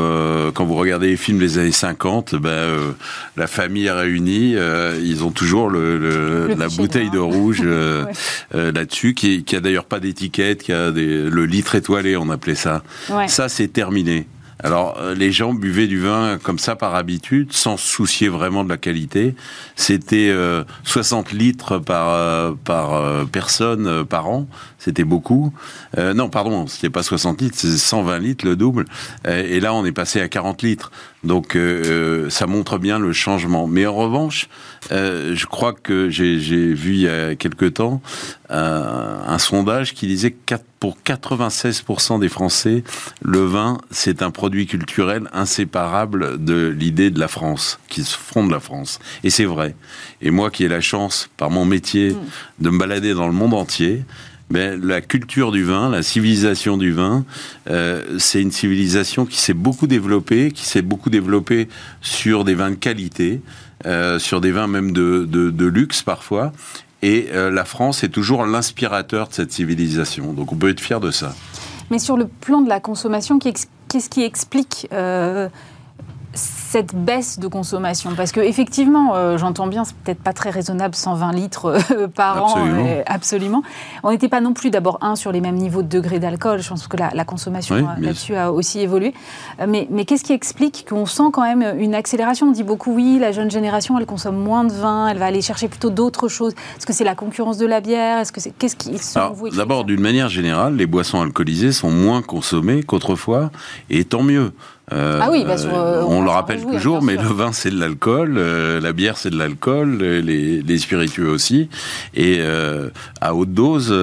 quand 0.53 0.63
vous 0.63 0.75
regardez 0.75 1.07
les 1.07 1.17
films 1.17 1.39
des 1.39 1.57
années 1.57 1.71
50, 1.71 2.35
ben, 2.35 2.93
la 3.35 3.47
famille 3.47 3.87
est 3.87 3.91
réunie, 3.91 4.55
ils 5.01 5.23
ont 5.23 5.31
toujours 5.31 5.71
le, 5.71 6.53
la 6.55 6.67
bouteille 6.67 7.09
de 7.09 7.17
rouge 7.17 7.63
là-dessus, 8.53 9.15
qui, 9.15 9.43
qui 9.43 9.55
a 9.55 9.59
d'ailleurs 9.59 9.85
pas 9.85 9.99
d'étiquette, 9.99 10.61
qui 10.61 10.71
a 10.71 10.91
des, 10.91 11.23
le 11.29 11.45
litre 11.47 11.73
étoilé, 11.73 12.15
on 12.15 12.29
appelait 12.29 12.53
ça. 12.53 12.83
Ça, 13.27 13.49
c'est 13.49 13.69
terminé. 13.69 14.27
Alors, 14.59 14.97
euh, 14.99 15.15
les 15.15 15.31
gens 15.31 15.53
buvaient 15.53 15.87
du 15.87 15.99
vin 15.99 16.37
comme 16.41 16.59
ça 16.59 16.75
par 16.75 16.95
habitude, 16.95 17.53
sans 17.53 17.77
se 17.77 17.87
soucier 17.87 18.29
vraiment 18.29 18.63
de 18.63 18.69
la 18.69 18.77
qualité. 18.77 19.35
C'était 19.75 20.33
60 20.83 21.33
euh, 21.33 21.37
litres 21.37 21.77
par, 21.79 22.09
euh, 22.09 22.53
par 22.63 23.27
personne 23.27 24.05
par 24.05 24.27
an. 24.27 24.47
C'était 24.77 25.05
beaucoup. 25.05 25.53
non, 25.97 26.29
pardon, 26.29 26.67
c'était 26.67 26.89
pas 26.89 27.03
60 27.03 27.41
litres, 27.41 27.57
c'est 27.57 27.77
120 27.77 28.19
litres, 28.19 28.45
le 28.45 28.57
double. 28.57 28.85
et 29.25 29.61
là, 29.61 29.73
on 29.73 29.85
est 29.85 29.93
passé 29.93 30.19
à 30.19 30.27
40 30.27 30.61
litres. 30.61 30.91
Donc, 31.23 31.57
ça 32.29 32.47
montre 32.47 32.77
bien 32.77 32.99
le 32.99 33.13
changement. 33.13 33.65
Mais 33.65 33.85
en 33.85 33.95
revanche, 33.95 34.49
je 34.89 35.45
crois 35.45 35.73
que 35.73 36.09
j'ai 36.09 36.35
vu 36.73 36.93
il 36.93 37.01
y 37.01 37.07
a 37.07 37.35
quelque 37.35 37.65
temps 37.65 38.01
un 38.49 39.39
sondage 39.39 39.93
qui 39.93 40.07
disait 40.07 40.31
que 40.31 40.55
pour 40.83 40.97
96% 41.05 42.19
des 42.19 42.27
Français, 42.27 42.83
le 43.21 43.39
vin, 43.39 43.77
c'est 43.89 44.21
un 44.21 44.31
produit 44.31 44.67
culturel 44.67 45.29
inséparable 45.31 46.43
de 46.43 46.67
l'idée 46.67 47.09
de 47.09 47.21
la 47.21 47.29
France, 47.29 47.79
qui 47.87 48.03
se 48.03 48.17
fonde 48.17 48.51
la 48.51 48.59
France. 48.59 48.99
Et 49.23 49.29
c'est 49.29 49.45
vrai. 49.45 49.75
Et 50.21 50.29
moi 50.29 50.51
qui 50.51 50.65
ai 50.65 50.67
la 50.67 50.81
chance, 50.81 51.29
par 51.37 51.49
mon 51.49 51.63
métier, 51.63 52.11
mm. 52.11 52.17
de 52.59 52.69
me 52.69 52.77
balader 52.77 53.13
dans 53.13 53.27
le 53.27 53.33
monde 53.33 53.53
entier, 53.53 54.03
ben, 54.49 54.79
la 54.85 54.99
culture 54.99 55.53
du 55.53 55.63
vin, 55.63 55.89
la 55.89 56.03
civilisation 56.03 56.75
du 56.75 56.91
vin, 56.91 57.25
euh, 57.69 58.19
c'est 58.19 58.41
une 58.41 58.51
civilisation 58.51 59.25
qui 59.25 59.39
s'est 59.39 59.53
beaucoup 59.53 59.87
développée, 59.87 60.51
qui 60.51 60.65
s'est 60.65 60.81
beaucoup 60.81 61.09
développée 61.09 61.69
sur 62.01 62.43
des 62.43 62.55
vins 62.55 62.71
de 62.71 62.75
qualité, 62.75 63.41
euh, 63.85 64.19
sur 64.19 64.41
des 64.41 64.51
vins 64.51 64.67
même 64.67 64.91
de, 64.91 65.25
de 65.25 65.65
luxe 65.65 66.01
parfois, 66.01 66.51
et 67.03 67.27
euh, 67.33 67.51
la 67.51 67.65
France 67.65 68.03
est 68.03 68.09
toujours 68.09 68.45
l'inspirateur 68.45 69.27
de 69.27 69.33
cette 69.33 69.51
civilisation. 69.51 70.31
Donc 70.33 70.53
on 70.53 70.55
peut 70.55 70.69
être 70.69 70.79
fier 70.79 71.01
de 71.01 71.11
ça. 71.11 71.35
Mais 71.91 71.99
sur 71.99 72.17
le 72.17 72.27
plan 72.27 72.61
de 72.61 72.69
la 72.69 72.79
consommation, 72.79 73.39
qu'est-ce 73.39 74.09
qui 74.09 74.23
explique 74.23 74.87
euh, 74.93 75.49
cette 76.73 76.95
baisse 76.95 77.37
de 77.37 77.47
consommation 77.47 78.13
Parce 78.17 78.31
que 78.31 78.39
effectivement, 78.39 79.13
euh, 79.13 79.37
j'entends 79.37 79.67
bien, 79.67 79.83
c'est 79.85 79.95
peut-être 79.95 80.23
pas 80.23 80.33
très 80.33 80.49
raisonnable 80.49 80.95
120 80.95 81.31
litres 81.31 81.79
euh, 81.91 82.07
par 82.07 82.43
an, 82.43 82.55
absolument. 83.05 83.61
On 84.01 84.09
n'était 84.09 84.27
pas 84.27 84.41
non 84.41 84.53
plus 84.53 84.71
d'abord 84.71 84.97
un 85.01 85.15
sur 85.15 85.31
les 85.31 85.39
mêmes 85.39 85.57
niveaux 85.57 85.83
de 85.83 85.87
degré 85.87 86.17
d'alcool. 86.17 86.63
Je 86.63 86.69
pense 86.69 86.87
que 86.87 86.97
la, 86.97 87.25
consommation 87.25 87.75
là-dessus 87.99 88.35
a 88.35 88.51
aussi 88.51 88.79
évolué. 88.79 89.13
mais, 89.67 89.87
mais 89.91 90.05
qu'est-ce 90.05 90.23
qui 90.23 90.33
explique 90.33 90.87
qu'on 90.89 91.05
sent 91.05 91.29
quand 91.31 91.43
même 91.43 91.77
une 91.77 91.93
accélération? 91.93 92.47
On 92.47 92.51
dit 92.51 92.63
beaucoup 92.63 92.95
oui, 92.95 93.19
la 93.19 93.31
jeune 93.31 93.51
génération, 93.51 93.99
elle 93.99 94.07
consomme 94.07 94.37
moins 94.37 94.63
de 94.63 94.73
vin, 94.73 95.07
elle 95.09 95.19
va 95.19 95.27
aller 95.27 95.43
chercher 95.43 95.67
plutôt 95.67 95.91
d'autres 95.91 96.27
choses. 96.27 96.53
Est-ce 96.77 96.87
que 96.87 96.93
c'est 96.93 97.03
la 97.03 97.15
concurrence 97.15 97.59
de 97.59 97.67
la 97.67 97.81
bière? 97.81 98.17
Est-ce 98.17 98.31
que 98.31 98.41
c'est 98.41 98.51
qu'est-ce 98.57 98.75
qui 98.75 98.97
D'abord, 99.55 99.85
d'une 99.85 100.01
manière 100.01 100.29
générale, 100.29 100.75
les 100.75 100.87
boissons 100.87 101.21
alcoolisées 101.21 101.71
sont 101.71 101.91
moins 101.91 102.23
consommées 102.23 102.81
qu'autrefois, 102.81 103.51
et 103.91 104.05
tant 104.05 104.23
mieux. 104.23 104.53
Euh, 104.91 105.19
ah 105.21 105.29
oui, 105.31 105.45
bah, 105.45 105.55
on, 106.05 106.21
le 106.21 106.29
rappelle 106.29 106.59
toujours, 106.63 107.01
mais 107.01 107.15
le 107.15 107.27
vin 107.27 107.51
c'est 107.51 107.69
de 107.69 107.79
l'alcool, 107.79 108.35
euh, 108.37 108.79
la 108.79 108.93
bière 108.93 109.17
c'est 109.17 109.29
de 109.29 109.37
l'alcool, 109.37 109.97
les, 109.97 110.77
spiritueux 110.77 111.29
aussi, 111.29 111.69
et 112.13 112.37
euh, 112.39 112.89
à 113.21 113.35
haute 113.35 113.53
dose 113.53 113.93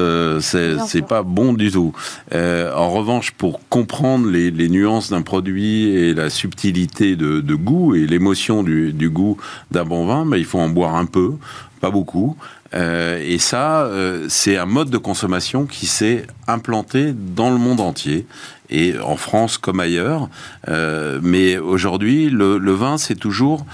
c'est 0.41 1.07
pas 1.07 1.23
bon 1.23 1.53
du 1.53 1.71
tout. 1.71 1.93
en 2.33 2.91
revanche, 2.91 3.33
pour 3.33 3.61
comprendre 3.69 4.29
les, 4.29 4.69
nuances 4.69 5.11
d'un 5.11 5.23
produit 5.23 5.89
et 5.89 6.15
la 6.15 6.31
subtilité 6.31 7.17
de, 7.17 7.55
goût 7.55 7.95
et 7.95 8.07
l'émotion 8.07 8.63
du, 8.63 9.11
goût 9.11 9.37
d'un 9.71 9.85
bon 9.85 10.07
vin, 10.07 10.25
bah, 10.27 10.39
il 10.39 10.45
faut 10.45 10.59
en 10.59 10.69
boire 10.69 10.95
un 10.95 11.07
peu, 11.07 11.33
pas 11.81 11.91
beaucoup. 11.91 12.37
et 12.73 13.39
ça, 13.39 13.91
c'est 14.29 14.57
un 14.57 14.67
mode 14.67 14.91
de 14.91 14.99
consommation 14.99 15.67
qui 15.67 15.87
s'est 15.87 16.27
implanté 16.47 17.13
dans 17.13 17.51
le 17.51 17.59
monde 17.59 17.81
entier 17.81 18.27
et 18.71 18.99
en 18.99 19.17
France 19.17 19.59
comme 19.59 19.81
ailleurs. 19.81 20.29
Euh, 20.69 21.21
mais 21.23 21.59
aujourd'hui, 21.59 22.31
le, 22.31 22.73
vin, 22.73 22.99
c'est 22.99 23.15
toujours 23.15 23.67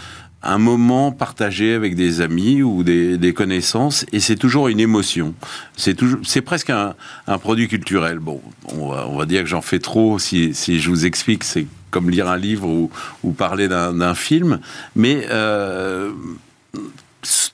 un 0.42 0.58
moment 0.58 1.12
partagé 1.12 1.74
avec 1.74 1.94
des 1.96 2.20
amis 2.20 2.62
ou 2.62 2.82
des, 2.82 3.32
connaissances 3.34 4.06
et 4.12 4.20
c'est 4.20 4.36
toujours 4.36 4.68
une 4.68 4.80
émotion. 4.80 5.34
C'est 5.76 6.40
presque 6.42 6.70
un, 6.70 6.94
produit 7.38 7.68
culturel. 7.68 8.18
Bon, 8.18 8.40
on 8.74 9.16
va, 9.16 9.26
dire 9.26 9.42
que 9.42 9.48
j'en 9.48 9.62
fais 9.62 9.78
trop 9.78 10.18
si, 10.18 10.52
je 10.52 10.88
vous 10.88 11.06
explique. 11.06 11.44
C'est 11.44 11.66
comme 11.90 12.10
lire 12.10 12.28
un 12.28 12.36
livre 12.36 12.68
ou, 12.68 12.90
ou 13.22 13.32
parler 13.32 13.68
d'un 13.68 14.14
film, 14.14 14.60
mais 14.94 15.26
euh, 15.30 16.10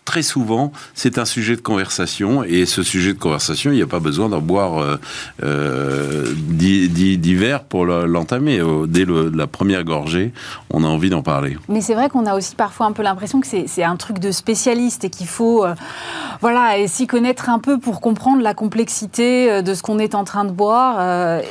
très 0.05 0.23
souvent, 0.23 0.73
c'est 0.95 1.19
un 1.19 1.25
sujet 1.25 1.57
de 1.57 1.61
conversation. 1.61 2.45
Et 2.45 2.67
ce 2.67 2.83
sujet 2.83 3.13
de 3.13 3.19
conversation, 3.19 3.71
il 3.71 3.77
n'y 3.77 3.83
a 3.83 3.87
pas 3.87 4.01
besoin 4.01 4.29
d'en 4.29 4.41
boire 4.41 4.79
euh, 4.79 4.97
euh 5.43 6.33
divers 6.33 7.65
pour 7.65 7.85
l'entamer. 7.85 8.61
Dès 8.87 9.05
la 9.07 9.47
première 9.47 9.85
gorgée, 9.85 10.33
on 10.71 10.85
a 10.85 10.87
envie 10.87 11.11
d'en 11.11 11.23
parler. 11.23 11.57
Mais 11.69 11.81
c'est 11.81 11.95
vrai 11.95 12.09
qu'on 12.09 12.27
a 12.27 12.35
aussi 12.35 12.55
parfois 12.55 12.87
un 12.87 12.93
peu 12.93 13.03
l'impression 13.03 13.41
que 13.41 13.47
c'est 13.47 13.83
un 13.83 13.97
truc 13.97 14.19
de 14.19 14.31
spécialiste 14.31 15.05
et 15.05 15.11
qu'il 15.11 15.27
faut 15.27 15.65
euh, 15.65 15.75
voilà, 16.41 16.87
s'y 16.87 17.07
connaître 17.07 17.49
un 17.49 17.59
peu 17.59 17.79
pour 17.79 18.01
comprendre 18.01 18.43
la 18.43 18.55
complexité 18.55 19.51
euh, 19.51 19.63
de 19.63 19.75
ce 19.75 19.83
qu'on 19.83 19.99
est 19.99 20.15
en 20.15 20.25
train 20.25 20.45
de 20.45 20.53
boire. 20.53 21.43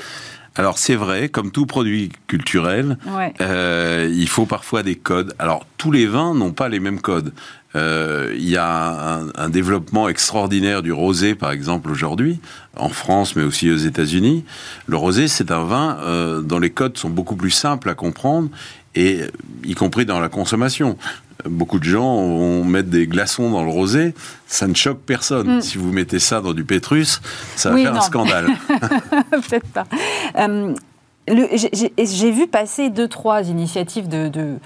Alors 0.58 0.78
c'est 0.78 0.96
vrai, 0.96 1.30
comme 1.30 1.52
tout 1.52 1.66
produit 1.66 2.12
culturel, 2.28 2.98
euh, 3.40 4.10
il 4.12 4.28
faut 4.28 4.46
parfois 4.46 4.84
des 4.84 4.96
codes. 4.96 5.34
Alors 5.40 5.66
tous 5.78 5.92
les 5.92 6.06
vins 6.06 6.36
n'ont 6.36 6.52
pas 6.52 6.68
les 6.68 6.82
mêmes 6.82 7.00
codes. 7.00 7.34
Euh, 7.76 8.34
il 8.36 8.50
y 8.50 8.58
a 8.58 9.22
un, 9.36 9.50
développement 9.50 10.10
extraordinaire 10.10 10.82
du 10.82 10.92
rosé, 10.92 11.36
par 11.36 11.52
exemple, 11.52 11.90
aujourd'hui, 11.90 12.40
en 12.76 12.90
France, 12.90 13.36
mais 13.36 13.44
aussi 13.44 13.72
aux 13.72 13.78
États-Unis. 13.78 14.44
Le 14.88 14.98
rosé, 14.98 15.28
c'est 15.28 15.52
un 15.52 15.64
vin 15.64 15.98
euh, 16.02 16.42
dont 16.42 16.60
les 16.60 16.70
codes 16.70 16.98
sont 16.98 17.10
beaucoup 17.10 17.36
plus 17.36 17.52
simples 17.52 17.90
à 17.90 17.94
comprendre, 17.94 18.50
et 18.96 19.22
y 19.64 19.74
compris 19.74 20.06
dans 20.06 20.20
la 20.20 20.28
consommation 20.28 20.98
beaucoup 21.50 21.80
de 21.80 21.84
gens 21.84 22.16
vont 22.16 22.64
mettre 22.64 22.90
des 22.90 23.08
glaçons 23.08 23.50
dans 23.50 23.64
le 23.64 23.70
rosé, 23.72 24.14
ça 24.48 24.68
ne 24.68 24.76
choque 24.76 25.00
personne. 25.00 25.58
Mm. 25.58 25.62
Si 25.62 25.78
vous 25.78 25.92
mettez 25.92 26.20
ça 26.20 26.42
dans 26.42 26.54
du 26.54 26.64
pétrus, 26.64 27.22
ça 27.56 27.72
va 27.72 27.78
faire 27.78 27.96
un 27.96 28.02
scandale. 28.02 28.48
Peut-être 29.32 29.68
pas. 29.68 29.88
Euh, 30.38 30.74
j'ai 31.28 32.32
vu 32.32 32.48
passer 32.48 32.90
deux, 32.90 33.08
trois 33.08 33.44
initiatives 33.44 34.08
de, 34.08 34.58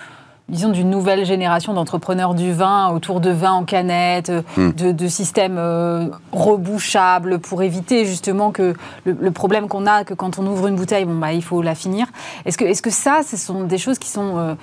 disons, 0.49 0.69
d'une 0.69 0.89
nouvelle 0.89 1.25
génération 1.25 1.73
d'entrepreneurs 1.73 2.35
du 2.35 2.53
vin 2.53 2.89
autour 2.89 3.19
de 3.19 3.31
vin 3.31 3.51
en 3.51 3.63
canette, 3.63 4.31
mm. 4.57 4.71
de, 4.71 5.07
systèmes 5.07 5.57
euh, 5.57 6.07
rebouchables 6.31 7.39
pour 7.39 7.63
éviter 7.63 8.05
justement 8.05 8.51
que 8.51 8.73
le, 9.05 9.31
problème 9.31 9.67
qu'on 9.67 9.85
a, 9.85 10.03
que 10.03 10.13
quand 10.13 10.39
on 10.39 10.45
ouvre 10.45 10.67
une 10.67 10.75
bouteille, 10.75 11.05
bon, 11.05 11.15
bah, 11.15 11.33
il 11.33 11.43
faut 11.43 11.61
la 11.61 11.75
finir. 11.75 12.07
Est-ce 12.45 12.57
que, 12.57 12.65
est 12.65 12.73
-ce 12.73 12.81
que 12.81 12.91
ça, 12.91 13.21
ce 13.23 13.37
sont 13.37 13.63
des 13.63 13.77
choses 13.77 13.99
qui 13.99 14.09
sont 14.09 14.37
euh, 14.37 14.55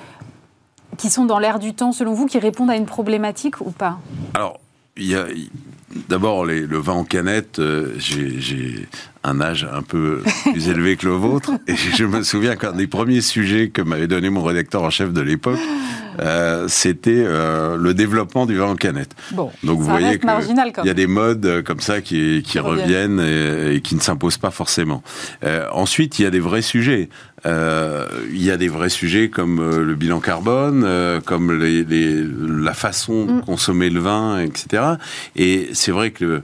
qui 0.97 1.11
sont 1.11 1.25
dans 1.25 1.38
l'air 1.38 1.59
du 1.59 1.75
temps, 1.75 1.92
selon 1.92 2.12
vous, 2.12 2.27
qui 2.27 2.38
répondent 2.38 2.71
à 2.71 2.77
une 2.77 2.87
problématique 2.87 3.61
ou 3.61 3.71
pas? 3.71 3.99
Alors, 4.35 4.59
il 4.97 5.07
y 5.07 5.15
a 5.15 5.27
d'abord 6.09 6.45
le 6.45 6.79
vin 6.79 6.93
en 6.93 7.05
canette. 7.05 7.59
Euh, 7.59 7.95
j'ai 7.99 8.87
un 9.25 9.41
âge 9.41 9.67
un 9.71 9.83
peu 9.83 10.23
plus 10.51 10.69
élevé 10.69 10.97
que 10.97 11.07
le 11.07 11.13
vôtre, 11.13 11.53
et 11.67 11.77
je 11.77 12.05
me 12.05 12.23
souviens 12.23 12.57
qu'un 12.57 12.73
des 12.73 12.87
premiers 12.87 13.21
sujets 13.21 13.69
que 13.71 13.83
m'avait 13.83 14.09
donné 14.09 14.31
mon 14.31 14.43
rédacteur 14.43 14.83
en 14.83 14.91
chef 14.91 15.13
de 15.13 15.21
l'époque, 15.21 15.61
euh, 16.20 16.66
c'était 16.68 17.25
euh, 17.27 17.77
le 17.77 17.94
développement 17.94 18.46
du 18.46 18.57
vin 18.57 18.66
en 18.66 18.77
canette. 18.77 19.14
Bon, 19.33 19.51
Donc 19.62 19.79
vous 19.79 19.85
voyez 19.85 20.18
qu'il 20.18 20.85
y 20.85 20.90
a 20.90 20.94
des 20.94 21.07
modes 21.07 21.62
comme 21.64 21.81
ça 21.81 22.01
qui, 22.01 22.42
qui, 22.46 22.59
reviennent 22.59 23.20
et, 23.20 23.77
et, 23.77 23.81
qui 23.81 23.94
ne 23.94 24.01
s'imposent 24.01 24.38
pas 24.38 24.51
forcément. 24.51 25.03
ensuite, 25.72 26.18
il 26.18 26.22
y 26.22 26.27
a 26.27 26.31
des 26.31 26.40
vrais 26.40 26.62
sujets. 26.62 27.09
Euh, 27.44 28.07
il 28.31 28.42
y 28.42 28.51
a 28.51 28.57
des 28.57 28.68
vrais 28.68 28.88
sujets 28.88 29.29
comme 29.29 29.59
euh, 29.59 29.83
le 29.83 29.94
bilan 29.96 30.20
carbone, 30.20 30.85
euh, 30.85 31.20
comme 31.20 31.59
les, 31.59 31.83
les, 31.85 32.25
la 32.25 32.75
façon 32.75 33.27
de 33.27 33.33
mm. 33.33 33.40
consommer 33.42 33.90
le 33.90 34.01
vin, 34.01 34.38
etc. 34.38 34.85
Et 35.35 35.70
c'est 35.72 35.90
vrai 35.90 36.12
que 36.12 36.42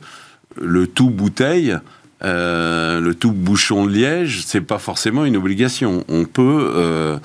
le, 0.60 0.86
tout 0.88 1.10
bouteille, 1.10 1.76
le 2.22 3.12
tout 3.12 3.30
bouchon 3.30 3.86
de 3.86 3.92
liège, 3.92 4.42
c'est 4.44 4.60
pas 4.60 4.78
forcément 4.78 5.24
une 5.24 5.36
obligation. 5.36 6.04
On 6.08 6.24
peut 6.24 6.72
euh, 6.74 7.18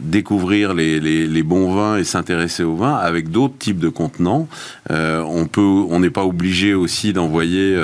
découvrir 0.00 0.74
les, 0.74 1.42
bons 1.42 1.74
vins 1.74 1.96
et 1.96 2.04
s'intéresser 2.04 2.62
aux 2.62 2.76
vins 2.76 2.96
avec 2.96 3.30
d'autres 3.30 3.56
types 3.58 3.78
de 3.78 3.88
contenants. 3.88 4.48
Euh, 4.90 5.20
on 5.20 5.46
peut, 5.46 5.60
on 5.60 6.00
n'est 6.00 6.10
pas 6.10 6.24
obligé 6.24 6.74
aussi 6.74 7.12
d'envoyer 7.12 7.76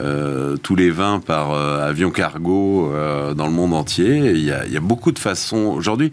euh, 0.00 0.56
tous 0.62 0.76
les 0.76 0.90
vins 0.90 1.20
par 1.20 1.52
avion 1.52 2.10
cargo 2.10 2.92
dans 3.36 3.46
le 3.46 3.52
monde 3.52 3.74
entier. 3.74 4.30
Il 4.30 4.44
y 4.44 4.52
a, 4.52 4.66
il 4.66 4.72
y 4.72 4.76
a 4.76 4.80
beaucoup 4.80 5.12
de 5.12 5.18
façons. 5.18 5.72
Aujourd'hui, 5.76 6.12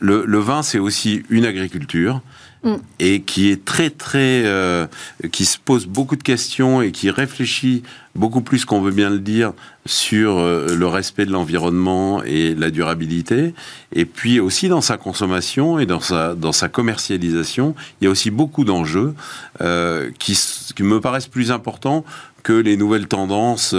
le, 0.00 0.24
le 0.26 0.38
vin, 0.38 0.62
c'est 0.62 0.78
aussi 0.78 1.22
une 1.30 1.44
agriculture. 1.44 2.20
Mm. 2.64 2.76
et 2.98 3.20
qui 3.20 3.50
est 3.50 3.62
très 3.62 3.90
très 3.90 4.42
euh, 4.46 4.86
qui 5.32 5.44
se 5.44 5.58
pose 5.58 5.84
beaucoup 5.84 6.16
de 6.16 6.22
questions 6.22 6.80
et 6.80 6.92
qui 6.92 7.10
réfléchit 7.10 7.82
beaucoup 8.14 8.40
plus 8.40 8.64
qu'on 8.64 8.80
veut 8.80 8.90
bien 8.90 9.10
le 9.10 9.18
dire 9.18 9.52
sur 9.84 10.38
euh, 10.38 10.74
le 10.74 10.86
respect 10.86 11.26
de 11.26 11.30
l'environnement 11.30 12.22
et 12.24 12.54
la 12.54 12.70
durabilité 12.70 13.52
et 13.92 14.06
puis 14.06 14.40
aussi 14.40 14.68
dans 14.68 14.80
sa 14.80 14.96
consommation 14.96 15.78
et 15.78 15.84
dans 15.84 16.00
sa 16.00 16.34
dans 16.34 16.52
sa 16.52 16.70
commercialisation 16.70 17.74
il 18.00 18.06
y 18.06 18.08
a 18.08 18.10
aussi 18.10 18.30
beaucoup 18.30 18.64
d'enjeux 18.64 19.14
euh, 19.60 20.10
qui, 20.18 20.32
qui 20.74 20.82
me 20.84 21.02
paraissent 21.02 21.28
plus 21.28 21.50
importants 21.50 22.02
que 22.42 22.54
les 22.54 22.76
nouvelles 22.76 23.08
tendances, 23.08 23.74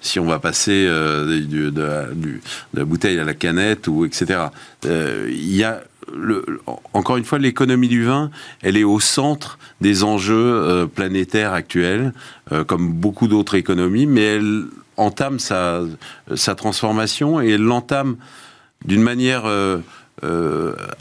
si 0.00 0.18
on 0.18 0.24
va 0.24 0.40
passer 0.40 0.84
de, 0.84 1.72
la, 1.76 2.06
de, 2.06 2.40
la, 2.74 2.84
bouteille 2.84 3.20
à 3.20 3.24
la 3.24 3.34
canette 3.34 3.86
ou 3.86 4.04
etc. 4.04 4.46
Il 4.84 5.54
y 5.54 5.62
a 5.62 5.80
encore 6.92 7.16
une 7.16 7.24
fois, 7.24 7.38
l'économie 7.38 7.88
du 7.88 8.04
vin, 8.04 8.30
elle 8.62 8.76
est 8.76 8.84
au 8.84 9.00
centre 9.00 9.58
des 9.80 10.04
enjeux 10.04 10.34
euh, 10.34 10.86
planétaires 10.86 11.52
actuels, 11.52 12.12
euh, 12.52 12.64
comme 12.64 12.92
beaucoup 12.92 13.28
d'autres 13.28 13.54
économies, 13.54 14.06
mais 14.06 14.22
elle 14.22 14.64
entame 14.96 15.38
sa, 15.38 15.84
transformation 16.56 17.40
et 17.40 17.50
elle 17.50 17.62
l'entame 17.62 18.16
d'une 18.84 19.02
manière 19.02 19.44
euh, 19.46 19.80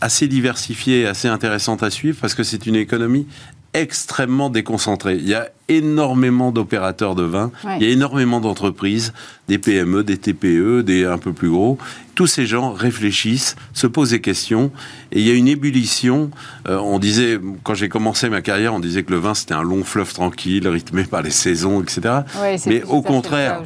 assez 0.02 0.28
diversifiée 0.28 1.06
assez 1.06 1.28
intéressante 1.28 1.84
à 1.84 1.89
suivre, 1.89 2.18
parce 2.20 2.34
que 2.34 2.44
c'est 2.44 2.66
une 2.66 2.76
économie 2.76 3.28
extrêmement 3.73 4.49
déconcentrée. 4.49 5.15
Il 5.15 5.27
y 5.27 5.33
a 5.33 5.49
énormément 5.69 6.51
d'opérateurs 6.51 7.15
de 7.15 7.23
vin, 7.23 7.51
il 7.79 7.83
y 7.83 7.89
a 7.89 7.91
énormément 7.91 8.39
d'entreprises, 8.39 9.13
des 9.47 9.57
PME, 9.57 10.03
des 10.03 10.17
TPE, 10.17 10.81
des 10.83 11.05
un 11.05 11.17
peu 11.17 11.33
plus 11.33 11.49
gros. 11.49 11.77
Tous 12.15 12.27
ces 12.27 12.45
gens 12.45 12.71
réfléchissent, 12.71 13.55
se 13.73 13.88
posent 13.88 14.12
des 14.12 14.21
questions, 14.21 14.71
et 15.12 15.19
il 15.21 15.27
y 15.27 15.31
a 15.31 15.33
une 15.33 15.47
ébullition. 15.47 16.29
Euh, 16.67 16.77
on 16.77 16.99
disait, 16.99 17.39
quand 17.63 17.73
j'ai 17.73 17.89
commencé 17.89 18.29
ma 18.29 18.41
carrière, 18.41 18.73
on 18.75 18.79
disait 18.79 19.03
que 19.03 19.12
le 19.12 19.17
vin 19.17 19.33
c'était 19.33 19.55
un 19.55 19.63
long 19.63 19.83
fleuve 19.83 20.13
tranquille, 20.13 20.67
rythmé 20.67 21.05
par 21.05 21.23
les 21.23 21.31
saisons, 21.31 21.81
etc. 21.81 22.19
Mais 22.67 22.83
au 22.83 23.01
contraire, 23.01 23.63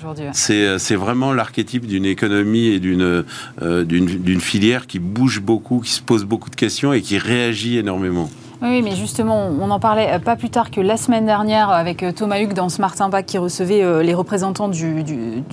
euh, 0.50 0.78
c'est 0.78 0.96
vraiment 0.96 1.34
l'archétype 1.34 1.86
d'une 1.86 2.06
économie 2.06 2.68
et 2.68 2.80
d'une 2.80 3.26
euh, 3.62 3.84
d'une 3.84 4.42
filière 4.42 4.88
qui 4.88 5.00
bouge 5.00 5.42
beaucoup, 5.42 5.80
qui 5.80 5.92
se 5.92 6.02
pose 6.02 6.24
beaucoup 6.24 6.50
de 6.50 6.56
questions 6.56 6.94
et 6.94 7.02
qui 7.02 7.18
réagit 7.18 7.78
énormément. 7.78 8.30
Oui, 8.60 8.82
mais 8.82 8.96
justement, 8.96 9.52
on 9.62 9.70
en 9.70 9.80
parlait 9.80 10.14
euh, 10.14 10.20
pas 10.20 10.36
plus 10.36 10.50
tard 10.50 10.72
que 10.72 10.82
la 10.82 10.98
semaine 10.98 11.28
dernière 11.28 11.70
avec 11.70 12.02
euh, 12.02 12.12
Thomas 12.12 12.40
Hugues 12.40 12.54
dans 12.54 12.70
Smart 12.70 12.96
qui 13.28 13.38
recevait 13.38 13.84
euh, 13.84 14.02
les 14.02 14.16
représentants 14.16 14.68
du, 14.68 15.04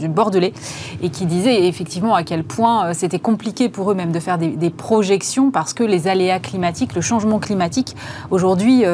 Bordelais 0.08 0.54
et 1.02 1.10
qui 1.10 1.26
disait 1.26 1.66
effectivement 1.66 2.14
à 2.14 2.22
quel 2.22 2.44
point 2.44 2.94
c'était 2.94 3.18
compliqué 3.18 3.68
pour 3.68 3.90
eux 3.90 3.94
même 3.94 4.10
de 4.10 4.20
faire 4.20 4.38
des, 4.38 4.70
projections 4.70 5.50
parce 5.50 5.74
que 5.74 5.84
les 5.84 6.08
aléas 6.08 6.38
climatiques, 6.38 6.94
le 6.94 7.02
changement 7.02 7.38
climatique, 7.38 7.94
aujourd'hui, 8.30 8.84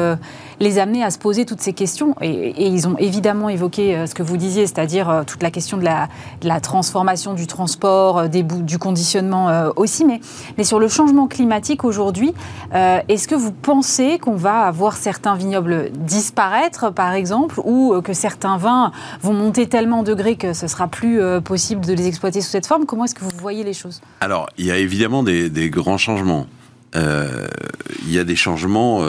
les 0.61 0.79
amener 0.79 1.03
à 1.03 1.11
se 1.11 1.19
poser 1.19 1.45
toutes 1.45 1.61
ces 1.61 1.73
questions. 1.73 2.15
Et, 2.21 2.67
ils 2.67 2.87
ont 2.87 2.97
évidemment 2.97 3.49
évoqué 3.49 4.05
ce 4.07 4.13
que 4.13 4.23
vous 4.23 4.37
disiez, 4.37 4.65
c'est-à-dire 4.65 5.23
toute 5.27 5.43
la 5.43 5.51
question 5.51 5.77
de 5.77 5.83
la, 5.83 6.59
transformation 6.61 7.33
du 7.33 7.47
transport, 7.47 8.29
des, 8.29 8.43
du 8.43 8.77
conditionnement 8.77 9.71
aussi. 9.75 10.05
Mais, 10.05 10.21
mais 10.57 10.63
sur 10.63 10.79
le 10.79 10.87
changement 10.87 11.27
climatique 11.27 11.83
aujourd'hui, 11.83 12.33
est-ce 12.71 13.27
que 13.27 13.35
vous 13.35 13.51
pensez 13.51 14.19
qu'on 14.19 14.35
va 14.35 14.61
avoir 14.61 14.95
certains 14.95 15.35
vignobles 15.35 15.91
disparaître, 15.95 16.91
par 16.91 17.13
exemple, 17.13 17.59
ou 17.63 17.93
euh, 17.93 18.01
que 18.01 18.13
certains 18.13 18.57
vins 18.57 18.91
vont 19.21 19.33
monter 19.33 19.67
tellement 19.67 19.99
en 19.99 20.03
degrés 20.03 20.35
que 20.35 20.53
ce 20.53 20.67
sera 20.67 20.87
plus 20.87 21.21
euh, 21.21 21.41
possible 21.41 21.85
de 21.85 21.93
les 21.93 22.07
exploiter 22.07 22.41
sous 22.41 22.49
cette 22.49 22.67
forme? 22.67 22.85
Comment 22.85 23.05
est-ce 23.05 23.15
que 23.15 23.23
vous 23.23 23.31
voyez 23.37 23.63
les 23.63 23.73
choses? 23.73 24.01
Alors, 24.19 24.49
il 24.57 24.65
y 24.65 24.71
a 24.71 24.77
évidemment 24.77 25.23
des, 25.23 25.69
grands 25.69 25.97
changements. 25.97 26.47
Euh, 26.95 27.47
il 28.03 28.11
y 28.11 28.19
a 28.19 28.23
des 28.23 28.35
changements 28.35 29.01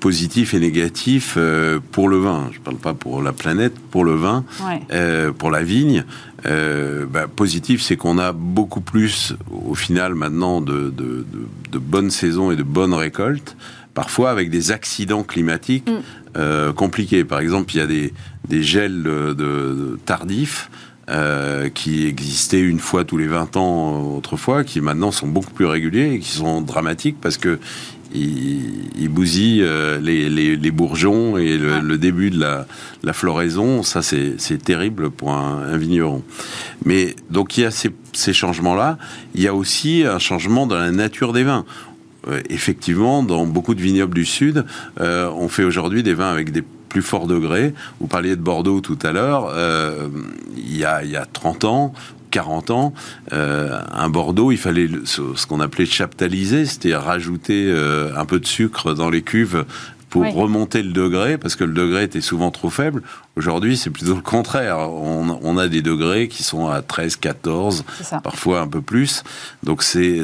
positifs 0.00 0.54
et 0.54 0.60
négatifs 0.60 1.38
pour 1.92 2.08
le 2.08 2.18
vin. 2.18 2.48
Je 2.52 2.58
ne 2.58 2.62
parle 2.64 2.76
pas 2.76 2.94
pour 2.94 3.22
la 3.22 3.32
planète, 3.32 3.74
pour 3.90 4.04
le 4.04 4.14
vin, 4.14 4.44
pour 5.38 5.50
la 5.50 5.62
vigne. 5.62 6.04
Euh, 6.46 7.06
bah, 7.06 7.26
positif, 7.28 7.82
c'est 7.82 7.96
qu'on 7.96 8.18
a 8.18 8.32
beaucoup 8.32 8.80
plus, 8.80 9.34
au 9.50 9.74
final, 9.74 10.14
maintenant, 10.14 10.60
de, 10.60 10.92
bonnes 11.72 12.10
saisons 12.10 12.50
et 12.50 12.56
de 12.56 12.62
bonnes 12.62 12.94
récoltes, 12.94 13.56
parfois 13.94 14.30
avec 14.30 14.50
des 14.50 14.72
accidents 14.72 15.22
climatiques 15.22 15.88
mm. 15.88 16.36
euh, 16.36 16.72
compliqués. 16.72 17.24
Par 17.24 17.40
exemple, 17.40 17.74
il 17.74 17.78
y 17.78 17.80
a 17.80 17.86
des, 17.86 18.62
gels 18.62 19.02
de, 19.02 19.98
tardifs. 20.04 20.70
Euh, 21.10 21.68
qui 21.68 22.06
existaient 22.06 22.60
une 22.60 22.78
fois 22.78 23.04
tous 23.04 23.18
les 23.18 23.26
20 23.26 23.56
ans 23.56 24.14
autrefois, 24.16 24.62
qui 24.62 24.80
maintenant 24.80 25.10
sont 25.10 25.26
beaucoup 25.26 25.50
plus 25.50 25.66
réguliers 25.66 26.12
et 26.12 26.18
qui 26.20 26.30
sont 26.30 26.60
dramatiques 26.60 27.16
parce 27.20 27.36
que 27.36 27.58
il, 28.14 29.08
bousille 29.08 29.62
euh, 29.62 30.00
les, 30.00 30.70
bourgeons 30.70 31.36
et 31.36 31.56
le, 31.58 31.98
début 31.98 32.30
de 32.30 32.40
la, 32.40 33.12
floraison. 33.12 33.82
Ça, 33.82 34.02
c'est 34.02 34.62
terrible 34.62 35.10
pour 35.10 35.32
un, 35.32 35.76
vigneron. 35.76 36.22
Mais 36.84 37.14
donc, 37.30 37.56
il 37.58 37.62
y 37.62 37.64
a 37.64 37.70
ces, 37.70 38.32
changements-là. 38.32 38.98
Il 39.34 39.42
y 39.42 39.48
a 39.48 39.54
aussi 39.54 40.04
un 40.04 40.18
changement 40.18 40.66
dans 40.66 40.78
la 40.78 40.90
nature 40.90 41.32
des 41.32 41.44
vins. 41.44 41.64
Euh, 42.28 42.40
effectivement, 42.50 43.22
dans 43.22 43.46
beaucoup 43.46 43.74
de 43.74 43.80
vignobles 43.80 44.14
du 44.14 44.24
Sud, 44.24 44.64
euh, 45.00 45.28
on 45.36 45.48
fait 45.48 45.64
aujourd'hui 45.64 46.02
des 46.02 46.14
vins 46.14 46.30
avec 46.30 46.52
des 46.52 46.62
plus 46.88 47.02
forts 47.02 47.26
degrés. 47.26 47.74
Vous 48.00 48.06
parliez 48.06 48.36
de 48.36 48.42
Bordeaux 48.42 48.80
tout 48.80 48.98
à 49.02 49.12
l'heure. 49.12 49.52
il, 50.56 50.76
y 50.76 50.84
a, 50.84 51.02
il 51.02 51.10
y 51.10 51.16
a 51.16 51.24
30 51.24 51.64
ans, 51.64 51.94
40 52.32 52.70
ans, 52.70 52.94
euh, 53.32 53.78
un 53.92 54.08
Bordeaux, 54.08 54.50
il 54.50 54.58
fallait 54.58 54.88
ce, 55.04 55.46
qu'on 55.46 55.60
appelait 55.60 55.86
chaptaliser, 55.86 56.66
c'était 56.66 56.96
rajouter 56.96 57.66
euh, 57.68 58.10
un 58.16 58.24
peu 58.24 58.40
de 58.40 58.46
sucre 58.46 58.94
dans 58.94 59.10
les 59.10 59.22
cuves 59.22 59.64
pour 60.08 60.30
remonter 60.34 60.82
le 60.82 60.92
degré, 60.92 61.38
parce 61.38 61.56
que 61.56 61.64
le 61.64 61.72
degré 61.72 62.04
était 62.04 62.20
souvent 62.20 62.50
trop 62.50 62.68
faible. 62.68 63.02
Aujourd'hui, 63.36 63.78
c'est 63.78 63.88
plutôt 63.88 64.14
le 64.14 64.20
contraire. 64.20 64.78
On, 64.78 65.56
a 65.56 65.68
des 65.68 65.80
degrés 65.80 66.28
qui 66.28 66.42
sont 66.42 66.68
à 66.68 66.82
13, 66.82 67.16
14, 67.16 67.84
parfois 68.22 68.60
un 68.60 68.68
peu 68.68 68.82
plus. 68.82 69.24
Donc 69.62 69.82
c'est 69.82 70.22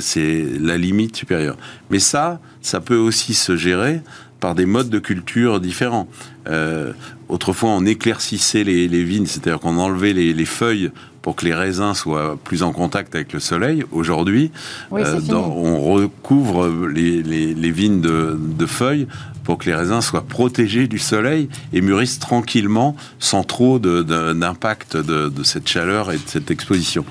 la 0.60 0.76
limite 0.76 1.16
supérieure. 1.16 1.56
Mais 1.88 2.00
ça, 2.00 2.38
ça 2.60 2.80
peut 2.80 2.98
aussi 2.98 3.32
se 3.32 3.56
gérer 3.56 4.02
par 4.40 4.54
des 4.54 4.66
modes 4.66 4.90
de 4.90 4.98
culture 4.98 5.60
différents. 5.60 6.08
Euh, 6.48 6.92
autrefois, 7.28 7.70
on 7.70 7.84
éclaircissait 7.84 8.64
les, 8.64 9.04
vignes, 9.04 9.26
c'est-à-dire 9.26 9.60
qu'on 9.60 9.78
enlevait 9.78 10.12
les, 10.12 10.44
feuilles 10.44 10.90
pour 11.22 11.36
que 11.36 11.44
les 11.44 11.54
raisins 11.54 11.94
soient 11.94 12.38
plus 12.42 12.62
en 12.62 12.72
contact 12.72 13.14
avec 13.14 13.32
le 13.32 13.40
soleil. 13.40 13.84
Aujourd'hui, 13.92 14.50
euh, 14.92 15.20
on 15.30 15.80
recouvre 15.80 16.68
les, 16.88 17.70
vignes 17.70 18.00
de, 18.00 18.66
feuilles 18.66 19.06
pour 19.44 19.58
que 19.58 19.66
les 19.66 19.74
raisins 19.74 20.00
soient 20.00 20.26
protégés 20.26 20.86
du 20.88 20.98
soleil 20.98 21.48
et 21.72 21.80
mûrissent 21.80 22.18
tranquillement 22.18 22.96
sans 23.18 23.44
trop 23.44 23.78
d'impact 23.78 24.96
de, 24.96 25.28
de, 25.28 25.42
cette 25.42 25.68
chaleur 25.68 26.12
et 26.12 26.16
de 26.16 26.22
cette 26.26 26.50
exposition. 26.50 27.04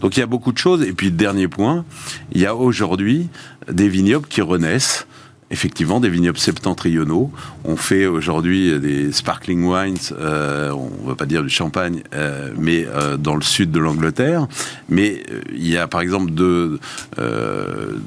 Donc 0.00 0.16
il 0.16 0.20
y 0.20 0.22
a 0.22 0.26
beaucoup 0.26 0.52
de 0.52 0.58
choses. 0.58 0.82
Et 0.82 0.92
puis, 0.92 1.10
dernier 1.10 1.48
point, 1.48 1.84
il 2.32 2.40
y 2.40 2.46
a 2.46 2.54
aujourd'hui 2.54 3.28
des 3.70 3.88
vignobles 3.88 4.26
qui 4.26 4.42
renaissent 4.42 5.06
effectivement 5.50 6.00
des 6.00 6.08
vignobles 6.08 6.38
septentrionaux. 6.38 7.30
On 7.64 7.76
fait 7.76 8.06
aujourd'hui 8.06 8.78
des 8.80 9.12
sparkling 9.12 9.64
wines, 9.64 9.96
euh, 10.18 10.70
on 10.70 10.90
ne 11.02 11.08
va 11.08 11.14
pas 11.14 11.26
dire 11.26 11.42
du 11.42 11.48
champagne, 11.48 12.02
euh, 12.14 12.50
mais 12.56 12.86
euh, 12.86 13.16
dans 13.16 13.36
le 13.36 13.42
sud 13.42 13.70
de 13.70 13.78
l'Angleterre. 13.78 14.46
Mais 14.88 15.22
il 15.52 15.68
y 15.68 15.76
a 15.76 15.86
par 15.86 16.00
exemple 16.00 16.30
deux, 16.30 16.78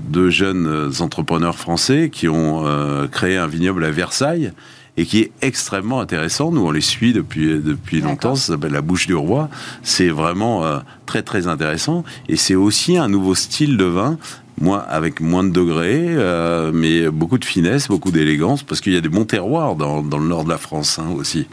deux 0.10 0.30
jeunes 0.30 0.92
entrepreneurs 1.00 1.58
français 1.58 2.10
qui 2.12 2.28
ont 2.28 2.66
créé 3.12 3.38
un 3.38 3.48
vignoble 3.48 3.84
à 3.84 3.92
Versailles 3.92 4.52
et 4.98 5.06
qui 5.06 5.20
est 5.20 5.32
extrêmement 5.42 6.00
intéressant. 6.00 6.52
Nous, 6.52 6.66
on 6.66 6.72
les 6.72 6.82
suit 6.82 7.14
depuis, 7.14 7.60
depuis 7.60 8.02
longtemps. 8.02 8.36
Ça 8.36 8.54
s'appelle 8.54 8.72
La 8.72 8.82
Bouche 8.82 9.06
du 9.06 9.16
Roi. 9.16 9.50
C'est 9.84 10.10
vraiment 10.10 10.64
très, 11.06 11.22
très 11.22 11.48
intéressant. 11.48 12.04
Et 12.30 12.36
c'est 12.36 12.56
aussi 12.56 12.98
un 12.98 13.08
nouveau 13.08 13.36
style 13.36 13.78
de 13.78 13.86
vin 13.86 14.18
moi, 14.60 14.80
avec 14.80 15.22
moins 15.22 15.44
de 15.44 15.50
degrés, 15.50 16.06
euh, 16.08 16.72
mais 16.74 17.10
beaucoup 17.10 17.38
de 17.38 17.46
finesse, 17.46 17.88
beaucoup 17.88 18.12
d'élégance, 18.12 18.64
parce 18.64 18.82
qu'il 18.82 18.94
y 18.94 18.98
a 18.98 19.02
des 19.02 19.10
bons 19.10 19.26
terroirs 19.26 19.76
dans, 19.76 20.02
dans, 20.02 20.18
le 20.18 20.28
nord 20.28 20.44
de 20.44 20.50
la 20.50 20.58
France 20.58 21.00
hein, 21.00 21.10
aussi. 21.16 21.48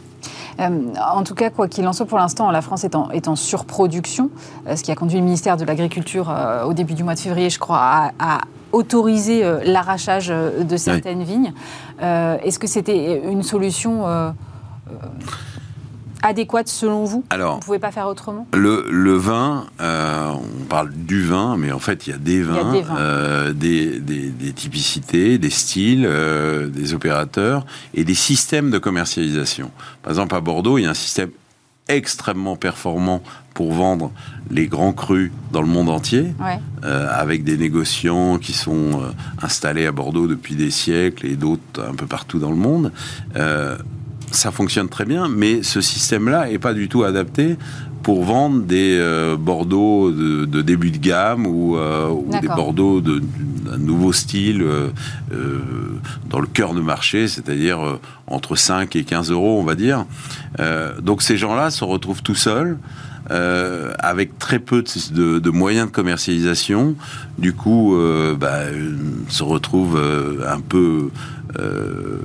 Euh, 0.59 0.69
en 1.13 1.23
tout 1.23 1.35
cas, 1.35 1.49
quoi 1.49 1.67
qu'il 1.67 1.87
en 1.87 1.93
soit, 1.93 2.05
pour 2.05 2.17
l'instant, 2.17 2.49
la 2.49 2.61
France 2.61 2.83
est 2.83 2.95
en, 2.95 3.11
est 3.11 3.27
en 3.27 3.35
surproduction, 3.35 4.31
euh, 4.67 4.75
ce 4.75 4.83
qui 4.83 4.91
a 4.91 4.95
conduit 4.95 5.19
le 5.19 5.23
ministère 5.23 5.57
de 5.57 5.65
l'Agriculture 5.65 6.33
au 6.65 6.73
début 6.73 6.93
du 6.93 7.03
mois 7.03 7.15
de 7.15 7.19
février, 7.19 7.49
je 7.49 7.59
crois, 7.59 8.11
à, 8.17 8.41
autoriser 8.71 9.41
l'arrachage 9.63 10.27
de 10.27 10.75
certaines 10.75 11.23
vignes. 11.23 11.53
Est-ce 12.01 12.59
que 12.59 12.67
c'était 12.67 13.21
une 13.23 13.41
solution 13.41 14.03
adéquate 16.25 16.67
selon 16.67 17.05
vous? 17.05 17.23
Alors, 17.29 17.53
Vous 17.53 17.59
ne 17.59 17.63
pouvez 17.65 17.79
pas 17.79 17.91
faire 17.91 18.07
autrement? 18.07 18.47
le, 18.53 19.15
vin, 19.15 19.67
euh, 19.79 20.31
on 20.31 20.65
parle 20.65 20.91
du 20.91 21.23
vin, 21.23 21.55
mais 21.57 21.71
en 21.71 21.79
fait, 21.79 22.07
il 22.07 22.09
y 22.11 22.13
a 22.13 22.17
des 22.17 22.41
vins, 22.41 22.73
euh, 22.97 23.53
des, 23.53 23.99
des, 23.99 24.53
typicités, 24.53 25.37
des 25.37 25.49
styles, 25.49 26.05
euh, 26.05 26.67
des 26.67 26.93
opérateurs 26.93 27.65
et 27.93 28.03
des 28.03 28.15
systèmes 28.15 28.71
de 28.71 28.77
commercialisation. 28.77 29.71
Par 30.01 30.11
exemple, 30.11 30.35
à 30.35 30.41
Bordeaux, 30.41 30.77
il 30.77 30.83
y 30.83 30.87
a 30.87 30.89
un 30.89 30.95
système 30.95 31.29
extrêmement 31.87 32.55
performant 32.55 33.21
pour 33.53 33.71
vendre 33.71 34.11
les 34.49 34.67
grands 34.67 34.91
crus 34.91 35.31
dans 35.51 35.61
le 35.61 35.67
monde 35.67 35.89
entier, 35.89 36.33
avec 36.81 37.43
des 37.43 37.57
négociants 37.57 38.39
qui 38.39 38.53
sont 38.53 39.01
installés 39.41 39.85
à 39.85 39.91
Bordeaux 39.91 40.25
depuis 40.25 40.55
des 40.55 40.71
siècles 40.71 41.27
et 41.27 41.35
d'autres 41.35 41.85
un 41.87 41.93
peu 41.93 42.07
partout 42.07 42.39
dans 42.39 42.49
le 42.49 42.57
monde 42.57 42.91
ça 44.35 44.51
fonctionne 44.51 44.89
très 44.89 45.05
bien, 45.05 45.27
mais 45.29 45.63
ce 45.63 45.81
système-là 45.81 46.47
n'est 46.49 46.59
pas 46.59 46.73
du 46.73 46.87
tout 46.87 47.03
adapté 47.03 47.57
pour 48.05 48.23
vendre 48.23 48.61
des 48.61 48.99
euh, 48.99 49.35
Bordeaux 49.35 50.11
de, 50.11 50.61
début 50.61 50.91
de 50.91 50.99
gamme 50.99 51.47
ou, 51.47 51.75
euh, 51.75 52.13
des 52.39 52.47
Bordeaux 52.47 53.01
d'un 53.01 53.79
nouveau 53.79 54.13
style 54.13 54.61
euh, 54.61 54.91
dans 56.29 56.39
le 56.39 56.45
cœur 56.45 56.75
de 56.75 56.81
marché, 56.81 57.27
c'est-à-dire 57.27 57.97
entre 58.27 58.55
5 58.55 58.95
et 58.95 59.03
15 59.03 59.31
euros, 59.31 59.59
on 59.59 59.63
va 59.63 59.73
dire. 59.73 60.05
donc 61.01 61.23
ces 61.23 61.35
gens-là 61.35 61.71
se 61.71 61.83
retrouvent 61.83 62.21
tout 62.21 62.35
seuls. 62.35 62.77
avec 63.27 64.37
très 64.37 64.59
peu 64.59 64.83
de, 64.83 65.49
moyens 65.49 65.87
de 65.87 65.91
commercialisation, 65.91 66.95
du 67.39 67.53
coup, 67.53 67.97
bah, 68.39 68.65
se 69.29 69.41
retrouvent 69.41 69.99
un 70.47 70.59
peu 70.59 71.09
euh, 71.59 72.19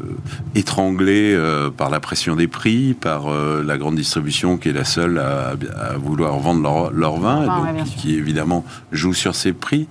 étranglés 0.54 1.34
euh, 1.34 1.70
par 1.70 1.90
la 1.90 2.00
pression 2.00 2.36
des 2.36 2.48
prix, 2.48 2.94
par 2.94 3.28
euh, 3.28 3.62
la 3.64 3.78
grande 3.78 3.96
distribution 3.96 4.56
qui 4.56 4.68
est 4.68 4.72
la 4.72 4.84
seule 4.84 5.18
à, 5.18 5.54
vouloir 5.96 6.38
vendre 6.38 6.90
leur, 6.92 7.18
vin, 7.18 7.84
qui, 7.96 8.14
évidemment 8.14 8.64
joue 8.92 9.14
sur 9.14 9.34
ces 9.34 9.52
prix. 9.52 9.88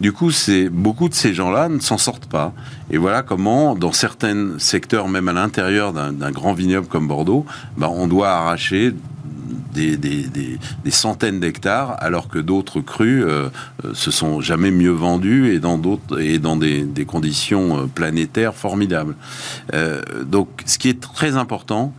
Du 0.00 0.12
coup, 0.12 0.30
c'est 0.30 0.68
beaucoup 0.68 1.08
de 1.08 1.14
ces 1.14 1.32
gens-là 1.34 1.68
ne 1.68 1.78
s'en 1.78 1.98
sortent 1.98 2.26
pas. 2.26 2.52
Et 2.90 2.98
voilà 2.98 3.22
comment, 3.22 3.74
dans 3.74 3.92
certains 3.92 4.58
secteurs, 4.58 5.08
même 5.08 5.28
à 5.28 5.32
l'intérieur 5.32 5.92
d'un 5.92 6.30
grand 6.30 6.52
vignoble 6.52 6.88
comme 6.88 7.06
Bordeaux, 7.06 7.46
ben, 7.76 7.88
on 7.88 8.06
doit 8.06 8.30
arracher 8.30 8.92
des, 9.74 10.90
centaines 10.90 11.40
d'hectares, 11.40 11.96
alors 11.98 12.28
que 12.28 12.38
d'autres 12.38 12.80
crus 12.80 13.24
euh, 13.24 13.48
euh, 13.84 13.94
se 13.94 14.10
sont 14.10 14.40
jamais 14.40 14.70
mieux 14.70 14.90
vendus 14.90 15.52
et 15.52 15.58
dans 15.58 15.80
et 16.18 16.38
dans 16.38 16.56
des, 16.56 17.04
conditions 17.06 17.78
euh, 17.78 17.86
planétaires 17.86 18.54
formidables. 18.54 19.16
donc, 20.24 20.48
ce 20.66 20.78
qui 20.78 20.88
est 20.88 21.00
très 21.00 21.36
important, 21.36 21.92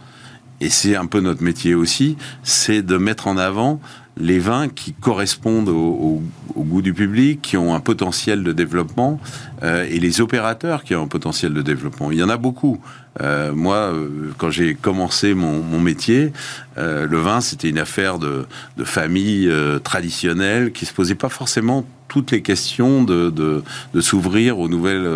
et 0.62 0.70
c'est 0.70 0.96
un 0.96 1.06
peu 1.06 1.20
notre 1.20 1.44
métier 1.44 1.76
aussi, 1.76 2.18
c'est 2.44 2.82
de 2.82 2.98
mettre 2.98 3.28
en 3.28 3.38
avant 3.38 3.80
les 4.18 4.40
vins 4.40 4.70
qui 4.70 4.94
correspondent 4.94 5.70
au, 5.70 6.22
goût 6.56 6.82
du 6.82 6.94
public, 6.94 7.42
qui 7.42 7.58
ont 7.58 7.76
un 7.76 7.80
potentiel 7.80 8.44
de 8.44 8.52
développement, 8.52 9.20
euh, 9.62 9.86
et 9.90 10.00
les 10.00 10.22
opérateurs 10.22 10.84
qui 10.84 10.96
ont 10.96 11.04
un 11.04 11.08
potentiel 11.08 11.54
de 11.54 11.62
développement. 11.62 12.12
Il 12.12 12.18
y 12.18 12.24
en 12.24 12.30
a 12.30 12.38
beaucoup. 12.38 12.80
Euh, 13.22 13.54
moi, 13.54 13.76
euh, 13.76 14.32
quand 14.38 14.50
j'ai 14.50 14.74
commencé 14.74 15.34
mon, 15.34 15.80
métier, 15.80 16.32
le 16.78 17.18
vin, 17.18 17.42
c'était 17.42 17.70
une 17.70 17.78
affaire 17.78 18.18
de, 18.18 18.46
famille 18.84 19.52
traditionnelle 19.84 20.72
qui 20.72 20.86
se 20.86 20.94
posait 20.94 21.16
pas 21.16 21.30
forcément 21.30 21.86
toutes 22.08 22.32
les 22.32 22.42
questions 22.42 23.04
de, 23.04 23.30
de, 23.30 24.02
s'ouvrir 24.02 24.60
aux 24.60 24.70
nouvelles, 24.70 25.08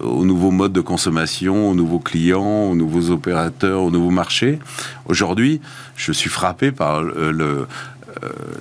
aux 0.00 0.24
nouveaux 0.24 0.50
modes 0.50 0.72
de 0.72 0.80
consommation, 0.80 1.70
aux 1.70 1.74
nouveaux 1.74 1.98
clients, 1.98 2.70
aux 2.70 2.76
nouveaux 2.76 3.10
opérateurs, 3.10 3.82
aux 3.82 3.90
nouveaux 3.90 4.10
marchés. 4.10 4.58
Aujourd'hui, 5.06 5.60
je 5.96 6.12
suis 6.12 6.30
frappé 6.30 6.72
par 6.72 7.02
le, 7.02 7.22
euh, 7.40 7.66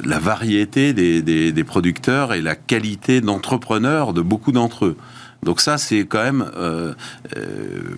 la 0.03 0.19
variété 0.19 0.93
des, 0.93 1.63
producteurs 1.63 2.33
et 2.33 2.41
la 2.41 2.55
qualité 2.55 3.21
d'entrepreneurs 3.21 4.13
de 4.13 4.21
beaucoup 4.21 4.51
d'entre 4.51 4.85
eux. 4.85 4.97
Donc 5.43 5.59
ça, 5.59 5.77
c'est 5.77 6.05
quand 6.05 6.21
même 6.21 6.45
euh, 6.55 6.93
euh, 7.35 7.97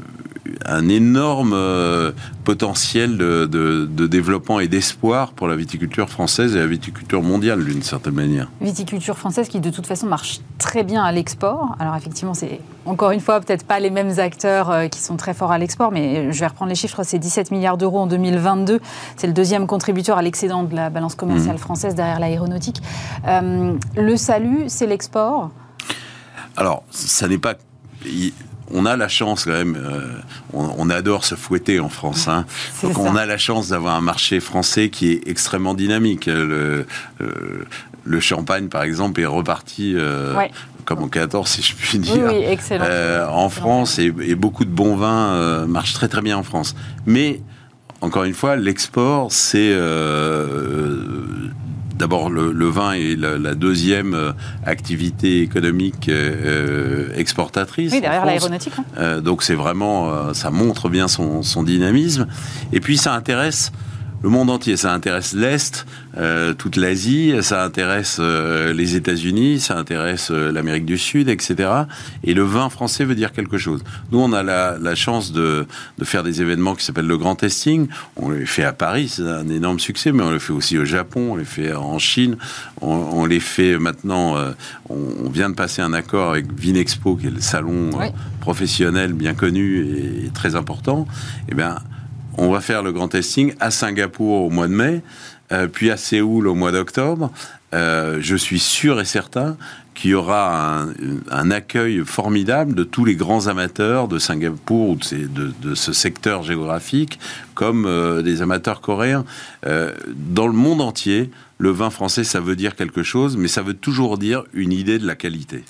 un 0.65 0.87
énorme 0.87 1.55
potentiel 2.43 3.17
de, 3.17 3.85
développement 4.07 4.59
et 4.59 4.67
d'espoir 4.67 5.33
pour 5.33 5.47
la 5.47 5.55
viticulture 5.55 6.09
française 6.09 6.55
et 6.55 6.59
la 6.59 6.67
viticulture 6.67 7.21
mondiale, 7.21 7.63
d'une 7.63 7.83
certaine 7.83 8.13
manière. 8.13 8.49
Viticulture 8.61 9.17
française 9.17 9.49
qui, 9.49 9.59
de 9.59 9.69
toute 9.69 9.87
façon, 9.87 10.07
marche 10.07 10.39
très 10.57 10.83
bien 10.83 11.03
à 11.03 11.11
l'export. 11.11 11.75
Alors 11.79 11.95
effectivement, 11.95 12.33
c'est 12.33 12.59
encore 12.85 13.11
une 13.11 13.19
fois 13.19 13.41
peut-être 13.41 13.65
pas 13.65 13.79
les 13.79 13.89
mêmes 13.89 14.19
acteurs 14.19 14.89
qui 14.89 15.01
sont 15.01 15.17
très 15.17 15.33
forts 15.33 15.51
à 15.51 15.57
l'export, 15.57 15.91
mais 15.91 16.31
je 16.31 16.39
vais 16.39 16.47
reprendre 16.47 16.69
les 16.69 16.75
chiffres, 16.75 17.03
c'est 17.03 17.19
17 17.19 17.51
milliards 17.51 17.77
d'euros 17.77 17.99
en 17.99 18.07
2022. 18.07 18.79
C'est 19.17 19.27
le 19.27 19.33
deuxième 19.33 19.67
contributeur 19.67 20.17
à 20.17 20.21
l'excédent 20.21 20.63
de 20.63 20.75
la 20.75 20.89
balance 20.89 21.15
commerciale 21.15 21.55
mmh. 21.55 21.59
française 21.59 21.95
derrière 21.95 22.19
l'aéronautique. 22.19 22.81
le 23.25 24.15
salut, 24.17 24.65
c'est 24.67 24.87
l'export 24.87 25.51
alors, 26.57 26.83
ça 26.89 27.27
n'est 27.27 27.37
pas. 27.37 27.55
On 28.71 28.85
a 28.85 28.95
la 28.95 29.07
chance 29.07 29.45
quand 29.45 29.51
même, 29.51 29.75
euh, 29.75 30.01
on, 30.53 30.89
adore 30.89 31.25
se 31.25 31.35
fouetter 31.35 31.79
en 31.79 31.89
France. 31.89 32.27
Hein. 32.27 32.45
Donc 32.81 32.97
on 32.97 33.15
a 33.15 33.25
la 33.25 33.37
chance 33.37 33.69
d'avoir 33.69 33.95
un 33.95 34.01
marché 34.01 34.39
français 34.39 34.89
qui 34.89 35.11
est 35.11 35.27
extrêmement 35.27 35.73
dynamique. 35.73 36.25
Le, 36.25 36.87
euh, 37.21 37.65
le 38.03 38.19
champagne, 38.19 38.69
par 38.69 38.83
exemple, 38.83 39.21
est 39.21 39.25
reparti 39.25 39.93
euh, 39.95 40.33
comme 40.85 41.03
en 41.03 41.07
14, 41.07 41.47
si 41.47 41.61
je 41.61 41.75
puis 41.75 41.99
dire, 41.99 42.25
oui, 42.27 42.43
excellent. 42.47 42.85
en 43.29 43.49
France 43.49 43.99
et, 43.99 44.11
et, 44.21 44.35
beaucoup 44.35 44.65
de 44.65 44.71
bons 44.71 44.95
vins 44.95 45.65
marchent 45.67 45.93
très 45.93 46.07
très 46.07 46.21
bien 46.21 46.37
en 46.37 46.43
France. 46.43 46.75
Mais 47.05 47.41
encore 48.01 48.23
une 48.23 48.33
fois, 48.33 48.55
l'export, 48.55 49.31
c'est 49.31 49.71
D'abord, 52.03 52.29
le, 52.29 52.65
vin 52.67 52.91
est 52.91 53.15
la, 53.15 53.55
deuxième 53.55 54.13
euh, 54.13 54.33
activité 54.65 55.41
économique 55.41 56.09
euh, 56.09 57.07
euh, 57.07 57.15
exportatrice. 57.15 57.93
Oui, 57.93 58.01
derrière 58.01 58.25
l'aéronautique. 58.25 58.73
Hein. 58.97 59.21
donc 59.21 59.41
c'est 59.41 59.55
vraiment, 59.55 60.33
ça 60.33 60.51
montre 60.51 60.89
bien 60.89 61.07
son, 61.07 61.43
son, 61.43 61.63
dynamisme. 61.63 62.27
Et 62.73 62.81
puis 62.81 62.97
ça 62.97 63.13
intéresse 63.13 63.71
le 64.23 64.29
monde 64.29 64.49
entier. 64.49 64.77
Ça 64.77 64.93
intéresse 64.93 65.33
l'Est, 65.33 65.85
euh, 66.17 66.53
toute 66.53 66.77
l'Asie, 66.77 67.35
ça 67.41 67.63
intéresse 67.63 68.17
euh, 68.19 68.73
les 68.73 68.95
États-Unis, 68.95 69.59
ça 69.59 69.77
intéresse 69.77 70.29
euh, 70.31 70.51
l'Amérique 70.51 70.85
du 70.85 70.97
Sud, 70.97 71.27
etc. 71.27 71.69
Et 72.23 72.33
le 72.33 72.43
vin 72.43 72.69
français 72.69 73.03
veut 73.03 73.15
dire 73.15 73.33
quelque 73.33 73.57
chose. 73.57 73.83
Nous, 74.11 74.19
on 74.19 74.31
a 74.31 74.41
la, 74.41 74.77
la 74.79 74.95
chance 74.95 75.33
de, 75.33 75.67
de, 75.97 76.05
faire 76.05 76.23
des 76.23 76.41
événements 76.41 76.73
qui 76.73 76.85
s'appellent 76.85 77.05
le 77.05 77.17
Grand 77.17 77.35
Testing. 77.35 77.87
On 78.15 78.29
les 78.29 78.45
fait 78.45 78.63
à 78.63 78.73
Paris, 78.73 79.09
c'est 79.09 79.23
un 79.23 79.49
énorme 79.49 79.79
succès, 79.79 80.13
mais 80.13 80.23
on 80.23 80.31
le 80.31 80.39
fait 80.39 80.53
aussi 80.53 80.77
au 80.77 80.85
Japon, 80.85 81.33
on 81.33 81.35
les 81.35 81.45
fait 81.45 81.73
en 81.73 81.99
Chine, 81.99 82.37
on, 82.81 82.93
on 82.93 83.25
les 83.25 83.41
fait 83.41 83.77
maintenant. 83.77 84.37
On, 84.89 84.95
on, 85.25 85.29
vient 85.29 85.49
de 85.49 85.55
passer 85.55 85.81
un 85.81 85.93
accord 85.93 86.31
avec 86.31 86.51
Vinexpo, 86.53 87.17
qui 87.17 87.27
est 87.27 87.31
le 87.31 87.41
salon 87.41 87.89
professionnel 88.39 89.13
bien 89.13 89.33
connu 89.33 89.79
et, 89.79 90.25
et 90.25 90.29
très 90.29 90.55
important. 90.55 91.07
Eh 91.49 91.55
bien, 91.55 91.77
on 92.37 92.49
va 92.51 92.61
faire 92.61 92.83
le 92.83 92.91
grand 92.91 93.07
testing 93.07 93.53
à 93.59 93.71
Singapour 93.71 94.45
au 94.45 94.49
mois 94.49 94.67
de 94.67 94.73
mai, 94.73 95.01
euh, 95.51 95.67
puis 95.67 95.91
à 95.91 95.97
Séoul 95.97 96.47
au 96.47 96.55
mois 96.55 96.71
d'octobre. 96.71 97.31
Euh, 97.73 98.17
je 98.21 98.35
suis 98.35 98.59
sûr 98.59 98.99
et 98.99 99.05
certain 99.05 99.57
qu'il 99.93 100.11
y 100.11 100.13
aura 100.15 100.85
un, 101.29 101.51
accueil 101.51 102.03
formidable 102.03 102.73
de 102.73 102.83
tous 102.83 103.05
les 103.05 103.15
grands 103.15 103.45
amateurs 103.47 104.07
de 104.07 104.17
Singapour 104.17 104.89
ou 104.89 104.95
de, 104.95 105.75
ce 105.75 105.93
secteur 105.93 106.41
géographique, 106.41 107.19
comme 107.53 107.85
euh, 107.85 108.23
des 108.23 108.41
amateurs 108.41 108.81
coréens. 108.81 109.23
dans 109.63 110.47
le 110.47 110.53
monde 110.53 110.81
entier, 110.81 111.29
le 111.59 111.69
vin 111.69 111.91
français, 111.91 112.23
ça 112.23 112.39
veut 112.39 112.55
dire 112.55 112.75
quelque 112.75 113.03
chose, 113.03 113.37
mais 113.37 113.47
ça 113.47 113.61
veut 113.61 113.75
toujours 113.75 114.17
dire 114.17 114.43
une 114.53 114.73
idée 114.73 114.97
de 114.97 115.05
la 115.05 115.15
qualité. 115.15 115.63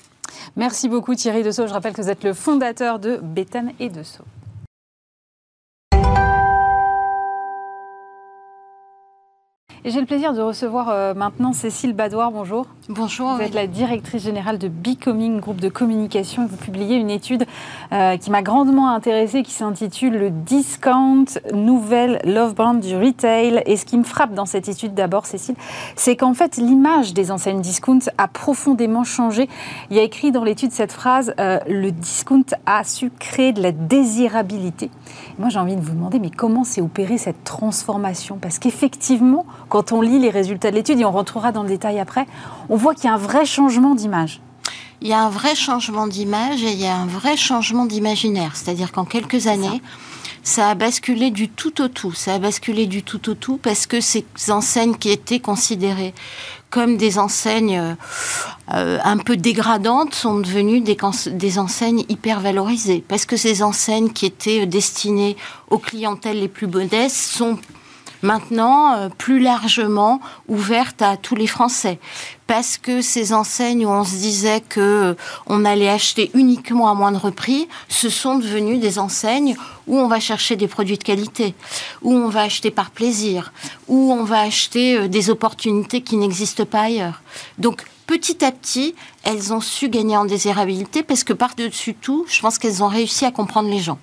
Merci 0.56 0.88
beaucoup 0.88 1.14
Thierry 1.14 1.42
Dessau. 1.42 1.66
Je 1.66 1.72
rappelle 1.72 1.92
que 1.92 2.02
vous 2.02 2.10
êtes 2.10 2.24
le 2.24 2.32
fondateur 2.32 2.98
de 2.98 3.18
Béthane 3.22 3.72
et 3.78 3.90
Dessau. 3.90 4.24
Et 9.86 9.90
j'ai 9.90 10.00
le 10.00 10.06
plaisir 10.06 10.32
de 10.32 10.40
recevoir 10.40 10.88
euh, 10.88 11.12
maintenant 11.12 11.52
Cécile 11.52 11.92
Badoir. 11.92 12.30
Bonjour. 12.30 12.64
Bonjour. 12.88 13.34
Vous 13.34 13.42
êtes 13.42 13.52
la 13.52 13.66
directrice 13.66 14.22
générale 14.22 14.56
de 14.56 14.68
Becoming, 14.68 15.40
groupe 15.40 15.60
de 15.60 15.68
communication. 15.68 16.46
Vous 16.46 16.56
publiez 16.56 16.96
une 16.96 17.10
étude 17.10 17.44
euh, 17.92 18.16
qui 18.16 18.30
m'a 18.30 18.40
grandement 18.40 18.88
intéressée, 18.88 19.42
qui 19.42 19.52
s'intitule 19.52 20.16
Le 20.16 20.30
Discount, 20.30 21.26
nouvelle 21.52 22.18
love 22.24 22.54
brand 22.54 22.80
du 22.80 22.96
retail. 22.96 23.62
Et 23.66 23.76
ce 23.76 23.84
qui 23.84 23.98
me 23.98 24.04
frappe 24.04 24.32
dans 24.32 24.46
cette 24.46 24.70
étude 24.70 24.94
d'abord, 24.94 25.26
Cécile, 25.26 25.54
c'est 25.96 26.16
qu'en 26.16 26.32
fait, 26.32 26.56
l'image 26.56 27.12
des 27.12 27.30
enseignes 27.30 27.60
discount 27.60 27.98
a 28.16 28.26
profondément 28.26 29.04
changé. 29.04 29.50
Il 29.90 29.98
y 29.98 30.00
a 30.00 30.02
écrit 30.02 30.32
dans 30.32 30.44
l'étude 30.44 30.72
cette 30.72 30.92
phrase 30.92 31.34
euh, 31.38 31.58
Le 31.68 31.92
discount 31.92 32.46
a 32.64 32.84
su 32.84 33.10
créer 33.18 33.52
de 33.52 33.62
la 33.62 33.72
désirabilité. 33.72 34.90
moi, 35.38 35.50
j'ai 35.50 35.58
envie 35.58 35.76
de 35.76 35.82
vous 35.82 35.92
demander, 35.92 36.20
mais 36.20 36.30
comment 36.30 36.64
s'est 36.64 36.80
opérée 36.80 37.18
cette 37.18 37.44
transformation? 37.44 38.38
Parce 38.40 38.58
qu'effectivement, 38.58 39.44
quand 39.74 39.90
on 39.90 40.00
lit 40.00 40.20
les 40.20 40.30
résultats 40.30 40.70
de 40.70 40.76
l'étude, 40.76 41.00
et 41.00 41.04
on 41.04 41.10
rentrera 41.10 41.50
dans 41.50 41.64
le 41.64 41.68
détail 41.68 41.98
après, 41.98 42.28
on 42.68 42.76
voit 42.76 42.94
qu'il 42.94 43.06
y 43.06 43.08
a 43.08 43.14
un 43.14 43.18
vrai 43.18 43.44
changement 43.44 43.96
d'image. 43.96 44.40
Il 45.02 45.08
y 45.08 45.12
a 45.12 45.20
un 45.20 45.28
vrai 45.28 45.56
changement 45.56 46.06
d'image 46.06 46.62
et 46.62 46.70
il 46.70 46.80
y 46.80 46.86
a 46.86 46.94
un 46.94 47.06
vrai 47.06 47.36
changement 47.36 47.84
d'imaginaire. 47.84 48.54
C'est-à-dire 48.54 48.92
qu'en 48.92 49.04
quelques 49.04 49.48
années, 49.48 49.82
ça. 50.44 50.70
a 50.70 50.74
basculé 50.76 51.32
du 51.32 51.48
tout 51.48 51.82
au 51.82 51.88
tout. 51.88 52.12
Ça 52.12 52.34
a 52.34 52.38
basculé 52.38 52.86
du 52.86 53.02
tout 53.02 53.28
au 53.28 53.34
tout 53.34 53.56
parce 53.56 53.88
que 53.88 54.00
ces 54.00 54.24
enseignes 54.48 54.94
qui 54.94 55.10
étaient 55.10 55.40
considérées 55.40 56.14
comme 56.70 56.96
des 56.96 57.18
enseignes 57.18 57.96
euh, 58.72 58.98
un 59.02 59.16
peu 59.16 59.36
dégradantes 59.36 60.14
sont 60.14 60.38
devenues 60.38 60.82
des, 60.82 60.96
des, 61.32 61.58
enseignes 61.58 62.04
hyper 62.08 62.38
valorisées. 62.38 63.02
Parce 63.08 63.26
que 63.26 63.36
ces 63.36 63.64
enseignes 63.64 64.10
qui 64.10 64.26
étaient 64.26 64.66
destinées 64.66 65.36
aux 65.68 65.78
clientèles 65.78 66.38
les 66.38 66.48
plus 66.48 66.68
modestes 66.68 67.16
sont 67.16 67.58
maintenant 68.24 68.94
euh, 68.94 69.08
plus 69.08 69.38
largement 69.38 70.20
ouverte 70.48 71.02
à 71.02 71.16
tous 71.16 71.36
les 71.36 71.46
Français. 71.46 72.00
Parce 72.46 72.76
que 72.78 73.00
ces 73.00 73.32
enseignes 73.32 73.86
où 73.86 73.90
on 73.90 74.04
se 74.04 74.16
disait 74.16 74.60
que 74.60 74.80
euh, 74.80 75.14
on 75.46 75.64
allait 75.64 75.88
acheter 75.88 76.30
uniquement 76.34 76.90
à 76.90 76.94
moindre 76.94 77.30
prix, 77.30 77.68
ce 77.88 78.08
sont 78.08 78.38
devenues 78.38 78.78
des 78.78 78.98
enseignes 78.98 79.56
où 79.86 79.98
on 79.98 80.08
va 80.08 80.20
chercher 80.20 80.56
des 80.56 80.66
produits 80.66 80.98
de 80.98 81.04
qualité, 81.04 81.54
où 82.02 82.12
on 82.12 82.28
va 82.28 82.42
acheter 82.42 82.70
par 82.70 82.90
plaisir, 82.90 83.52
où 83.88 84.12
on 84.12 84.24
va 84.24 84.40
acheter 84.40 84.96
euh, 84.96 85.08
des 85.08 85.30
opportunités 85.30 86.00
qui 86.00 86.16
n'existent 86.16 86.64
pas 86.64 86.82
ailleurs. 86.82 87.22
Donc 87.58 87.84
petit 88.06 88.44
à 88.44 88.52
petit, 88.52 88.94
elles 89.22 89.52
ont 89.52 89.60
su 89.60 89.88
gagner 89.88 90.16
en 90.16 90.24
désirabilité 90.24 91.02
parce 91.02 91.24
que 91.24 91.34
par-dessus 91.34 91.94
tout, 91.94 92.24
je 92.28 92.40
pense 92.40 92.58
qu'elles 92.58 92.82
ont 92.82 92.88
réussi 92.88 93.26
à 93.26 93.30
comprendre 93.30 93.68
les 93.68 93.80
gens. 93.80 93.98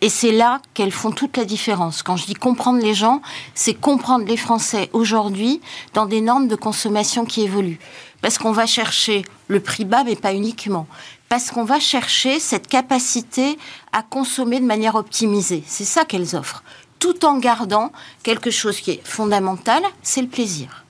Et 0.00 0.08
c'est 0.08 0.30
là 0.30 0.60
qu'elles 0.74 0.92
font 0.92 1.10
toute 1.10 1.36
la 1.36 1.44
différence. 1.44 2.02
Quand 2.02 2.16
je 2.16 2.26
dis 2.26 2.34
comprendre 2.34 2.80
les 2.80 2.94
gens, 2.94 3.20
c'est 3.54 3.74
comprendre 3.74 4.24
les 4.26 4.36
Français 4.36 4.90
aujourd'hui 4.92 5.60
dans 5.92 6.06
des 6.06 6.20
normes 6.20 6.46
de 6.46 6.54
consommation 6.54 7.24
qui 7.24 7.42
évoluent. 7.42 7.80
Parce 8.22 8.38
qu'on 8.38 8.52
va 8.52 8.66
chercher 8.66 9.24
le 9.48 9.60
prix 9.60 9.84
bas, 9.84 10.04
mais 10.04 10.14
pas 10.14 10.34
uniquement. 10.34 10.86
Parce 11.28 11.50
qu'on 11.50 11.64
va 11.64 11.80
chercher 11.80 12.38
cette 12.38 12.68
capacité 12.68 13.58
à 13.92 14.02
consommer 14.02 14.60
de 14.60 14.66
manière 14.66 14.94
optimisée. 14.94 15.64
C'est 15.66 15.84
ça 15.84 16.04
qu'elles 16.04 16.36
offrent. 16.36 16.62
Tout 17.00 17.24
en 17.24 17.38
gardant 17.38 17.92
quelque 18.22 18.50
chose 18.50 18.80
qui 18.80 18.92
est 18.92 19.06
fondamental, 19.06 19.82
c'est 20.02 20.22
le 20.22 20.28
plaisir 20.28 20.84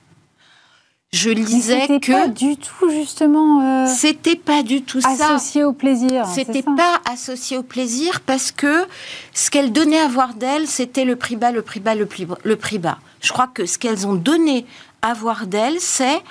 je 1.11 1.31
lisais 1.31 1.87
que 1.87 2.11
pas 2.11 2.27
du 2.27 2.55
tout 2.57 2.89
justement. 2.89 3.61
Euh, 3.61 3.87
c'était 3.87 4.35
pas 4.35 4.61
du 4.61 4.83
tout 4.83 4.99
associé 4.99 5.17
ça. 5.17 5.35
Associé 5.35 5.63
au 5.63 5.73
plaisir. 5.73 6.25
C'était 6.27 6.61
pas 6.61 7.01
associé 7.11 7.57
au 7.57 7.63
plaisir 7.63 8.21
parce 8.21 8.51
que 8.51 8.85
ce 9.33 9.49
qu'elles 9.49 9.71
donnaient 9.71 9.99
à 9.99 10.07
voir 10.07 10.35
d'elles, 10.35 10.67
c'était 10.67 11.05
le 11.05 11.15
prix 11.15 11.35
bas, 11.35 11.51
le 11.51 11.63
prix 11.63 11.79
bas, 11.79 11.95
le 11.95 12.05
prix, 12.05 12.27
le 12.43 12.55
prix 12.55 12.77
bas. 12.77 12.99
Je 13.21 13.31
crois 13.33 13.47
que 13.47 13.65
ce 13.65 13.77
qu'elles 13.77 14.05
ont 14.05 14.15
donné 14.15 14.65
à 15.01 15.13
voir 15.13 15.47
d'elles, 15.47 15.79
c'est 15.79 16.21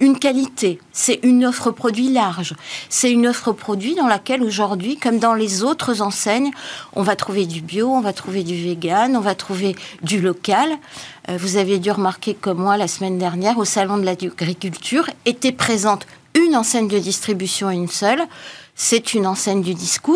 une 0.00 0.18
qualité, 0.18 0.78
c'est 0.92 1.20
une 1.22 1.44
offre 1.44 1.70
produit 1.70 2.08
large. 2.08 2.54
C'est 2.88 3.12
une 3.12 3.26
offre 3.26 3.52
produit 3.52 3.94
dans 3.94 4.06
laquelle 4.06 4.42
aujourd'hui, 4.42 4.96
comme 4.96 5.18
dans 5.18 5.34
les 5.34 5.62
autres 5.62 6.00
enseignes, 6.00 6.50
on 6.94 7.02
va 7.02 7.16
trouver 7.16 7.44
du 7.46 7.60
bio, 7.60 7.88
on 7.88 8.00
va 8.00 8.14
trouver 8.14 8.42
du 8.42 8.56
vegan, 8.56 9.14
on 9.16 9.20
va 9.20 9.34
trouver 9.34 9.76
du 10.02 10.20
local. 10.20 10.70
Euh, 11.28 11.36
vous 11.38 11.56
avez 11.56 11.78
dû 11.78 11.90
remarquer 11.90 12.34
comme 12.34 12.58
moi 12.58 12.78
la 12.78 12.88
semaine 12.88 13.18
dernière 13.18 13.58
au 13.58 13.66
salon 13.66 13.98
de 13.98 14.04
l'agriculture 14.04 15.08
était 15.26 15.52
présente 15.52 16.06
une 16.34 16.56
enseigne 16.56 16.88
de 16.88 16.98
distribution, 16.98 17.70
une 17.70 17.88
seule, 17.88 18.22
c'est 18.82 19.12
une 19.12 19.26
enseigne 19.26 19.60
du 19.60 19.74
discount. 19.74 20.14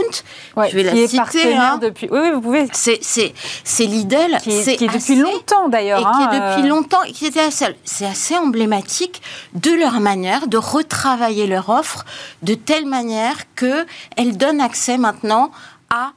je 0.57 0.75
vais 0.75 0.83
la 0.85 1.07
citer. 1.07 1.55
Hein. 1.55 1.77
Depuis... 1.77 2.09
Oui, 2.11 2.19
oui, 2.23 2.31
vous 2.33 2.41
pouvez. 2.41 2.67
C'est, 2.73 2.99
c'est, 3.03 3.85
Lidl. 3.85 4.39
Qui 4.43 4.53
est, 4.53 4.77
qui 4.77 4.85
est 4.85 4.89
depuis 4.89 5.17
longtemps 5.17 5.69
d'ailleurs. 5.69 6.01
Et 6.01 6.03
qui 6.03 6.23
est 6.23 6.39
hein, 6.39 6.51
depuis 6.51 6.67
euh. 6.67 6.71
longtemps, 6.71 7.03
qui 7.13 7.27
était 7.27 7.51
C'est 7.51 8.07
assez 8.07 8.39
emblématique 8.39 9.21
de 9.53 9.71
leur 9.71 10.01
manière 10.01 10.49
de 10.49 10.57
retravailler 10.57 11.47
leur 11.47 11.69
offre 11.69 12.07
de 12.43 12.55
telle 12.55 12.87
manière 12.87 13.37
que 13.55 13.85
elle 14.17 14.39
donne 14.39 14.63
accès 14.63 14.97
maintenant 14.97 15.51
à 15.91 16.13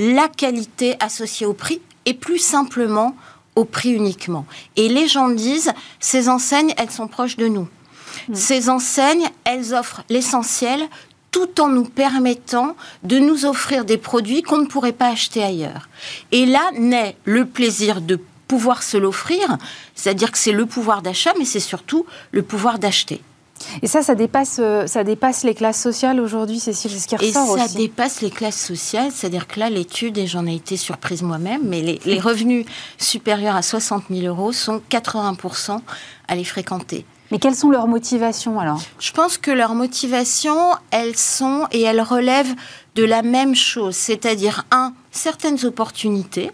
la 0.00 0.26
qualité 0.26 0.96
associée 0.98 1.46
au 1.46 1.54
prix 1.54 1.80
et 2.04 2.14
plus 2.14 2.38
simplement 2.38 3.14
au 3.54 3.64
prix 3.64 3.92
uniquement. 3.92 4.44
Et 4.74 4.88
les 4.88 5.06
gens 5.06 5.28
disent, 5.28 5.72
ces 6.00 6.28
enseignes, 6.28 6.74
elles 6.78 6.90
sont 6.90 7.06
proches 7.06 7.36
de 7.36 7.46
nous. 7.46 7.68
Hmm. 8.28 8.34
Ces 8.34 8.68
enseignes, 8.68 9.28
elles 9.44 9.72
offrent 9.72 10.02
l'essentiel 10.08 10.88
tout 11.30 11.60
en 11.60 11.68
nous 11.68 11.84
permettant 11.84 12.76
de 13.02 13.18
nous 13.18 13.46
offrir 13.46 13.84
des 13.84 13.98
produits 13.98 14.42
qu'on 14.42 14.58
ne 14.58 14.66
pourrait 14.66 14.92
pas 14.92 15.08
acheter 15.08 15.42
ailleurs. 15.42 15.88
Et 16.32 16.46
là 16.46 16.70
naît 16.78 17.16
le 17.24 17.46
plaisir 17.46 18.00
de 18.00 18.18
pouvoir 18.48 18.82
se 18.82 18.96
l'offrir, 18.96 19.58
c'est-à-dire 19.94 20.32
que 20.32 20.38
c'est 20.38 20.52
le 20.52 20.66
pouvoir 20.66 21.02
d'achat, 21.02 21.32
mais 21.38 21.44
c'est 21.44 21.60
surtout 21.60 22.04
le 22.32 22.42
pouvoir 22.42 22.80
d'acheter. 22.80 23.20
Et 23.82 23.86
ça, 23.86 24.02
ça 24.02 24.14
dépasse, 24.14 24.58
euh, 24.58 24.86
ça 24.86 25.04
dépasse 25.04 25.44
les 25.44 25.54
classes 25.54 25.80
sociales 25.80 26.18
aujourd'hui, 26.18 26.58
Cécile, 26.58 26.90
ce 26.98 27.06
qui 27.06 27.16
ressort 27.16 27.56
Et 27.56 27.60
ça 27.60 27.68
dépasse 27.68 28.22
les 28.22 28.30
classes 28.30 28.60
sociales, 28.60 29.10
c'est-à-dire 29.14 29.46
que 29.46 29.60
là, 29.60 29.70
l'étude, 29.70 30.18
et 30.18 30.26
j'en 30.26 30.46
ai 30.46 30.54
été 30.54 30.76
surprise 30.76 31.22
moi-même, 31.22 31.60
mais 31.64 31.82
les, 31.82 32.00
les 32.04 32.18
revenus 32.18 32.66
supérieurs 32.98 33.56
à 33.56 33.62
60 33.62 34.04
000 34.10 34.26
euros 34.26 34.52
sont 34.52 34.80
80% 34.90 35.78
à 36.26 36.34
les 36.34 36.44
fréquenter. 36.44 37.04
Mais 37.30 37.38
quelles 37.38 37.54
sont 37.54 37.70
leurs 37.70 37.86
motivations 37.86 38.58
alors? 38.58 38.80
Je 38.98 39.12
pense 39.12 39.38
que 39.38 39.50
leurs 39.50 39.74
motivations, 39.74 40.74
elles 40.90 41.16
sont 41.16 41.66
et 41.70 41.82
elles 41.82 42.00
relèvent 42.00 42.54
de 42.96 43.04
la 43.04 43.22
même 43.22 43.54
chose, 43.54 43.94
c'est-à-dire 43.94 44.64
un, 44.72 44.92
certaines 45.12 45.64
opportunités. 45.64 46.50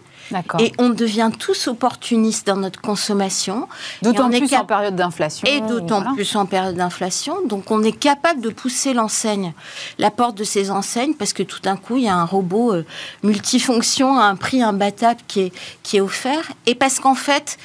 Et 0.59 0.73
on 0.77 0.89
devient 0.89 1.31
tous 1.37 1.67
opportunistes 1.67 2.47
dans 2.47 2.57
notre 2.57 2.81
consommation. 2.81 3.67
D'autant 4.01 4.29
plus 4.29 4.53
en 4.53 4.65
période 4.65 4.95
d'inflation. 4.95 5.47
Et 5.47 5.61
d'autant 5.61 6.13
plus 6.13 6.35
en 6.35 6.45
période 6.45 6.75
d'inflation. 6.75 7.45
Donc 7.45 7.71
on 7.71 7.81
est 7.81 7.97
capable 7.97 8.41
de 8.41 8.49
pousser 8.49 8.93
l'enseigne, 8.93 9.53
la 9.97 10.11
porte 10.11 10.37
de 10.37 10.43
ces 10.43 10.69
enseignes, 10.69 11.13
parce 11.13 11.33
que 11.33 11.43
tout 11.43 11.61
d'un 11.61 11.77
coup, 11.77 11.97
il 11.97 12.03
y 12.03 12.09
a 12.09 12.15
un 12.15 12.25
robot 12.25 12.73
euh, 12.73 12.85
multifonction 13.23 14.19
à 14.19 14.25
un 14.25 14.35
prix 14.35 14.61
imbattable 14.61 15.21
qui 15.27 15.41
est, 15.41 15.53
qui 15.83 15.97
est 15.97 16.01
offert. 16.01 16.51
Et 16.65 16.75
parce 16.75 16.99
qu'en 16.99 17.15
fait, 17.15 17.57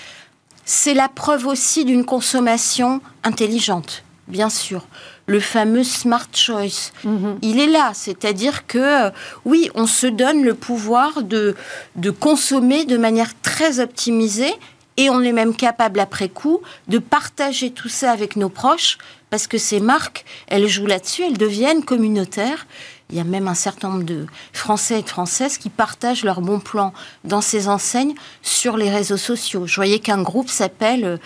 c'est 0.64 0.94
la 0.94 1.08
preuve 1.08 1.46
aussi 1.46 1.84
d'une 1.84 2.04
consommation 2.04 3.00
intelligente, 3.24 4.04
bien 4.28 4.50
sûr. 4.50 4.86
Le 5.26 5.40
fameux 5.40 5.84
smart 5.84 6.26
choice, 6.32 6.92
mhm. 7.04 7.38
il 7.42 7.60
est 7.60 7.66
là, 7.66 7.92
c'est-à-dire 7.94 8.66
que 8.66 8.78
euh, 9.06 9.10
oui, 9.44 9.70
on 9.74 9.86
se 9.86 10.06
donne 10.06 10.42
le 10.42 10.54
pouvoir 10.54 11.22
de, 11.22 11.54
de 11.96 12.10
consommer 12.10 12.84
de 12.84 12.96
manière 12.96 13.30
très 13.40 13.80
optimisée 13.80 14.52
et 14.96 15.10
on 15.10 15.22
est 15.22 15.32
même 15.32 15.54
capable 15.54 16.00
après 16.00 16.28
coup 16.28 16.60
de 16.88 16.98
partager 16.98 17.70
tout 17.70 17.88
ça 17.88 18.10
avec 18.10 18.36
nos 18.36 18.48
proches 18.48 18.98
parce 19.30 19.46
que 19.46 19.58
ces 19.58 19.80
marques, 19.80 20.24
elles 20.48 20.68
jouent 20.68 20.86
là-dessus, 20.86 21.22
elles 21.22 21.38
deviennent 21.38 21.84
communautaires 21.84 22.66
il 23.12 23.18
y 23.18 23.20
a 23.20 23.24
même 23.24 23.46
un 23.46 23.54
certain 23.54 23.90
nombre 23.90 24.04
de 24.04 24.26
Français 24.52 25.00
et 25.00 25.02
de 25.02 25.08
Françaises 25.08 25.58
qui 25.58 25.68
partagent 25.68 26.24
leurs 26.24 26.40
bons 26.40 26.60
plans 26.60 26.94
dans 27.24 27.42
ces 27.42 27.68
enseignes 27.68 28.14
sur 28.40 28.76
les 28.76 28.90
réseaux 28.90 29.18
sociaux. 29.18 29.66
Je 29.66 29.76
voyais 29.76 29.98
qu'un 29.98 30.22
groupe 30.22 30.48
s'appelle, 30.48 31.04
euh, 31.04 31.16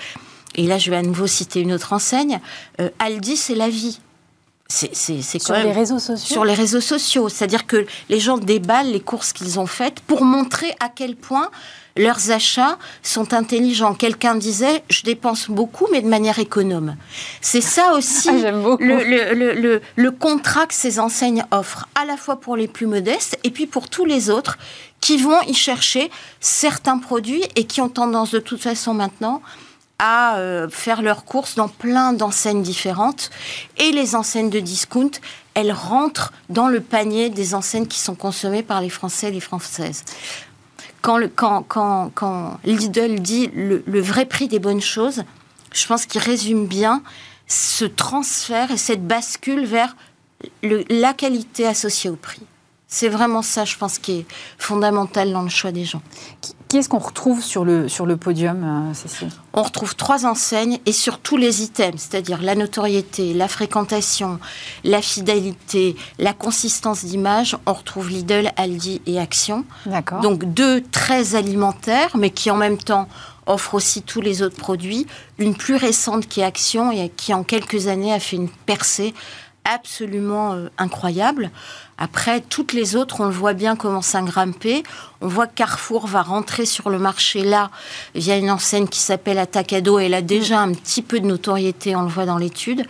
et 0.57 0.66
là 0.66 0.78
je 0.78 0.91
vais 0.91 0.97
à 0.97 1.03
nouveau 1.03 1.28
citer 1.28 1.61
une 1.61 1.72
autre 1.72 1.93
enseigne, 1.93 2.41
euh, 2.80 2.91
Aldi 2.99 3.37
c'est 3.37 3.55
la 3.55 3.68
vie. 3.68 4.01
C'est, 4.68 4.97
sur 4.97 5.55
les 5.55 5.70
réseaux 5.70 6.01
sociaux. 6.01 6.34
Sur 6.34 6.45
les 6.45 6.55
réseaux 6.55 6.80
sociaux, 6.80 7.28
c'est-à-dire 7.28 7.68
que 7.68 7.87
les 8.09 8.18
gens 8.18 8.37
déballent 8.37 8.91
les 8.91 9.01
courses 9.01 9.32
qu'ils 9.32 9.61
ont 9.61 9.66
faites 9.66 10.01
pour 10.01 10.24
montrer 10.24 10.74
à 10.80 10.89
quel 10.89 11.14
point 11.14 11.51
leurs 11.97 12.30
achats 12.30 12.78
sont 13.03 13.34
intelligents. 13.34 13.94
Quelqu'un 13.94 14.34
disait, 14.34 14.82
je 14.88 15.03
dépense 15.03 15.49
beaucoup, 15.49 15.86
mais 15.90 16.03
de 16.03 16.09
manière 16.09 16.38
économe. 16.38 16.97
C'est 17.40 17.61
ça 17.61 17.94
aussi 17.94 18.28
ah, 18.47 18.51
le, 18.51 19.80
le, 19.97 20.11
contrat 20.11 20.66
que 20.66 20.74
ces 20.74 20.99
enseignes 20.99 21.44
offrent, 21.51 21.88
à 21.94 22.05
la 22.05 22.16
fois 22.16 22.36
pour 22.40 22.57
les 22.57 22.68
plus 22.68 22.86
modestes 22.86 23.38
et 23.44 23.51
puis 23.51 23.66
pour 23.66 23.88
tous 23.88 24.05
les 24.05 24.30
autres 24.30 24.59
qui 25.01 25.18
vont 25.18 25.40
y 25.42 25.55
chercher 25.55 26.11
certains 26.40 26.99
produits 26.99 27.44
et 27.55 27.64
qui 27.64 27.80
ont 27.80 27.88
tendance 27.88 28.30
de 28.30 28.38
toute 28.38 28.61
façon 28.61 28.94
maintenant 28.94 29.42
à 29.99 30.36
euh, 30.36 30.68
faire 30.68 31.01
leurs 31.01 31.24
courses 31.24 31.55
dans 31.55 31.68
plein 31.68 32.12
d'enseignes 32.12 32.62
différentes. 32.62 33.30
Et 33.78 33.92
les 33.92 34.14
enseignes 34.14 34.51
de 34.51 34.61
discount, 34.61 35.11
elles 35.55 35.72
rentrent 35.72 36.32
dans 36.51 36.68
le 36.68 36.80
panier 36.80 37.30
des 37.30 37.55
enseignes 37.55 37.86
qui 37.86 37.99
sont 37.99 38.14
consommées 38.14 38.62
par 38.62 38.80
les 38.80 38.90
Français 38.90 39.28
et 39.28 39.30
les 39.30 39.40
Françaises 39.40 40.05
quand, 41.03 41.18
le, 41.18 41.28
quand, 41.28 41.62
quand, 41.62 42.11
quand 42.14 42.59
Lidl 42.64 43.20
dit 43.20 43.51
le, 43.55 44.01
vrai 44.01 44.26
prix 44.26 44.49
des 44.49 44.59
bonnes 44.59 44.80
choses, 44.80 45.24
je 45.72 45.86
pense 45.86 46.07
qu'il 46.07 46.20
résume 46.20 46.66
bien 46.66 47.03
ce 47.47 47.84
transfert 47.84 48.70
et 48.70 48.76
cette 48.76 49.07
bascule 49.07 49.64
vers 49.66 49.97
la 50.62 51.12
qualité 51.12 51.66
associée 51.66 52.11
au 52.11 52.16
prix. 52.16 52.42
C'est 52.88 53.09
vraiment 53.09 53.42
ça, 53.42 53.64
je 53.64 53.76
pense, 53.76 53.99
qui 53.99 54.20
est 54.20 54.26
fondamental 54.59 55.32
dans 55.32 55.42
le 55.42 55.49
choix 55.49 55.72
des 55.72 55.84
gens. 55.84 56.03
Est-ce 56.75 56.89
qu'on 56.89 56.99
retrouve 56.99 57.43
sur 57.43 57.64
le, 57.64 57.89
sur 57.89 58.07
le 58.07 58.17
podium, 58.17 58.91
euh, 58.91 58.95
Cécile? 58.95 59.29
On 59.53 59.62
retrouve 59.62 59.95
trois 59.95 60.27
enseignes 60.27 60.79
et 60.85 60.93
sur 60.93 61.19
tous 61.19 61.37
les 61.37 61.62
items, 61.62 62.01
c'est-à-dire 62.03 62.43
la 62.43 62.55
notoriété, 62.55 63.35
la 63.35 63.49
fréquentation, 63.49 64.39
la 64.85 65.01
fidélité, 65.01 65.97
la 66.19 66.33
consistance 66.33 67.05
d'image. 67.05 67.57
On 67.67 67.73
retrouve 67.73 68.11
Lidl, 68.11 68.53
Aldi 68.57 69.01
et 69.07 69.19
Action. 69.19 69.64
D'accord. 69.87 70.21
Donc 70.21 70.45
deux 70.45 70.83
très 70.83 71.35
alimentaires, 71.35 72.17
mais 72.17 72.31
qui 72.31 72.51
en 72.51 72.57
même 72.57 72.79
temps 72.79 73.09
offrent 73.47 73.75
aussi 73.75 74.03
tous 74.03 74.21
les 74.21 74.43
autres 74.43 74.57
produits. 74.57 75.07
Une 75.39 75.55
plus 75.55 75.77
récente 75.77 76.27
qui 76.27 76.41
est 76.41 76.45
Action 76.45 76.91
et 76.91 77.09
qui 77.09 77.33
en 77.33 77.45
quelques 77.45 77.87
années 77.87 78.12
a 78.12 78.21
fait 78.21 78.37
une 78.37 78.49
percée 78.49 79.14
absolument 79.67 80.55
euh, 80.55 80.69
incroyable. 80.79 81.51
Après, 81.99 82.41
toutes 82.41 82.73
les 82.73 82.95
autres, 82.95 83.21
on 83.21 83.25
le 83.25 83.31
voit 83.31 83.55
bien, 83.55 83.75
commencent 83.77 84.14
à 84.14 84.23
grimper. 84.23 84.83
On 85.21 85.29
voit 85.29 85.47
que 85.47 85.55
Carrefour 85.55 86.07
va 86.07 86.23
rentrer 86.23 86.67
sur 86.67 86.91
le 86.91 86.99
marché 86.99 87.43
là, 87.43 87.71
via 88.14 88.37
une 88.37 88.51
enseigne 88.51 88.87
qui 88.87 89.01
s'appelle 89.01 89.39
Atacado. 89.39 89.99
Elle 89.99 90.14
a 90.14 90.23
déjà 90.23 90.61
un 90.61 90.73
petit 90.73 91.03
peu 91.03 91.21
de 91.21 91.27
notoriété, 91.27 91.97
on 91.97 92.03
le 92.03 92.09
voit 92.09 92.27
dans 92.27 92.39
l'étude. 92.39 92.85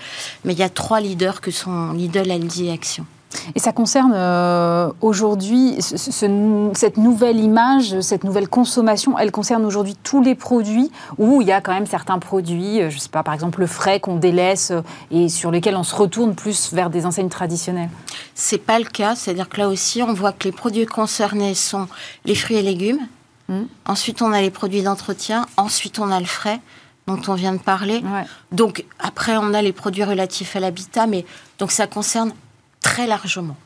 Mais 0.45 0.53
il 0.53 0.59
y 0.59 0.65
a 0.65 0.69
trois 0.69 1.01
leaders 1.01 1.41
que 1.41 1.51
sont 1.51 1.93
Lidl, 1.93 2.31
Aldi 2.31 2.67
et 2.67 2.73
Action. 2.73 3.07
Et 3.55 3.59
ça 3.59 3.73
concerne 3.73 4.13
euh, 4.15 4.91
aujourd'hui, 5.01 5.77
cette 5.81 6.97
nouvelle 6.97 7.39
image, 7.39 8.01
cette 8.01 8.25
nouvelle 8.25 8.49
consommation, 8.49 9.19
elle 9.19 9.31
concerne 9.31 9.65
aujourd'hui 9.65 9.97
tous 10.03 10.23
les 10.23 10.35
produits 10.35 10.91
où 11.19 11.43
il 11.43 11.49
y 11.49 11.53
a 11.53 11.61
quand 11.61 11.73
même 11.73 11.87
certains 11.87 12.19
produits, 12.19 12.81
euh, 12.81 12.91
je 12.91 12.97
ne 12.97 13.01
sais 13.01 13.09
pas, 13.09 13.23
par 13.23 13.35
exemple 13.35 13.61
le 13.61 13.67
frais 13.67 14.01
qu'on 14.01 14.17
délaisse 14.17 14.71
euh, 14.71 14.83
et 15.11 15.29
sur 15.29 15.51
lesquels 15.51 15.77
on 15.77 15.83
se 15.83 15.95
retourne 15.95 16.35
plus 16.35 16.73
vers 16.73 16.91
des 16.91 17.07
enseignes 17.07 17.29
traditionnelles 17.29 17.91
C'est 18.35 18.59
pas 18.59 18.79
le 18.79 18.85
cas, 18.85 19.15
c'est-à-dire 19.15 19.49
que 19.49 19.59
là 19.59 19.69
aussi, 19.69 20.03
on 20.03 20.13
voit 20.13 20.33
que 20.33 20.45
les 20.45 20.53
produits 20.53 20.87
concernés 20.87 21.55
sont 21.55 21.89
les 22.25 22.35
fruits 22.35 22.57
et 22.57 22.63
légumes. 22.63 23.01
Hmm. 23.49 23.65
Ensuite, 23.87 24.23
on 24.23 24.33
a 24.33 24.41
les 24.41 24.51
produits 24.51 24.83
d'entretien. 24.83 25.47
Ensuite, 25.57 25.99
on 25.99 26.11
a 26.11 26.19
le 26.19 26.27
frais 26.27 26.61
dont 27.07 27.21
on 27.29 27.35
vient 27.35 27.53
de 27.53 27.59
parler. 27.59 28.03
Donc 28.51 28.85
après, 28.99 29.37
on 29.37 29.55
a 29.55 29.63
les 29.63 29.73
produits 29.73 30.03
relatifs 30.03 30.57
à 30.57 30.61
l'habitat, 30.61 31.07
mais 31.07 31.25
donc 31.61 31.71
ça 31.71 31.87
concerne 31.87 32.33
très 32.87 33.07
largement. 33.09 33.57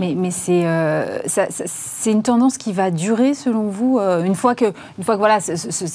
Mais, 0.00 0.16
euh, 0.48 1.18
c'est 1.26 2.10
une 2.10 2.22
tendance 2.22 2.56
qui 2.56 2.72
va 2.72 2.90
durer 2.90 3.34
selon 3.34 3.68
vous 3.68 3.98
euh, 3.98 4.24
une 4.24 4.34
fois 4.34 4.54
que 4.54 4.72
une 4.98 5.04
fois 5.04 5.14
que 5.14 5.20
voilà 5.20 5.38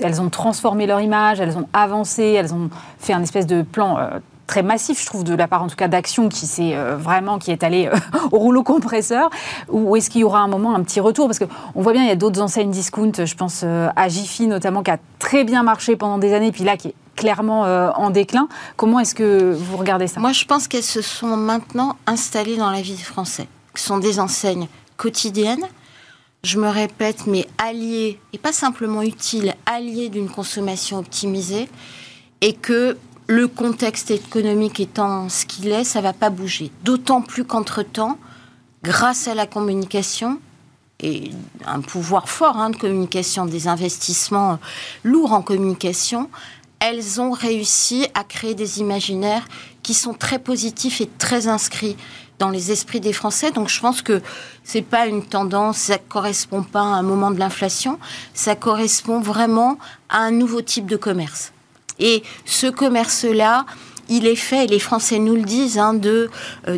elles 0.02 0.22
ont 0.22 0.30
transformé 0.30 0.86
leur 0.86 1.02
image, 1.02 1.42
elles 1.42 1.58
ont 1.58 1.68
avancé, 1.74 2.24
elles 2.24 2.54
ont 2.54 2.70
fait 3.00 3.12
un 3.14 3.22
espèce 3.22 3.48
de 3.48 3.64
plan 3.64 3.98
euh, 3.98 4.20
très 4.46 4.64
massif, 4.64 5.02
je 5.02 5.06
trouve, 5.08 5.26
de 5.26 5.34
la 5.34 5.48
part 5.48 5.64
en 5.64 5.68
tout 5.68 5.76
cas 5.76 5.90
d'Action 5.90 6.30
qui 6.30 6.46
s'est 6.46 6.78
vraiment 6.98 7.38
qui 7.38 7.52
est 7.52 7.64
allé 7.64 7.90
au 8.32 8.38
rouleau 8.38 8.64
compresseur. 8.64 9.30
Ou 9.70 9.96
est-ce 9.98 10.10
qu'il 10.10 10.22
y 10.22 10.24
aura 10.24 10.40
un 10.40 10.48
moment 10.48 10.74
un 10.74 10.84
petit 10.84 11.02
retour? 11.02 11.28
Parce 11.28 11.40
que 11.40 11.46
on 11.76 11.82
voit 11.82 11.92
bien 11.92 12.04
il 12.04 12.08
y 12.08 12.12
a 12.12 12.16
d'autres 12.16 12.42
enseignes 12.42 12.72
discount, 12.72 13.12
je 13.26 13.36
pense 13.36 13.64
à 13.64 14.08
Jiffy 14.08 14.48
notamment 14.48 14.84
qui 14.84 14.92
a 14.92 15.00
très 15.20 15.44
bien 15.44 15.64
marché 15.64 15.98
pendant 15.98 16.20
des 16.20 16.34
années, 16.34 16.54
puis 16.54 16.64
là 16.64 16.78
qui 16.78 16.90
est 16.90 16.96
clairement 17.18 17.66
euh, 17.66 17.90
en 17.96 18.10
déclin. 18.10 18.48
Comment 18.78 19.02
est-ce 19.02 19.14
que 19.14 19.54
vous 19.54 19.76
regardez 19.76 20.08
ça? 20.08 20.22
Moi, 20.22 20.32
je 20.32 20.46
pense 20.46 20.70
qu'elles 20.70 20.84
se 20.84 21.02
sont 21.02 21.36
maintenant 21.36 21.98
installées 22.06 22.56
dans 22.56 22.72
la 22.72 22.82
vie 22.82 22.96
des 22.96 23.04
Français. 23.04 23.50
Ce 23.76 23.86
sont 23.86 23.98
des 23.98 24.22
enseignes 24.22 24.70
quotidiennes, 24.96 25.66
je 26.44 26.58
me 26.60 26.70
répète, 26.70 27.28
mais 27.28 27.46
alliées, 27.58 28.20
et 28.32 28.38
pas 28.38 28.54
simplement 28.54 29.02
utiles, 29.02 29.54
alliées 29.66 30.10
d'une 30.10 30.30
consommation 30.30 30.98
optimisée, 30.98 31.68
et 32.42 32.54
que 32.54 32.98
le 33.28 33.48
contexte 33.48 34.12
économique 34.12 34.80
étant 34.80 35.28
ce 35.28 35.46
qu'il 35.46 35.68
est, 35.68 35.84
ça 35.84 36.00
va 36.00 36.14
pas 36.14 36.30
bouger. 36.30 36.72
D'autant 36.84 37.22
plus 37.22 37.44
qu'entre-temps, 37.44 38.18
grâce 38.84 39.28
à 39.28 39.36
la 39.36 39.46
communication, 39.46 40.40
et 41.00 41.30
un 41.66 41.82
pouvoir 41.82 42.28
fort 42.28 42.58
hein, 42.58 42.72
de 42.72 42.76
communication, 42.76 43.46
des 43.46 43.68
investissements 43.68 44.58
lourds 45.04 45.34
en 45.34 45.42
communication, 45.42 46.30
elles 46.80 47.20
ont 47.22 47.32
réussi 47.32 48.08
à 48.14 48.24
créer 48.24 48.54
des 48.54 48.80
imaginaires 48.80 49.48
qui 49.84 49.94
sont 49.94 50.14
très 50.14 50.40
positifs 50.40 51.02
et 51.02 51.10
très 51.18 51.48
inscrits 51.48 51.98
dans 52.40 52.50
les 52.50 52.72
esprits 52.72 53.00
des 53.00 53.14
Français. 53.14 53.52
Donc 53.52 53.70
je 53.70 53.80
pense 53.80 54.02
que 54.02 54.22
c'est 54.64 54.82
pas 54.82 55.08
une 55.08 55.26
tendance, 55.26 55.78
ça 55.78 55.98
correspond 55.98 56.64
pas 56.64 56.82
à 56.82 56.98
un 56.98 57.02
moment 57.02 57.32
de 57.32 57.40
l'inflation, 57.40 58.00
ça 58.34 58.56
correspond 58.56 59.20
vraiment 59.20 59.78
à 60.10 60.20
un 60.20 60.32
nouveau 60.32 60.62
type 60.62 60.86
de 60.86 60.98
commerce. 60.98 61.52
Et 62.00 62.24
ce 62.46 62.68
commerce-là, 62.68 63.66
il 64.10 64.28
est 64.28 64.36
fait, 64.36 64.66
et 64.66 64.68
les 64.68 64.80
Français 64.80 65.20
nous 65.20 65.36
le 65.36 65.42
disent, 65.42 65.78
hein, 65.78 66.00
euh, 66.06 66.28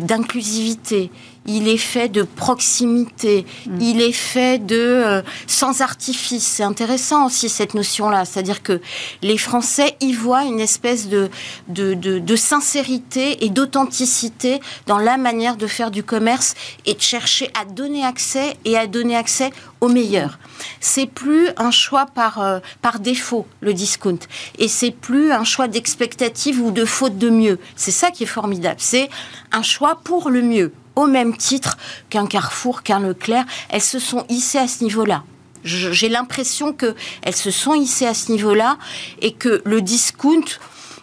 d'inclusivité, 0.00 1.10
il 1.46 1.68
est 1.68 1.78
fait 1.78 2.08
de 2.08 2.22
proximité, 2.22 3.46
mm. 3.66 3.80
il 3.80 4.00
est 4.00 4.12
fait 4.12 4.64
de 4.64 4.76
euh, 4.76 5.22
sans 5.46 5.80
artifice. 5.80 6.46
C'est 6.46 6.62
intéressant 6.62 7.26
aussi 7.26 7.48
cette 7.48 7.74
notion-là, 7.74 8.24
c'est-à-dire 8.24 8.62
que 8.62 8.80
les 9.22 9.38
Français 9.38 9.96
y 10.00 10.12
voient 10.12 10.44
une 10.44 10.60
espèce 10.60 11.08
de, 11.08 11.30
de, 11.68 11.94
de, 11.94 12.36
sincérité 12.36 13.44
et 13.44 13.50
d'authenticité 13.50 14.60
dans 14.86 14.98
la 14.98 15.16
manière 15.16 15.56
de 15.56 15.66
faire 15.66 15.90
du 15.90 16.02
commerce 16.02 16.54
et 16.86 16.94
de 16.94 17.00
chercher 17.00 17.50
à 17.60 17.64
donner 17.64 18.04
accès 18.04 18.56
et 18.64 18.76
à 18.76 18.86
donner 18.86 19.16
accès 19.16 19.50
au 19.80 19.88
meilleur. 19.88 20.38
C'est 20.80 21.06
plus 21.06 21.48
un 21.56 21.70
choix 21.70 22.06
par, 22.06 22.40
euh, 22.40 22.60
par 22.82 23.00
défaut, 23.00 23.46
le 23.60 23.72
discount. 23.72 24.18
Et 24.58 24.68
c'est 24.68 24.90
plus 24.90 25.32
un 25.32 25.44
choix 25.44 25.68
d'expectative 25.68 26.60
ou 26.60 26.70
de 26.70 26.84
faute 26.84 27.18
de 27.18 27.30
mieux. 27.30 27.58
C'est 27.76 27.90
ça 27.90 28.10
qui 28.10 28.24
est 28.24 28.26
formidable. 28.26 28.76
C'est 28.78 29.08
un 29.52 29.62
choix 29.62 30.00
pour 30.04 30.30
le 30.30 30.42
mieux 30.42 30.72
au 31.02 31.06
même 31.06 31.36
titre 31.36 31.76
qu'un 32.08 32.26
Carrefour, 32.26 32.82
qu'un 32.82 33.00
Leclerc. 33.00 33.44
Elles 33.68 33.80
se 33.80 33.98
sont 33.98 34.24
hissées 34.28 34.58
à 34.58 34.68
ce 34.68 34.84
niveau-là. 34.84 35.24
J'ai 35.64 36.08
l'impression 36.08 36.72
qu'elles 36.72 37.36
se 37.36 37.50
sont 37.50 37.74
hissées 37.74 38.06
à 38.06 38.14
ce 38.14 38.32
niveau-là 38.32 38.78
et 39.20 39.32
que 39.32 39.60
le 39.64 39.82
discount, 39.82 40.44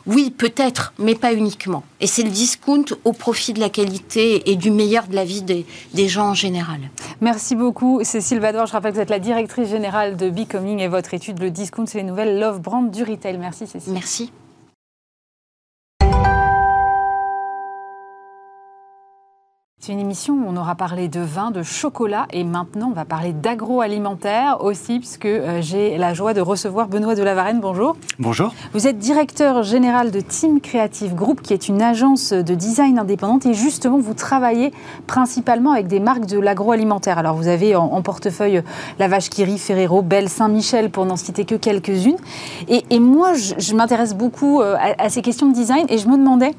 oui, 0.08 0.34
peut-être, 0.36 0.94
mais 0.98 1.14
pas 1.16 1.34
uniquement. 1.34 1.84
Et 2.00 2.08
c'est 2.08 2.24
le 2.24 2.30
discount 2.30 2.86
au 3.04 3.14
profit 3.14 3.54
de 3.54 3.60
la 3.60 3.70
qualité 3.70 4.50
et 4.50 4.56
du 4.56 4.72
meilleur 4.72 5.08
de 5.08 5.16
la 5.16 5.26
vie 5.26 5.44
des, 5.44 5.66
des 5.94 6.08
gens 6.08 6.30
en 6.30 6.34
général. 6.34 6.80
Merci 7.22 7.56
beaucoup, 7.56 8.00
Cécile 8.04 8.40
Vador. 8.40 8.66
Je 8.66 8.72
rappelle 8.72 8.92
que 8.92 8.96
vous 8.96 9.04
êtes 9.04 9.10
la 9.10 9.20
directrice 9.20 9.70
générale 9.70 10.18
de 10.18 10.30
Becoming 10.30 10.80
et 10.80 10.88
votre 10.88 11.14
étude, 11.14 11.40
le 11.40 11.52
discount, 11.52 11.86
c'est 11.86 12.00
les 12.00 12.04
nouvelles 12.04 12.40
love 12.40 12.60
brand 12.60 12.90
du 12.90 13.04
retail. 13.04 13.38
Merci, 13.38 13.68
Cécile. 13.68 13.94
Merci. 13.94 14.32
C'est 19.88 19.94
une 19.94 20.02
émission 20.02 20.34
où 20.34 20.44
on 20.46 20.58
aura 20.58 20.76
parlé 20.76 21.08
de 21.08 21.22
vin, 21.22 21.50
de 21.50 21.64
chocolat 21.64 22.28
et 22.34 22.44
maintenant 22.44 22.90
on 22.90 22.94
va 22.94 23.06
parler 23.06 23.32
d'agroalimentaire 23.32 24.58
aussi 24.60 25.00
puisque 25.00 25.24
euh, 25.24 25.62
j'ai 25.62 25.98
la 25.98 26.14
joie 26.14 26.34
de 26.34 26.42
recevoir 26.42 26.90
Benoît 26.90 27.16
de 27.16 27.24
Lavarenne. 27.24 27.62
Bonjour. 27.62 27.96
Bonjour. 28.20 28.54
Vous 28.74 28.86
êtes 28.86 29.00
directeur 29.00 29.64
général 29.64 30.12
de 30.12 30.20
Team 30.20 30.60
Creative 30.60 31.16
Group 31.16 31.42
qui 31.42 31.54
est 31.54 31.70
une 31.70 31.82
agence 31.82 32.34
de 32.34 32.54
design 32.54 33.00
indépendante 33.00 33.46
et 33.46 33.54
justement 33.54 33.98
vous 33.98 34.14
travaillez 34.14 34.74
principalement 35.06 35.72
avec 35.72 35.88
des 35.88 36.02
marques 36.02 36.26
de 36.26 36.38
l'agroalimentaire. 36.38 37.18
Alors 37.18 37.38
vous 37.38 37.48
avez 37.48 37.74
en, 37.78 38.02
portefeuille 38.02 38.64
La 39.00 39.08
Vache 39.08 39.30
qui 39.30 39.46
rit, 39.46 39.58
Ferrero, 39.58 40.02
Belle, 40.02 40.28
Saint-Michel 40.28 40.90
pour 40.90 41.06
n'en 41.06 41.16
citer 41.16 41.46
que 41.46 41.56
quelques-unes. 41.56 42.18
Et, 42.68 43.00
moi 43.00 43.36
je, 43.36 43.74
m'intéresse 43.74 44.16
beaucoup 44.16 44.60
euh, 44.60 44.76
à 44.98 45.08
ces 45.08 45.22
questions 45.22 45.48
de 45.48 45.54
design 45.54 45.86
et 45.88 45.98
je 45.98 46.10
me 46.10 46.18
demandais 46.18 46.52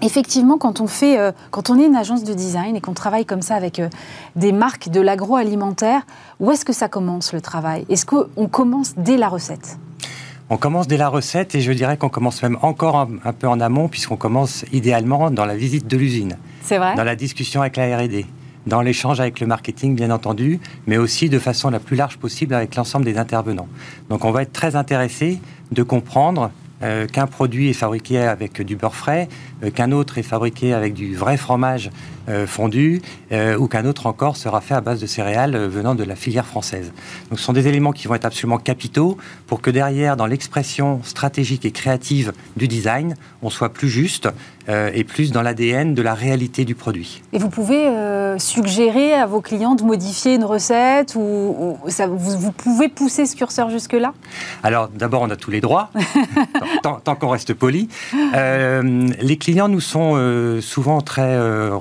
Effectivement, 0.00 0.58
quand 0.58 0.80
on, 0.80 0.86
fait, 0.86 1.18
euh, 1.18 1.32
quand 1.50 1.70
on 1.70 1.78
est 1.78 1.86
une 1.86 1.96
agence 1.96 2.24
de 2.24 2.34
design 2.34 2.76
et 2.76 2.80
qu'on 2.80 2.94
travaille 2.94 3.24
comme 3.24 3.42
ça 3.42 3.54
avec 3.54 3.78
euh, 3.78 3.88
des 4.36 4.52
marques 4.52 4.88
de 4.88 5.00
l'agroalimentaire, 5.00 6.02
où 6.40 6.50
est-ce 6.50 6.64
que 6.64 6.72
ça 6.72 6.88
commence 6.88 7.32
le 7.32 7.40
travail? 7.40 7.84
Est-ce 7.88 8.06
qu'on 8.06 8.48
commence 8.48 8.94
dès 8.96 9.16
la 9.16 9.28
recette? 9.28 9.78
On 10.50 10.56
commence 10.56 10.86
dès 10.86 10.96
la 10.96 11.08
recette 11.08 11.54
et 11.54 11.60
je 11.60 11.72
dirais 11.72 11.96
qu'on 11.96 12.08
commence 12.08 12.42
même 12.42 12.58
encore 12.62 12.96
un, 12.98 13.32
peu 13.32 13.48
en 13.48 13.60
amont 13.60 13.88
puisqu'on 13.88 14.16
commence 14.16 14.64
idéalement 14.72 15.30
dans 15.30 15.46
la 15.46 15.56
visite 15.56 15.86
de 15.86 15.96
l'usine. 15.96 16.36
C'est 16.62 16.78
vrai? 16.78 16.94
Dans 16.94 17.04
la 17.04 17.16
discussion 17.16 17.62
avec 17.62 17.76
la 17.76 17.96
R&D, 17.96 18.26
dans 18.66 18.82
l'échange 18.82 19.20
avec 19.20 19.40
le 19.40 19.46
marketing 19.46 19.94
bien 19.94 20.10
entendu, 20.10 20.60
mais 20.86 20.98
aussi 20.98 21.28
de 21.28 21.38
façon 21.38 21.70
la 21.70 21.80
plus 21.80 21.96
large 21.96 22.18
possible 22.18 22.54
avec 22.54 22.76
l'ensemble 22.76 23.04
des 23.04 23.18
intervenants. 23.18 23.68
Donc 24.10 24.24
on 24.24 24.30
va 24.30 24.42
être 24.42 24.52
très 24.52 24.76
intéressé 24.76 25.40
de 25.70 25.82
comprendre 25.82 26.50
euh, 26.82 27.06
qu'un 27.06 27.26
produit 27.26 27.70
est 27.70 27.74
fabriqué 27.74 28.18
avec 28.18 28.62
du 28.62 28.76
beurre 28.76 28.94
frais, 28.94 29.28
euh, 29.62 29.70
qu'un 29.70 29.92
autre 29.92 30.18
est 30.18 30.22
fabriqué 30.22 30.72
avec 30.72 30.94
du 30.94 31.14
vrai 31.14 31.36
fromage 31.36 31.90
fondu, 32.46 33.02
ou 33.32 33.66
qu'un 33.66 33.84
autre 33.84 34.06
encore 34.06 34.36
sera 34.36 34.60
fait 34.60 34.74
à 34.74 34.80
base 34.80 35.00
de 35.00 35.06
céréales 35.06 35.56
venant 35.56 35.94
de 35.94 36.04
la 36.04 36.16
filière 36.16 36.46
française. 36.46 36.92
Donc 37.30 37.38
ce 37.38 37.44
sont 37.44 37.52
des 37.52 37.66
éléments 37.68 37.92
qui 37.92 38.06
vont 38.06 38.14
être 38.14 38.24
absolument 38.24 38.58
capitaux 38.58 39.16
pour 39.46 39.60
que 39.60 39.70
derrière, 39.70 40.16
dans 40.16 40.26
l'expression 40.26 41.00
stratégique 41.02 41.64
et 41.64 41.70
créative 41.70 42.32
du 42.56 42.68
design, 42.68 43.16
on 43.42 43.50
soit 43.50 43.70
plus 43.70 43.88
juste 43.88 44.28
et 44.68 45.04
plus 45.04 45.32
dans 45.32 45.42
l'ADN 45.42 45.94
de 45.94 46.02
la 46.02 46.14
réalité 46.14 46.64
du 46.64 46.74
produit. 46.74 47.22
Et 47.32 47.38
vous 47.38 47.48
pouvez 47.48 47.90
suggérer 48.38 49.14
à 49.14 49.26
vos 49.26 49.40
clients 49.40 49.74
de 49.74 49.82
modifier 49.82 50.34
une 50.34 50.44
recette 50.44 51.14
ou, 51.16 51.78
ça, 51.88 52.06
vous, 52.06 52.38
vous, 52.38 52.52
pouvez 52.52 52.88
pousser 52.88 53.26
ce 53.26 53.36
curseur 53.36 53.70
jusque-là? 53.70 54.12
Alors 54.62 54.88
d'abord, 54.88 55.22
on 55.22 55.30
a 55.30 55.36
tous 55.36 55.50
les 55.50 55.60
droits. 55.60 55.90
tant, 56.82 57.14
qu'on 57.16 57.28
reste 57.28 57.54
poli. 57.54 57.88
Euh, 58.34 59.08
les 59.20 59.36
clients 59.36 59.68
nous 59.68 59.80
sont 59.80 60.12
euh, 60.14 60.60
souvent 60.60 61.00
très 61.00 61.22
euh, 61.22 61.74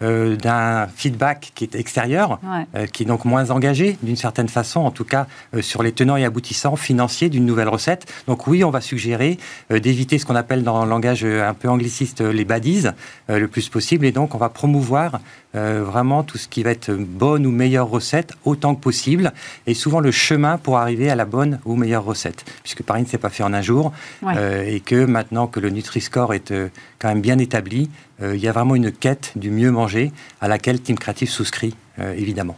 euh, 0.00 0.36
d'un 0.36 0.86
feedback 0.86 1.50
qui 1.56 1.64
est 1.64 1.74
extérieur, 1.74 2.38
euh, 2.76 2.86
qui 2.86 3.02
est 3.02 3.06
donc 3.06 3.24
moins 3.24 3.50
engagé 3.50 3.98
d'une 4.00 4.14
certaine 4.14 4.48
façon, 4.48 4.78
en 4.78 4.92
tout 4.92 5.04
cas 5.04 5.26
euh, 5.56 5.60
sur 5.60 5.82
les 5.82 5.90
tenants 5.90 6.16
et 6.16 6.24
aboutissants 6.24 6.76
financiers 6.76 7.28
d'une 7.28 7.44
nouvelle 7.44 7.68
recette. 7.68 8.06
Donc 8.28 8.46
oui, 8.46 8.62
on 8.62 8.70
va 8.70 8.80
suggérer 8.80 9.38
d'éviter 9.70 10.20
ce 10.20 10.24
qu'on 10.24 10.36
appelle 10.36 10.62
dans 10.62 10.84
le 10.84 10.90
langage 10.90 11.24
un 11.24 11.52
peu 11.52 11.68
angliciste 11.68 12.20
les 12.20 12.44
baddies 12.44 12.86
le 13.28 13.46
plus 13.48 13.68
possible, 13.68 14.06
et 14.06 14.12
donc 14.12 14.36
on 14.36 14.38
va 14.38 14.48
promouvoir 14.48 15.20
vraiment 15.54 16.22
tout 16.22 16.38
ce 16.38 16.46
qui 16.46 16.62
va 16.62 16.70
être 16.70 16.92
bonne 16.92 17.46
ou 17.46 17.50
meilleure 17.50 17.88
recette 17.88 18.34
autant 18.44 18.74
que 18.74 18.80
possible, 18.80 19.32
et 19.66 19.74
souvent 19.74 20.00
le 20.00 20.10
chemin 20.10 20.58
pour 20.58 20.78
arriver 20.78 21.10
à 21.10 21.16
la 21.16 21.24
bonne 21.24 21.58
ou 21.64 21.74
meilleure 21.74 22.04
recette, 22.04 22.44
puisque 22.62 22.82
Paris 22.82 23.02
ne 23.02 23.06
s'est 23.06 23.18
pas 23.18 23.30
fait 23.30 23.42
en 23.42 23.52
un 23.52 23.62
jour, 23.62 23.92
et 24.32 24.80
que 24.80 25.04
maintenant 25.04 25.46
que 25.46 25.60
le 25.60 25.70
Nutri-Score 25.70 26.34
est 26.34 26.52
quand 26.98 27.08
même 27.08 27.20
bien 27.20 27.38
établi, 27.38 27.90
il 28.20 28.36
y 28.36 28.48
a 28.48 28.52
vraiment 28.52 28.74
une 28.74 28.90
quête 28.90 29.32
du 29.36 29.50
mieux 29.50 29.70
manger 29.70 30.12
à 30.40 30.48
laquelle 30.48 30.80
Team 30.80 30.98
Creative 30.98 31.30
souscrit, 31.30 31.74
euh, 32.00 32.14
évidemment. 32.16 32.56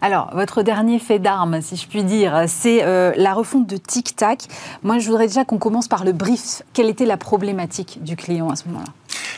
Alors, 0.00 0.30
votre 0.34 0.62
dernier 0.62 0.98
fait 0.98 1.18
d'armes, 1.18 1.60
si 1.60 1.76
je 1.76 1.86
puis 1.86 2.04
dire, 2.04 2.44
c'est 2.46 2.82
euh, 2.82 3.12
la 3.16 3.34
refonte 3.34 3.66
de 3.66 3.76
Tic 3.76 4.16
Tac. 4.16 4.44
Moi, 4.82 4.98
je 4.98 5.06
voudrais 5.06 5.26
déjà 5.26 5.44
qu'on 5.44 5.58
commence 5.58 5.88
par 5.88 6.04
le 6.04 6.12
brief. 6.12 6.62
Quelle 6.72 6.88
était 6.88 7.06
la 7.06 7.16
problématique 7.16 8.02
du 8.02 8.16
client 8.16 8.50
à 8.50 8.56
ce 8.56 8.66
moment-là? 8.68 8.92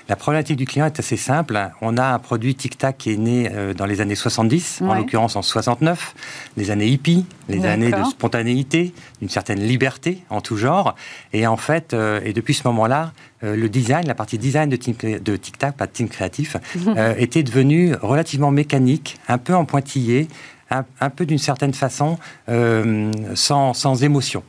La 0.09 0.17
problématique 0.17 0.57
du 0.57 0.67
client 0.67 0.87
est 0.87 0.99
assez 0.99 1.17
simple. 1.17 1.59
On 1.81 1.97
a 1.97 2.05
un 2.05 2.19
produit 2.19 2.55
Tic 2.55 2.77
Tac 2.77 2.99
qui 2.99 3.13
est 3.13 3.17
né 3.17 3.49
euh, 3.53 3.73
dans 3.73 3.87
les 3.87 4.01
années 4.01 4.15
70, 4.15 4.83
en 4.83 4.95
l'occurrence 4.95 5.37
en 5.37 5.43
69, 5.43 6.15
les 6.57 6.71
années 6.71 6.89
hippies, 6.89 7.25
les 7.49 7.65
années 7.65 7.91
de 7.91 8.05
spontanéité, 8.05 8.93
d'une 9.21 9.29
certaine 9.29 9.61
liberté 9.61 10.25
en 10.29 10.41
tout 10.41 10.57
genre. 10.57 10.97
Et 11.33 11.47
en 11.47 11.57
fait, 11.57 11.95
euh, 11.95 12.21
et 12.25 12.33
depuis 12.33 12.55
ce 12.55 12.67
moment-là, 12.69 13.13
euh, 13.45 13.57
le 13.57 13.69
design, 13.69 14.07
la 14.07 14.15
partie 14.15 14.39
design 14.39 14.69
de, 14.69 14.77
de 15.19 15.37
Tic 15.37 15.59
Tac, 15.59 15.77
pas 15.77 15.87
de 15.87 15.93
Team 15.93 16.09
Créatif, 16.09 16.57
était 17.17 17.43
devenu 17.43 17.95
relativement 18.01 18.51
mécanique, 18.51 19.19
un 19.29 19.39
peu 19.43 19.55
en 19.55 19.67
pointillé, 19.67 20.29
un, 20.71 21.11
peu 21.11 21.27
d'une 21.27 21.37
certaine 21.37 21.75
façon 21.75 22.17
sans, 23.35 23.75
sans 23.75 24.03
émotion. 24.03 24.43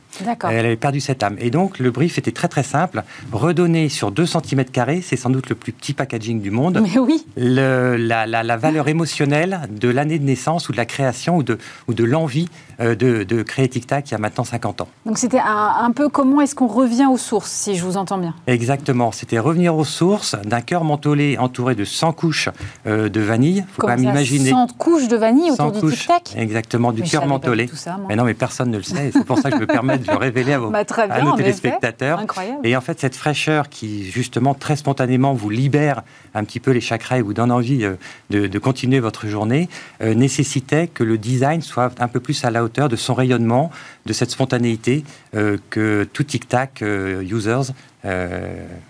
Elle 0.50 0.66
avait 0.66 0.76
perdu 0.76 1.00
cette 1.00 1.22
âme. 1.22 1.36
Et 1.38 1.50
donc, 1.50 1.78
le 1.78 1.90
brief 1.90 2.18
était 2.18 2.32
très 2.32 2.48
très 2.48 2.62
simple. 2.62 3.02
Redonner 3.32 3.88
sur 3.88 4.10
2 4.10 4.26
cm, 4.26 4.64
c'est 5.02 5.16
sans 5.16 5.30
doute 5.30 5.48
le 5.48 5.54
plus 5.54 5.72
petit 5.72 5.92
packaging 5.92 6.40
du 6.40 6.50
monde. 6.50 6.80
Mais 6.82 6.98
oui. 6.98 7.24
Le, 7.36 7.96
la, 7.96 8.26
la, 8.26 8.56
valeur 8.56 8.88
émotionnelle 8.88 9.60
de 9.70 9.88
l'année 9.88 10.18
de 10.18 10.24
naissance 10.24 10.68
ou 10.68 10.72
de 10.72 10.76
la 10.76 10.86
création 10.86 11.36
ou 11.36 11.42
de, 11.42 11.58
ou 11.88 11.94
de 11.94 12.04
l'envie 12.04 12.48
euh, 12.80 12.94
de, 12.94 13.22
de, 13.22 13.42
créer 13.42 13.68
Tic 13.68 13.86
Tac 13.86 14.10
il 14.10 14.12
y 14.12 14.14
a 14.14 14.18
maintenant 14.18 14.44
50 14.44 14.80
ans. 14.82 14.88
Donc, 15.06 15.18
c'était 15.18 15.40
un, 15.40 15.90
peu 15.92 16.08
comment 16.08 16.40
est-ce 16.40 16.54
qu'on 16.54 16.66
revient 16.66 17.06
aux 17.06 17.16
sources, 17.16 17.50
si 17.50 17.76
je 17.76 17.84
vous 17.84 17.96
entends 17.96 18.18
bien. 18.18 18.34
Exactement. 18.46 19.12
C'était 19.12 19.38
revenir 19.38 19.76
aux 19.76 19.84
sources 19.84 20.36
d'un 20.44 20.60
cœur 20.60 20.84
mentholé 20.84 21.38
entouré 21.38 21.74
de 21.74 21.84
100 21.84 22.12
couches 22.12 22.48
euh, 22.86 23.08
de 23.08 23.20
vanille. 23.20 23.64
Faut 23.72 23.82
quand 23.82 23.88
même 23.88 24.02
imaginer. 24.02 24.50
100 24.50 24.76
couches 24.78 25.08
de 25.08 25.16
vanille 25.16 25.50
autour 25.50 25.72
du 25.72 25.80
Tic 25.96 26.06
Tac 26.06 26.34
Exactement, 26.36 26.92
du 26.92 27.02
cœur 27.02 27.26
mentholé. 27.26 27.70
mais 28.08 28.16
non, 28.16 28.24
mais 28.24 28.34
personne 28.34 28.70
ne 28.70 28.76
le 28.76 28.82
sait. 28.82 29.10
C'est 29.12 29.24
pour 29.24 29.38
ça 29.38 29.50
que 29.50 29.56
je 29.56 29.60
me 29.62 29.66
permets 29.66 29.98
je 30.04 30.16
révélais 30.16 30.54
à, 30.54 30.58
vos, 30.58 30.70
bah, 30.70 30.84
à 31.10 31.22
nos 31.22 31.36
téléspectateurs. 31.36 32.22
Et 32.62 32.76
en 32.76 32.80
fait, 32.80 33.00
cette 33.00 33.16
fraîcheur 33.16 33.68
qui, 33.68 34.10
justement, 34.10 34.54
très 34.54 34.76
spontanément 34.76 35.34
vous 35.34 35.50
libère 35.50 36.02
un 36.34 36.44
petit 36.44 36.60
peu 36.60 36.70
les 36.70 36.80
chakras 36.80 37.18
et 37.18 37.22
vous 37.22 37.34
donne 37.34 37.52
envie 37.52 37.84
euh, 37.84 37.96
de, 38.30 38.58
continuer 38.58 39.00
votre 39.00 39.26
journée, 39.26 39.68
euh, 40.02 40.14
nécessitait 40.14 40.88
que 40.88 41.04
le 41.04 41.18
design 41.18 41.62
soit 41.62 41.92
un 42.00 42.08
peu 42.08 42.20
plus 42.20 42.44
à 42.44 42.50
la 42.50 42.64
hauteur 42.64 42.88
de 42.88 42.96
son 42.96 43.14
rayonnement, 43.14 43.70
de 44.06 44.12
cette 44.12 44.30
spontanéité 44.30 45.04
euh, 45.34 45.58
que 45.70 46.06
tout 46.12 46.24
tic-tac 46.24 46.82
users 46.82 47.72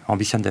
ambitionne 0.09 0.43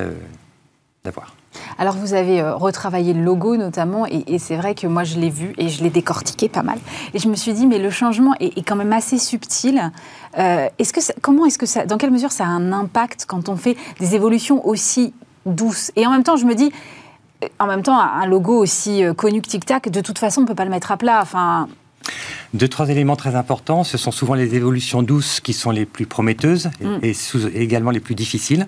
d'avoir. 1.04 1.33
Alors 1.78 1.94
vous 1.94 2.14
avez 2.14 2.40
euh, 2.40 2.54
retravaillé 2.54 3.12
le 3.12 3.22
logo 3.22 3.56
notamment, 3.56 4.06
et, 4.06 4.38
c'est 4.38 4.56
vrai 4.56 4.74
que 4.74 4.86
moi 4.86 5.04
je 5.04 5.18
l'ai 5.18 5.30
vu 5.30 5.54
et 5.58 5.68
je 5.68 5.82
l'ai 5.82 5.90
décortiqué 5.90 6.48
pas 6.48 6.62
mal. 6.62 6.78
Et 7.12 7.18
je 7.18 7.28
me 7.28 7.34
suis 7.34 7.52
dit, 7.52 7.66
mais 7.66 7.78
le 7.78 7.90
changement 7.90 8.34
est, 8.40 8.66
quand 8.66 8.76
même 8.76 8.92
assez 8.92 9.18
subtil. 9.18 9.90
Euh, 10.38 10.68
est-ce 10.78 10.92
que 10.92 11.00
comment 11.20 11.46
est-ce 11.46 11.58
que 11.58 11.66
ça, 11.66 11.86
dans 11.86 11.98
quelle 11.98 12.10
mesure 12.10 12.32
ça 12.32 12.44
a 12.44 12.48
un 12.48 12.72
impact 12.72 13.26
quand 13.26 13.48
on 13.48 13.56
fait 13.56 13.76
des 14.00 14.14
évolutions 14.14 14.66
aussi 14.66 15.14
douces? 15.46 15.92
Et 15.96 16.06
en 16.06 16.10
même 16.10 16.22
temps, 16.22 16.36
je 16.36 16.46
me 16.46 16.54
dis, 16.54 16.72
euh, 17.42 17.48
en 17.58 17.66
même 17.66 17.82
temps, 17.82 17.98
un 17.98 18.26
logo 18.26 18.56
aussi 18.56 19.02
connu 19.16 19.42
que 19.42 19.48
Tic 19.48 19.64
Tac, 19.64 19.88
de 19.88 20.00
toute 20.00 20.18
façon, 20.18 20.42
on 20.42 20.44
peut 20.46 20.54
pas 20.54 20.64
le 20.64 20.70
mettre 20.70 20.92
à 20.92 20.96
plat. 20.96 21.24
Deux, 22.54 22.68
trois 22.68 22.88
éléments 22.88 23.16
très 23.16 23.34
importants. 23.34 23.84
Ce 23.84 23.98
sont 23.98 24.10
souvent 24.10 24.34
les 24.34 24.54
évolutions 24.54 25.02
douces 25.02 25.40
qui 25.40 25.52
sont 25.52 25.70
les 25.70 25.86
plus 25.86 26.06
prometteuses 26.06 26.70
et, 27.02 27.12
mm. 27.12 27.50
également 27.54 27.90
les 27.90 28.00
plus 28.00 28.14
difficiles. 28.14 28.66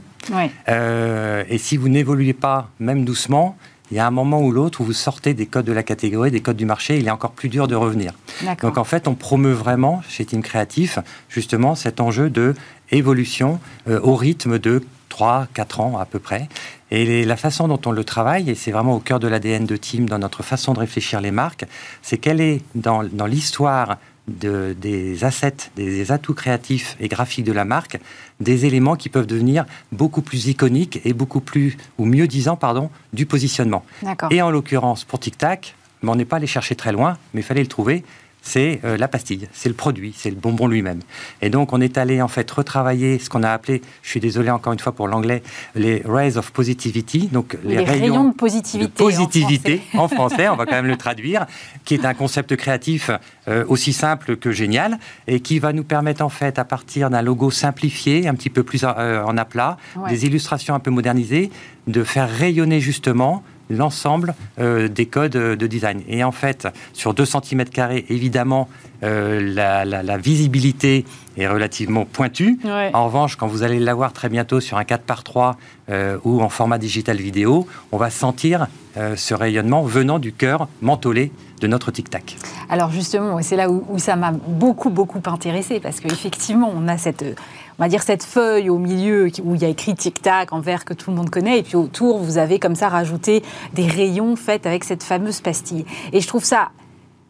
Euh, 0.68 1.44
et 1.48 1.58
si 1.58 1.76
vous 1.76 1.88
n'évoluez 1.88 2.32
pas, 2.32 2.70
même 2.80 3.04
doucement, 3.04 3.56
il 3.90 3.96
y 3.96 4.00
a 4.00 4.06
un 4.06 4.10
moment 4.10 4.42
ou 4.42 4.50
l'autre 4.50 4.80
où 4.80 4.84
vous 4.84 4.92
sortez 4.92 5.34
des 5.34 5.46
codes 5.46 5.64
de 5.64 5.72
la 5.72 5.84
catégorie, 5.84 6.30
des 6.30 6.40
codes 6.40 6.56
du 6.56 6.66
marché, 6.66 6.98
il 6.98 7.06
est 7.06 7.10
encore 7.10 7.30
plus 7.30 7.48
dur 7.48 7.68
de 7.68 7.76
revenir. 7.76 8.12
Donc 8.60 8.78
en 8.78 8.84
fait, 8.84 9.06
on 9.06 9.14
promeut 9.14 9.52
vraiment 9.52 10.02
chez 10.08 10.24
Team 10.24 10.42
Créatif 10.42 10.98
justement 11.28 11.74
cet 11.76 12.00
enjeu 12.00 12.28
de 12.28 12.54
évolution 12.90 13.60
euh, 13.88 14.00
au 14.02 14.16
rythme 14.16 14.58
de 14.58 14.82
3, 15.08 15.46
4 15.54 15.80
ans 15.80 15.98
à 15.98 16.04
peu 16.04 16.18
près. 16.18 16.48
Et 16.90 17.24
la 17.24 17.36
façon 17.36 17.68
dont 17.68 17.80
on 17.86 17.90
le 17.90 18.04
travaille, 18.04 18.50
et 18.50 18.54
c'est 18.54 18.70
vraiment 18.70 18.94
au 18.94 19.00
cœur 19.00 19.18
de 19.18 19.28
l'ADN 19.28 19.66
de 19.66 19.76
Team, 19.76 20.08
dans 20.08 20.18
notre 20.18 20.42
façon 20.42 20.72
de 20.72 20.78
réfléchir 20.78 21.20
les 21.20 21.32
marques, 21.32 21.64
c'est 22.02 22.18
qu'elle 22.18 22.40
est 22.40 22.62
dans, 22.74 23.02
dans 23.02 23.26
l'histoire 23.26 23.98
de, 24.28 24.76
des 24.80 25.24
assets, 25.24 25.70
des 25.76 26.10
atouts 26.12 26.34
créatifs 26.34 26.96
et 27.00 27.08
graphiques 27.08 27.44
de 27.44 27.52
la 27.52 27.64
marque, 27.64 27.98
des 28.40 28.66
éléments 28.66 28.96
qui 28.96 29.08
peuvent 29.08 29.26
devenir 29.26 29.64
beaucoup 29.92 30.22
plus 30.22 30.46
iconiques 30.46 31.00
et 31.04 31.12
beaucoup 31.12 31.40
plus, 31.40 31.76
ou 31.98 32.04
mieux 32.04 32.26
disant, 32.26 32.56
pardon, 32.56 32.90
du 33.12 33.26
positionnement. 33.26 33.84
Et 34.30 34.42
en 34.42 34.50
l'occurrence, 34.50 35.04
pour 35.04 35.20
Tic 35.20 35.38
Tac, 35.38 35.74
on 36.02 36.14
n'est 36.14 36.24
pas 36.24 36.36
allé 36.36 36.46
chercher 36.46 36.76
très 36.76 36.92
loin, 36.92 37.18
mais 37.34 37.40
il 37.40 37.44
fallait 37.44 37.62
le 37.62 37.68
trouver 37.68 38.04
c'est 38.46 38.80
euh, 38.84 38.96
la 38.96 39.08
pastille, 39.08 39.48
c'est 39.52 39.68
le 39.68 39.74
produit, 39.74 40.14
c'est 40.16 40.30
le 40.30 40.36
bonbon 40.36 40.68
lui-même. 40.68 41.00
Et 41.42 41.50
donc 41.50 41.72
on 41.72 41.80
est 41.80 41.98
allé 41.98 42.22
en 42.22 42.28
fait 42.28 42.48
retravailler 42.48 43.18
ce 43.18 43.28
qu'on 43.28 43.42
a 43.42 43.50
appelé, 43.50 43.82
je 44.02 44.08
suis 44.08 44.20
désolé 44.20 44.50
encore 44.50 44.72
une 44.72 44.78
fois 44.78 44.92
pour 44.92 45.08
l'anglais, 45.08 45.42
les 45.74 46.00
rays 46.04 46.36
of 46.36 46.52
positivity, 46.52 47.26
donc 47.26 47.56
les, 47.64 47.82
rayons, 47.82 48.28
de 48.28 48.34
positivité, 48.34 48.92
positivité 48.92 49.82
en, 49.94 50.06
français. 50.06 50.48
on 50.48 50.54
va 50.54 50.64
quand 50.64 50.76
même 50.76 50.86
le 50.86 50.96
traduire, 50.96 51.46
qui 51.84 51.94
est 51.94 52.04
un 52.04 52.14
concept 52.14 52.54
créatif 52.54 53.10
euh, 53.48 53.64
aussi 53.66 53.92
simple 53.92 54.36
que 54.36 54.52
génial 54.52 54.98
et 55.26 55.40
qui 55.40 55.58
va 55.58 55.72
nous 55.72 55.84
permettre 55.84 56.22
en 56.22 56.28
fait 56.28 56.60
à 56.60 56.64
partir 56.64 57.10
d'un 57.10 57.22
logo 57.22 57.50
simplifié, 57.50 58.28
un 58.28 58.34
petit 58.34 58.50
peu 58.50 58.62
plus 58.62 58.84
euh, 58.84 59.24
en 59.24 59.36
aplat, 59.36 59.76
des 60.08 60.24
illustrations 60.24 60.74
un 60.74 60.80
peu 60.80 60.92
modernisées, 60.92 61.50
de 61.88 62.04
faire 62.04 62.30
rayonner 62.30 62.80
justement 62.80 63.42
l'ensemble 63.70 64.34
euh, 64.58 64.88
des 64.88 65.06
codes 65.06 65.32
de 65.32 65.66
design. 65.66 66.02
Et 66.08 66.24
en 66.24 66.32
fait, 66.32 66.68
sur 66.92 67.14
2 67.14 67.24
cm, 67.24 67.64
évidemment, 68.08 68.68
euh, 69.02 69.40
la, 69.40 70.16
visibilité 70.18 71.04
est 71.36 71.46
relativement 71.46 72.04
pointue. 72.04 72.58
En 72.94 73.06
revanche, 73.06 73.36
quand 73.36 73.46
vous 73.46 73.62
allez 73.62 73.78
l'avoir 73.78 74.12
très 74.12 74.28
bientôt 74.28 74.60
sur 74.60 74.78
un 74.78 74.84
4 74.84 75.02
par 75.02 75.22
3 75.22 75.56
euh, 75.90 76.18
ou 76.24 76.40
en 76.40 76.48
format 76.48 76.78
digital 76.78 77.16
vidéo, 77.16 77.66
on 77.92 77.98
va 77.98 78.10
sentir 78.10 78.66
ce 79.16 79.34
rayonnement 79.34 79.82
venant 79.82 80.18
du 80.18 80.32
cœur 80.32 80.68
mentholé 80.80 81.30
de 81.60 81.66
notre 81.66 81.90
tic-tac. 81.90 82.38
Alors 82.70 82.90
justement, 82.90 83.42
c'est 83.42 83.56
là 83.56 83.70
où, 83.70 83.84
où 83.90 83.98
ça 83.98 84.16
m'a 84.16 84.32
beaucoup, 84.32 84.88
beaucoup 84.88 85.20
intéressé, 85.26 85.80
parce 85.80 86.00
qu'effectivement, 86.00 86.72
on 86.74 86.88
a 86.88 86.96
cette 86.96 87.36
on 87.78 87.82
va 87.82 87.88
dire, 87.88 88.02
cette 88.02 88.22
feuille 88.22 88.70
au 88.70 88.78
milieu 88.78 89.30
où 89.44 89.54
il 89.54 89.62
y 89.62 89.64
a 89.64 89.68
écrit 89.68 89.94
tic-tac 89.94 90.52
en 90.52 90.60
vert 90.60 90.84
que 90.84 90.94
tout 90.94 91.10
le 91.10 91.16
monde 91.16 91.30
connaît, 91.30 91.58
et 91.58 91.62
puis 91.62 91.76
autour, 91.76 92.18
vous 92.18 92.38
avez 92.38 92.58
comme 92.58 92.74
ça 92.74 92.88
rajouté 92.88 93.42
des 93.74 93.86
rayons 93.86 94.36
faits 94.36 94.66
avec 94.66 94.84
cette 94.84 95.02
fameuse 95.02 95.40
pastille. 95.40 95.84
Et 96.12 96.20
je 96.20 96.28
trouve 96.28 96.44
ça 96.44 96.70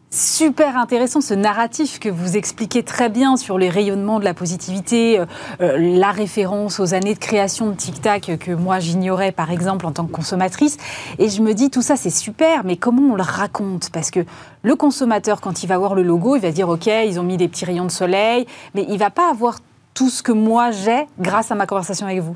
super 0.09 0.77
intéressant 0.77 1.19
ce 1.19 1.33
narratif 1.33 1.99
que 1.99 2.07
vous 2.07 2.37
expliquez 2.37 2.83
très 2.83 3.09
bien 3.09 3.35
sur 3.35 3.57
les 3.57 3.69
rayonnements 3.69 4.19
de 4.19 4.23
la 4.23 4.33
positivité, 4.33 5.19
euh, 5.19 5.25
euh, 5.61 5.77
la 5.77 6.11
référence 6.11 6.79
aux 6.79 6.93
années 6.93 7.13
de 7.13 7.19
création 7.19 7.69
de 7.69 7.75
Tic 7.75 8.01
Tac 8.01 8.37
que 8.39 8.51
moi 8.51 8.79
j'ignorais 8.79 9.33
par 9.33 9.51
exemple 9.51 9.85
en 9.85 9.91
tant 9.91 10.05
que 10.05 10.11
consommatrice. 10.11 10.77
Et 11.19 11.29
je 11.29 11.41
me 11.41 11.53
dis 11.53 11.69
tout 11.69 11.81
ça 11.81 11.97
c'est 11.97 12.09
super, 12.09 12.63
mais 12.63 12.77
comment 12.77 13.13
on 13.13 13.15
le 13.15 13.23
raconte? 13.23 13.89
Parce 13.89 14.09
que 14.09 14.21
le 14.63 14.75
consommateur 14.75 15.41
quand 15.41 15.63
il 15.63 15.67
va 15.67 15.77
voir 15.77 15.93
le 15.93 16.03
logo, 16.03 16.37
il 16.37 16.41
va 16.41 16.51
dire 16.51 16.69
ok 16.69 16.87
ils 16.87 17.19
ont 17.19 17.23
mis 17.23 17.37
des 17.37 17.49
petits 17.49 17.65
rayons 17.65 17.85
de 17.85 17.91
soleil, 17.91 18.47
mais 18.75 18.85
il 18.87 18.97
va 18.97 19.09
pas 19.09 19.29
avoir 19.29 19.59
tout 19.97 20.11
ce 20.11 20.21
que 20.21 20.31
moi 20.31 20.69
j'ai 20.69 21.07
grâce 21.19 21.49
à 21.49 21.55
ma 21.55 21.65
conversation 21.65 22.05
avec 22.05 22.19
vous 22.19 22.35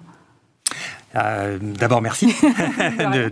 euh, 1.15 1.57
D'abord, 1.61 2.01
merci 2.01 2.27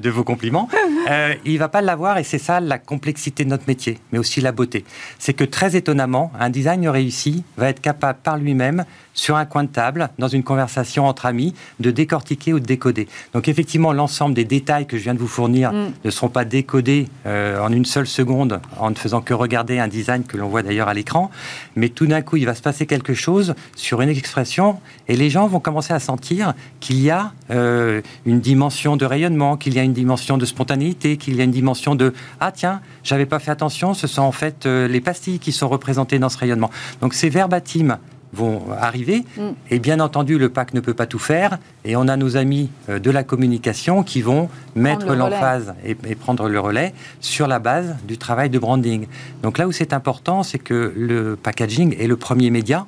de, 0.01 0.09
vos 0.09 0.23
compliments. 0.23 0.67
Euh, 1.09 1.33
il 1.45 1.57
va 1.57 1.69
pas 1.69 1.81
l'avoir, 1.81 2.17
et 2.17 2.23
c'est 2.23 2.39
ça 2.39 2.59
la 2.59 2.77
complexité 2.77 3.45
de 3.45 3.49
notre 3.49 3.65
métier, 3.67 3.97
mais 4.11 4.19
aussi 4.19 4.41
la 4.41 4.51
beauté. 4.51 4.85
C'est 5.17 5.33
que 5.33 5.43
très 5.43 5.75
étonnamment, 5.75 6.31
un 6.39 6.49
design 6.49 6.87
réussi 6.87 7.43
va 7.57 7.69
être 7.69 7.81
capable 7.81 8.19
par 8.23 8.37
lui-même 8.37 8.85
sur 9.13 9.35
un 9.35 9.45
coin 9.45 9.63
de 9.63 9.69
table, 9.69 10.09
dans 10.17 10.27
une 10.27 10.43
conversation 10.43 11.05
entre 11.05 11.25
amis, 11.25 11.53
de 11.79 11.91
décortiquer 11.91 12.53
ou 12.53 12.59
de 12.59 12.65
décoder. 12.65 13.07
Donc 13.33 13.47
effectivement, 13.47 13.91
l'ensemble 13.91 14.33
des 14.33 14.45
détails 14.45 14.85
que 14.85 14.97
je 14.97 15.03
viens 15.03 15.13
de 15.13 15.19
vous 15.19 15.27
fournir 15.27 15.73
mm. 15.73 15.91
ne 16.05 16.09
seront 16.09 16.29
pas 16.29 16.45
décodés 16.45 17.07
euh, 17.25 17.59
en 17.59 17.71
une 17.71 17.85
seule 17.85 18.07
seconde 18.07 18.61
en 18.77 18.89
ne 18.89 18.95
faisant 18.95 19.21
que 19.21 19.33
regarder 19.33 19.79
un 19.79 19.87
design 19.89 20.23
que 20.23 20.37
l'on 20.37 20.47
voit 20.47 20.63
d'ailleurs 20.63 20.87
à 20.87 20.93
l'écran, 20.93 21.31
mais 21.75 21.89
tout 21.89 22.07
d'un 22.07 22.21
coup, 22.21 22.37
il 22.37 22.45
va 22.45 22.55
se 22.55 22.61
passer 22.61 22.85
quelque 22.85 23.13
chose 23.13 23.55
sur 23.75 24.01
une 24.01 24.09
expression 24.09 24.79
et 25.07 25.17
les 25.17 25.29
gens 25.29 25.47
vont 25.47 25.59
commencer 25.59 25.93
à 25.93 25.99
sentir 25.99 26.53
qu'il 26.79 27.01
y 27.01 27.09
a 27.09 27.33
euh, 27.51 27.68
une 28.25 28.39
dimension 28.39 28.97
de 28.97 29.05
rayonnement, 29.05 29.57
qu'il 29.57 29.73
y 29.73 29.79
a 29.79 29.83
une 29.83 29.93
dimension 29.93 30.37
de 30.37 30.45
spontanéité, 30.45 31.17
qu'il 31.17 31.35
y 31.35 31.41
a 31.41 31.43
une 31.43 31.51
dimension 31.51 31.95
de 31.95 32.13
ah 32.39 32.51
tiens, 32.51 32.81
j'avais 33.03 33.25
pas 33.25 33.39
fait 33.39 33.51
attention, 33.51 33.93
ce 33.93 34.07
sont 34.07 34.21
en 34.21 34.31
fait 34.31 34.65
euh, 34.65 34.87
les 34.87 35.01
pastilles 35.01 35.39
qui 35.39 35.51
sont 35.51 35.67
représentées 35.67 36.19
dans 36.19 36.29
ce 36.29 36.37
rayonnement. 36.37 36.69
Donc 37.01 37.13
c'est 37.13 37.29
verbatim 37.29 37.97
vont 38.33 38.61
arriver. 38.77 39.25
Mm. 39.37 39.41
Et 39.71 39.79
bien 39.79 39.99
entendu, 39.99 40.37
le 40.37 40.49
PAC 40.49 40.73
ne 40.73 40.79
peut 40.79 40.93
pas 40.93 41.05
tout 41.05 41.19
faire. 41.19 41.57
Et 41.85 41.95
on 41.95 42.07
a 42.07 42.17
nos 42.17 42.37
amis 42.37 42.69
euh, 42.89 42.99
de 42.99 43.11
la 43.11 43.23
communication 43.23 44.03
qui 44.03 44.21
vont 44.21 44.49
mettre 44.75 45.15
l'emphase 45.15 45.73
et, 45.83 45.95
prendre 46.15 46.49
le 46.49 46.59
relais 46.59 46.93
sur 47.21 47.47
la 47.47 47.59
base 47.59 47.95
du 48.07 48.17
travail 48.17 48.49
de 48.49 48.59
branding. 48.59 49.07
Donc 49.41 49.57
là 49.57 49.67
où 49.67 49.71
c'est 49.71 49.93
important, 49.93 50.43
c'est 50.43 50.59
que 50.59 50.93
le 50.95 51.35
packaging 51.35 51.95
est 51.99 52.07
le 52.07 52.17
premier 52.17 52.49
média 52.49 52.85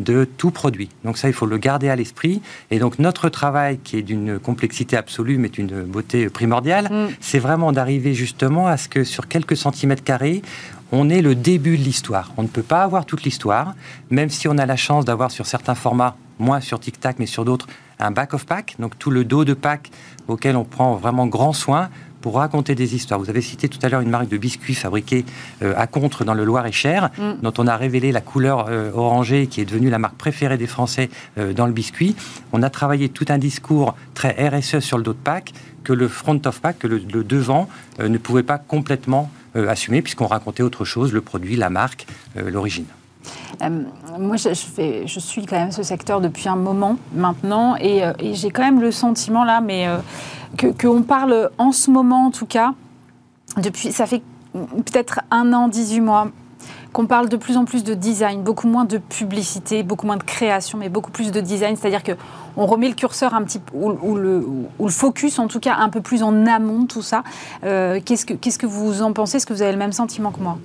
de 0.00 0.24
tout 0.24 0.50
produit. 0.50 0.88
Donc 1.04 1.18
ça, 1.18 1.28
il 1.28 1.34
faut 1.34 1.46
le 1.46 1.58
garder 1.58 1.88
à 1.88 1.96
l'esprit. 1.96 2.42
Et 2.70 2.78
donc 2.78 2.98
notre 2.98 3.28
travail, 3.28 3.78
qui 3.78 3.96
est 3.96 4.02
d'une 4.02 4.38
complexité 4.38 4.96
absolue, 4.96 5.38
mais 5.38 5.48
d'une 5.48 5.82
beauté 5.82 6.28
primordiale, 6.28 6.88
mm. 6.90 7.08
c'est 7.20 7.38
vraiment 7.38 7.70
d'arriver 7.72 8.14
justement 8.14 8.66
à 8.66 8.76
ce 8.76 8.88
que 8.88 9.04
sur 9.04 9.28
quelques 9.28 9.56
centimètres 9.56 10.02
carrés, 10.02 10.42
on 10.92 11.08
est 11.08 11.22
le 11.22 11.34
début 11.34 11.78
de 11.78 11.82
l'histoire. 11.82 12.32
On 12.36 12.42
ne 12.42 12.48
peut 12.48 12.62
pas 12.62 12.82
avoir 12.82 13.06
toute 13.06 13.22
l'histoire, 13.22 13.74
même 14.10 14.28
si 14.28 14.48
on 14.48 14.58
a 14.58 14.66
la 14.66 14.76
chance 14.76 15.04
d'avoir 15.04 15.30
sur 15.30 15.46
certains 15.46 15.76
formats, 15.76 16.16
moins 16.38 16.60
sur 16.60 16.80
TikTok, 16.80 17.16
mais 17.18 17.26
sur 17.26 17.44
d'autres, 17.44 17.68
un 18.00 18.10
back 18.10 18.34
of 18.34 18.46
pack, 18.46 18.76
donc 18.78 18.98
tout 18.98 19.10
le 19.10 19.24
dos 19.24 19.44
de 19.44 19.54
pack 19.54 19.90
auquel 20.26 20.56
on 20.56 20.64
prend 20.64 20.96
vraiment 20.96 21.26
grand 21.26 21.52
soin 21.52 21.90
pour 22.20 22.36
raconter 22.36 22.74
des 22.74 22.94
histoires. 22.94 23.20
Vous 23.20 23.30
avez 23.30 23.40
cité 23.40 23.68
tout 23.68 23.78
à 23.82 23.88
l'heure 23.88 24.00
une 24.00 24.10
marque 24.10 24.28
de 24.28 24.36
biscuits 24.36 24.74
fabriquée 24.74 25.24
euh, 25.62 25.74
à 25.76 25.86
Contre 25.86 26.24
dans 26.24 26.34
le 26.34 26.44
Loir-et-Cher, 26.44 27.10
mm. 27.18 27.42
dont 27.42 27.52
on 27.58 27.66
a 27.66 27.76
révélé 27.76 28.12
la 28.12 28.20
couleur 28.20 28.66
euh, 28.68 28.90
orangée 28.94 29.46
qui 29.46 29.60
est 29.60 29.64
devenue 29.64 29.90
la 29.90 29.98
marque 29.98 30.16
préférée 30.16 30.58
des 30.58 30.66
Français 30.66 31.10
euh, 31.38 31.52
dans 31.52 31.66
le 31.66 31.72
biscuit. 31.72 32.14
On 32.52 32.62
a 32.62 32.70
travaillé 32.70 33.08
tout 33.08 33.26
un 33.28 33.38
discours 33.38 33.96
très 34.14 34.30
RSE 34.48 34.80
sur 34.80 34.98
le 34.98 35.04
dos 35.04 35.12
de 35.12 35.18
pack 35.18 35.52
que 35.82 35.92
le 35.92 36.08
front 36.08 36.40
of 36.44 36.60
pack, 36.60 36.78
que 36.78 36.86
le 36.86 37.00
devant 37.24 37.66
ne 37.98 38.18
pouvait 38.18 38.42
pas 38.42 38.58
complètement 38.58 39.30
assumé, 39.54 40.02
puisqu'on 40.02 40.26
racontait 40.26 40.62
autre 40.62 40.84
chose, 40.84 41.14
le 41.14 41.22
produit, 41.22 41.56
la 41.56 41.70
marque, 41.70 42.06
l'origine. 42.36 42.84
Euh, 43.62 43.82
moi, 44.18 44.36
je, 44.36 45.18
suis 45.20 45.46
quand 45.46 45.56
même 45.56 45.72
ce 45.72 45.82
secteur 45.82 46.20
depuis 46.20 46.48
un 46.48 46.56
moment 46.56 46.96
maintenant, 47.14 47.76
et, 47.76 48.02
j'ai 48.32 48.50
quand 48.50 48.62
même 48.62 48.80
le 48.80 48.90
sentiment 48.90 49.44
là, 49.44 49.60
mais 49.60 49.86
qu'on 50.80 51.02
parle 51.02 51.50
en 51.58 51.72
ce 51.72 51.90
moment, 51.90 52.26
en 52.26 52.30
tout 52.30 52.46
cas, 52.46 52.74
depuis, 53.56 53.92
ça 53.92 54.06
fait 54.06 54.22
peut-être 54.52 55.20
un 55.30 55.52
an, 55.52 55.68
18 55.68 56.00
mois, 56.00 56.28
qu'on 56.92 57.06
parle 57.06 57.28
de 57.28 57.36
plus 57.36 57.56
en 57.56 57.64
plus 57.64 57.84
de 57.84 57.94
design, 57.94 58.42
beaucoup 58.42 58.66
moins 58.66 58.84
de 58.84 58.98
publicité, 58.98 59.82
beaucoup 59.82 60.06
moins 60.06 60.16
de 60.16 60.22
création, 60.22 60.78
mais 60.78 60.88
beaucoup 60.88 61.10
plus 61.10 61.30
de 61.30 61.40
design. 61.40 61.76
C'est-à-dire 61.76 62.02
que 62.02 62.12
on 62.56 62.66
remet 62.66 62.88
le 62.88 62.94
curseur 62.94 63.34
un 63.34 63.44
petit 63.44 63.60
ou, 63.72 63.90
le, 64.16 64.44
ou, 64.78 64.86
le, 64.86 64.90
focus 64.90 65.38
en 65.38 65.46
tout 65.46 65.60
cas 65.60 65.76
un 65.76 65.88
peu 65.88 66.00
plus 66.00 66.22
en 66.22 66.46
amont 66.46 66.86
tout 66.86 67.02
ça. 67.02 67.22
Euh, 67.64 68.00
qu'est-ce 68.04 68.26
que 68.26 68.34
qu'est-ce 68.34 68.58
que 68.58 68.66
vous 68.66 69.02
en 69.02 69.12
pensez? 69.12 69.36
Est-ce 69.36 69.46
que 69.46 69.52
vous 69.52 69.62
avez 69.62 69.72
le 69.72 69.78
même 69.78 69.92
sentiment 69.92 70.32
que 70.32 70.40
moi? 70.40 70.58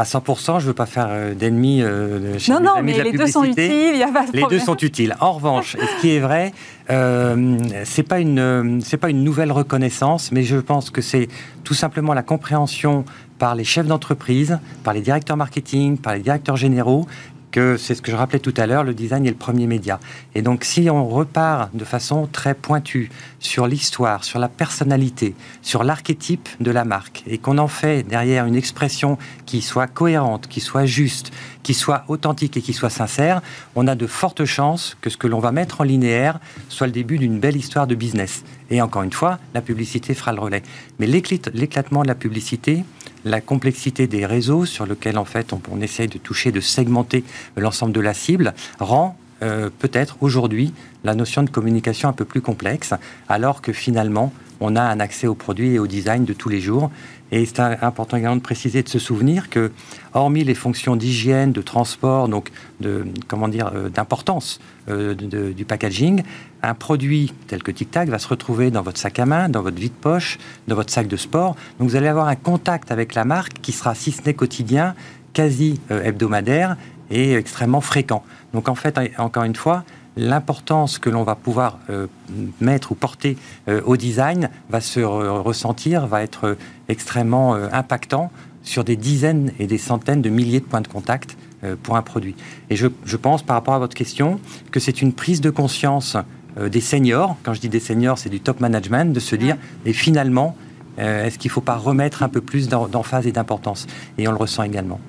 À 0.00 0.04
100%. 0.04 0.58
Je 0.58 0.64
ne 0.64 0.68
veux 0.68 0.74
pas 0.74 0.86
faire 0.86 1.08
euh, 1.10 1.34
d'ennemis 1.34 1.82
euh, 1.82 2.38
chez 2.38 2.52
non, 2.52 2.60
non, 2.60 2.82
mais 2.82 3.02
les 3.02 3.12
deux 3.12 3.26
sont 3.26 3.44
utiles. 3.44 3.96
Y 3.96 4.02
a 4.02 4.08
pas 4.08 4.26
de 4.26 4.32
les 4.32 4.44
deux 4.48 4.58
sont 4.58 4.76
utiles. 4.76 5.14
En 5.20 5.32
revanche, 5.32 5.76
ce 5.78 6.00
qui 6.00 6.14
est 6.14 6.20
vrai, 6.20 6.52
euh, 6.90 7.58
c'est 7.84 8.02
pas 8.02 8.18
une 8.18 8.80
c'est 8.82 8.96
pas 8.96 9.10
une 9.10 9.22
nouvelle 9.22 9.52
reconnaissance, 9.52 10.32
mais 10.32 10.42
je 10.42 10.56
pense 10.56 10.90
que 10.90 11.02
c'est 11.02 11.28
tout 11.64 11.74
simplement 11.74 12.14
la 12.14 12.22
compréhension 12.22 13.04
par 13.38 13.54
les 13.54 13.64
chefs 13.64 13.86
d'entreprise, 13.86 14.58
par 14.84 14.94
les 14.94 15.00
directeurs 15.00 15.36
marketing, 15.36 15.98
par 15.98 16.14
les 16.14 16.20
directeurs 16.20 16.56
généraux, 16.56 17.06
que 17.50 17.76
c'est 17.76 17.94
ce 17.94 18.02
que 18.02 18.10
je 18.10 18.16
rappelais 18.16 18.38
tout 18.38 18.54
à 18.56 18.66
l'heure, 18.66 18.84
le 18.84 18.94
design 18.94 19.26
est 19.26 19.30
le 19.30 19.36
premier 19.36 19.66
média. 19.66 20.00
Et 20.34 20.42
donc 20.42 20.64
si 20.64 20.88
on 20.90 21.08
repart 21.08 21.74
de 21.74 21.84
façon 21.84 22.28
très 22.30 22.54
pointue 22.54 23.10
sur 23.38 23.66
l'histoire, 23.66 24.24
sur 24.24 24.38
la 24.38 24.48
personnalité, 24.48 25.34
sur 25.62 25.84
l'archétype 25.84 26.48
de 26.60 26.70
la 26.70 26.84
marque, 26.84 27.22
et 27.26 27.38
qu'on 27.38 27.58
en 27.58 27.68
fait 27.68 28.02
derrière 28.02 28.46
une 28.46 28.56
expression 28.56 29.18
qui 29.46 29.62
soit 29.62 29.86
cohérente, 29.86 30.46
qui 30.48 30.60
soit 30.60 30.86
juste, 30.86 31.32
qui 31.62 31.74
soit 31.74 32.04
authentique 32.08 32.56
et 32.56 32.62
qui 32.62 32.72
soit 32.72 32.90
sincère, 32.90 33.42
on 33.74 33.86
a 33.86 33.94
de 33.94 34.06
fortes 34.06 34.44
chances 34.44 34.96
que 35.00 35.10
ce 35.10 35.16
que 35.16 35.26
l'on 35.26 35.40
va 35.40 35.52
mettre 35.52 35.80
en 35.80 35.84
linéaire 35.84 36.40
soit 36.68 36.86
le 36.86 36.92
début 36.92 37.18
d'une 37.18 37.40
belle 37.40 37.56
histoire 37.56 37.86
de 37.86 37.94
business. 37.94 38.44
Et 38.70 38.80
encore 38.80 39.02
une 39.02 39.12
fois, 39.12 39.38
la 39.54 39.60
publicité 39.60 40.14
fera 40.14 40.32
le 40.32 40.40
relais. 40.40 40.62
Mais 40.98 41.06
l'éclatement 41.06 42.02
de 42.02 42.08
la 42.08 42.14
publicité, 42.14 42.84
la 43.24 43.40
complexité 43.40 44.06
des 44.06 44.26
réseaux 44.26 44.64
sur 44.64 44.86
lesquels 44.86 45.18
en 45.18 45.24
fait 45.24 45.52
on, 45.52 45.80
essaye 45.80 46.08
de 46.08 46.18
toucher, 46.18 46.52
de 46.52 46.60
segmenter 46.60 47.24
l'ensemble 47.56 47.92
de 47.92 48.00
la 48.00 48.14
cible, 48.14 48.54
rend 48.78 49.16
euh, 49.42 49.70
peut-être 49.78 50.18
aujourd'hui 50.20 50.72
la 51.04 51.14
notion 51.14 51.42
de 51.42 51.50
communication 51.50 52.08
un 52.08 52.12
peu 52.12 52.24
plus 52.24 52.40
complexe, 52.40 52.94
alors 53.28 53.62
que 53.62 53.72
finalement 53.72 54.32
on 54.60 54.76
a 54.76 54.82
un 54.82 55.00
accès 55.00 55.26
aux 55.26 55.34
produits 55.34 55.74
et 55.74 55.78
au 55.78 55.86
design 55.86 56.24
de 56.24 56.32
tous 56.32 56.48
les 56.50 56.60
jours. 56.60 56.90
Et 57.32 57.46
c'est 57.46 57.60
important 57.60 58.16
également 58.16 58.36
de 58.36 58.42
préciser, 58.42 58.82
de 58.82 58.88
se 58.88 58.98
souvenir 58.98 59.50
que, 59.50 59.70
hormis 60.14 60.42
les 60.42 60.56
fonctions 60.56 60.96
d'hygiène, 60.96 61.52
de 61.52 61.62
transport, 61.62 62.28
donc 62.28 62.50
de 62.80 63.06
comment 63.28 63.48
dire, 63.48 63.70
euh, 63.74 63.88
d'importance 63.88 64.60
euh, 64.88 65.14
du 65.14 65.64
packaging, 65.64 66.22
un 66.62 66.74
produit 66.74 67.32
tel 67.46 67.62
que 67.62 67.70
Tic 67.70 67.90
Tac 67.90 68.08
va 68.08 68.18
se 68.18 68.28
retrouver 68.28 68.70
dans 68.70 68.82
votre 68.82 68.98
sac 68.98 69.18
à 69.18 69.26
main, 69.26 69.48
dans 69.48 69.62
votre 69.62 69.78
vide-poche, 69.78 70.38
dans 70.68 70.74
votre 70.74 70.92
sac 70.92 71.08
de 71.08 71.16
sport. 71.16 71.56
Donc 71.78 71.88
vous 71.88 71.96
allez 71.96 72.08
avoir 72.08 72.28
un 72.28 72.36
contact 72.36 72.90
avec 72.90 73.14
la 73.14 73.24
marque 73.24 73.60
qui 73.60 73.72
sera, 73.72 73.94
si 73.94 74.12
ce 74.12 74.22
n'est 74.22 74.34
quotidien, 74.34 74.94
quasi 75.32 75.80
euh, 75.90 76.02
hebdomadaire 76.02 76.76
et 77.10 77.34
extrêmement 77.34 77.80
fréquent. 77.80 78.22
Donc 78.52 78.68
en 78.68 78.74
fait, 78.74 78.98
encore 79.18 79.44
une 79.44 79.56
fois, 79.56 79.84
l'importance 80.16 80.98
que 80.98 81.08
l'on 81.08 81.22
va 81.22 81.34
pouvoir 81.34 81.78
euh, 81.88 82.06
mettre 82.60 82.92
ou 82.92 82.94
porter 82.94 83.36
euh, 83.68 83.80
au 83.84 83.96
design 83.96 84.50
va 84.68 84.80
se 84.80 85.00
ressentir, 85.00 86.06
va 86.06 86.22
être 86.22 86.56
extrêmement 86.88 87.54
impactant 87.54 88.30
sur 88.62 88.84
des 88.84 88.96
dizaines 88.96 89.52
et 89.58 89.66
des 89.66 89.78
centaines 89.78 90.20
de 90.20 90.28
milliers 90.28 90.60
de 90.60 90.64
points 90.64 90.82
de 90.82 90.88
contact 90.88 91.36
pour 91.82 91.96
un 91.96 92.02
produit. 92.02 92.34
Et 92.70 92.76
je, 92.76 93.16
pense, 93.16 93.42
par 93.42 93.54
rapport 93.54 93.74
à 93.74 93.78
votre 93.78 93.94
question, 93.94 94.40
que 94.70 94.80
c'est 94.80 95.02
une 95.02 95.12
prise 95.12 95.40
de 95.40 95.50
conscience 95.50 96.16
des 96.56 96.80
seniors, 96.80 97.36
quand 97.42 97.54
je 97.54 97.60
dis 97.60 97.68
des 97.68 97.80
seniors, 97.80 98.18
c'est 98.18 98.28
du 98.28 98.40
top 98.40 98.60
management, 98.60 99.12
de 99.12 99.20
se 99.20 99.36
dire, 99.36 99.56
et 99.84 99.92
finalement, 99.92 100.56
est-ce 100.98 101.38
qu'il 101.38 101.48
ne 101.48 101.52
faut 101.52 101.60
pas 101.60 101.76
remettre 101.76 102.22
un 102.22 102.28
peu 102.28 102.40
plus 102.40 102.68
d'emphase 102.68 103.26
et 103.26 103.32
d'importance? 103.32 103.86
Et 104.18 104.28
on 104.28 104.32
le 104.32 104.36
ressent 104.36 104.62
également. 104.62 105.00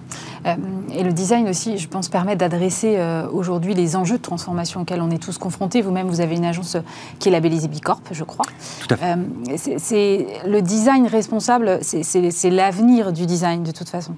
Euh, 0.45 0.55
et 0.93 1.03
le 1.03 1.13
design 1.13 1.47
aussi, 1.47 1.77
je 1.77 1.87
pense, 1.87 2.09
permet 2.09 2.35
d'adresser 2.35 2.95
euh, 2.97 3.27
aujourd'hui 3.31 3.73
les 3.73 3.95
enjeux 3.95 4.17
de 4.17 4.21
transformation 4.21 4.81
auxquels 4.81 5.01
on 5.01 5.11
est 5.11 5.21
tous 5.21 5.37
confrontés. 5.37 5.81
Vous-même, 5.81 6.07
vous 6.07 6.21
avez 6.21 6.35
une 6.35 6.45
agence 6.45 6.75
euh, 6.75 6.81
qui 7.19 7.29
est 7.29 7.31
labellisée 7.31 7.67
Bicorp, 7.67 8.01
je 8.11 8.23
crois. 8.23 8.45
Tout 8.79 8.93
à 8.93 8.97
fait. 8.97 9.77
c'est 9.77 10.27
le 10.45 10.61
design 10.61 11.07
responsable, 11.07 11.79
c'est 11.81 12.49
l'avenir 12.49 13.13
du 13.13 13.25
design 13.25 13.63
de 13.63 13.71
toute 13.71 13.89
façon. 13.89 14.15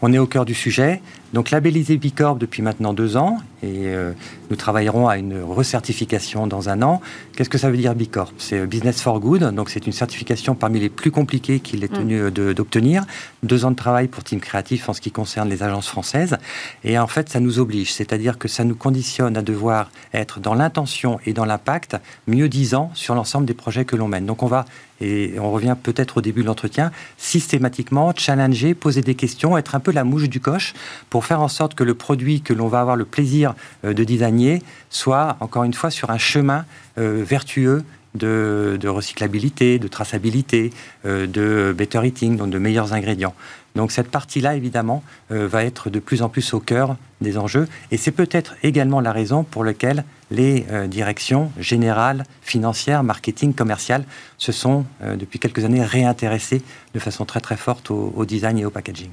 On 0.00 0.12
est 0.12 0.18
au 0.18 0.26
cœur 0.26 0.44
du 0.44 0.54
sujet. 0.54 1.02
Donc 1.34 1.50
labellisé 1.50 1.98
Bicorp 1.98 2.36
depuis 2.36 2.62
maintenant 2.62 2.94
deux 2.94 3.16
ans 3.16 3.38
et 3.62 3.86
euh, 3.86 4.12
nous 4.50 4.56
travaillerons 4.56 5.08
à 5.08 5.18
une 5.18 5.42
recertification 5.42 6.46
dans 6.46 6.68
un 6.68 6.80
an. 6.80 7.02
Qu'est-ce 7.36 7.50
que 7.50 7.58
ça 7.58 7.70
veut 7.70 7.76
dire 7.76 7.94
Bicorp? 7.94 8.32
C'est 8.38 8.60
euh, 8.60 8.66
Business 8.66 9.02
for 9.02 9.20
Good, 9.20 9.42
donc 9.54 9.68
c'est 9.68 9.86
une 9.86 9.92
certification 9.92 10.54
parmi 10.54 10.80
les 10.80 10.88
plus 10.88 11.10
compliquées 11.10 11.60
qu'il 11.60 11.84
est 11.84 11.92
tenu 11.92 12.22
mm. 12.22 12.30
d'obtenir. 12.54 13.04
Deux 13.42 13.64
ans 13.64 13.70
de 13.70 13.76
travail 13.76 14.08
pour 14.08 14.24
Team 14.24 14.40
Créatif 14.40 14.88
en 14.88 14.94
ce 14.94 15.00
qui 15.00 15.10
concerne 15.10 15.48
les 15.48 15.62
agences 15.62 15.88
françaises. 15.88 16.38
Et 16.84 16.98
en 16.98 17.06
fait, 17.06 17.28
ça 17.28 17.40
nous 17.40 17.58
oblige, 17.58 17.92
c'est-à-dire 17.92 18.38
que 18.38 18.48
ça 18.48 18.64
nous 18.64 18.76
conditionne 18.76 19.36
à 19.36 19.42
devoir 19.42 19.90
être 20.14 20.40
dans 20.40 20.54
l'intention 20.54 21.18
et 21.26 21.32
dans 21.32 21.44
l'impact 21.44 21.96
mieux 22.26 22.48
disant 22.48 22.90
sur 22.94 23.14
l'ensemble 23.14 23.44
des 23.46 23.54
projets 23.54 23.84
que 23.84 23.96
l'on 23.96 24.08
mène. 24.08 24.24
Donc 24.24 24.42
on 24.42 24.46
va 24.46 24.64
et 25.00 25.34
on 25.38 25.52
revient 25.52 25.76
peut-être 25.80 26.18
au 26.18 26.20
début 26.20 26.42
de 26.42 26.46
l'entretien, 26.46 26.90
systématiquement 27.16 28.12
challenger, 28.16 28.74
poser 28.74 29.00
des 29.00 29.14
questions, 29.14 29.56
être 29.56 29.74
un 29.74 29.80
peu 29.80 29.92
la 29.92 30.04
mouche 30.04 30.28
du 30.28 30.40
coche 30.40 30.74
pour 31.10 31.17
faire 31.20 31.40
en 31.40 31.48
sorte 31.48 31.74
que 31.74 31.84
le 31.84 31.94
produit 31.94 32.40
que 32.40 32.52
l'on 32.52 32.68
va 32.68 32.80
avoir 32.80 32.96
le 32.96 33.04
plaisir 33.04 33.54
euh, 33.84 33.94
de 33.94 34.04
designer 34.04 34.60
soit, 34.90 35.36
encore 35.40 35.64
une 35.64 35.74
fois, 35.74 35.90
sur 35.90 36.10
un 36.10 36.18
chemin 36.18 36.64
euh, 36.98 37.22
vertueux 37.24 37.84
de, 38.14 38.78
recyclabilité, 38.86 39.78
de 39.78 39.86
traçabilité, 39.86 40.72
euh, 41.06 41.26
de 41.26 41.74
better 41.76 42.06
eating, 42.06 42.36
donc 42.36 42.50
de 42.50 42.58
meilleurs 42.58 42.92
ingrédients. 42.92 43.34
Donc 43.76 43.92
cette 43.92 44.10
partie-là, 44.10 44.56
évidemment, 44.56 45.04
va 45.30 45.62
être 45.62 45.88
de 45.88 46.00
plus 46.00 46.22
en 46.22 46.28
plus 46.28 46.52
au 46.52 46.58
cœur 46.58 46.96
des 47.20 47.38
enjeux. 47.38 47.68
Et 47.92 47.96
c'est 47.96 48.10
peut-être 48.10 48.56
également 48.64 49.00
la 49.00 49.12
raison 49.12 49.44
pour 49.44 49.62
laquelle 49.62 50.04
les 50.30 50.66
euh, 50.70 50.86
directions 50.86 51.50
générales, 51.58 52.24
financières, 52.42 53.02
marketing, 53.02 53.54
commerciales 53.54 54.04
se 54.36 54.52
sont 54.52 54.84
euh, 55.02 55.16
depuis 55.16 55.38
quelques 55.38 55.64
années 55.64 55.82
réintéressées 55.82 56.62
de 56.94 56.98
façon 56.98 57.24
très 57.24 57.40
très 57.40 57.56
forte 57.56 57.90
au, 57.90 58.24
design 58.24 58.58
et 58.58 58.64
au 58.64 58.70
packaging. 58.70 59.10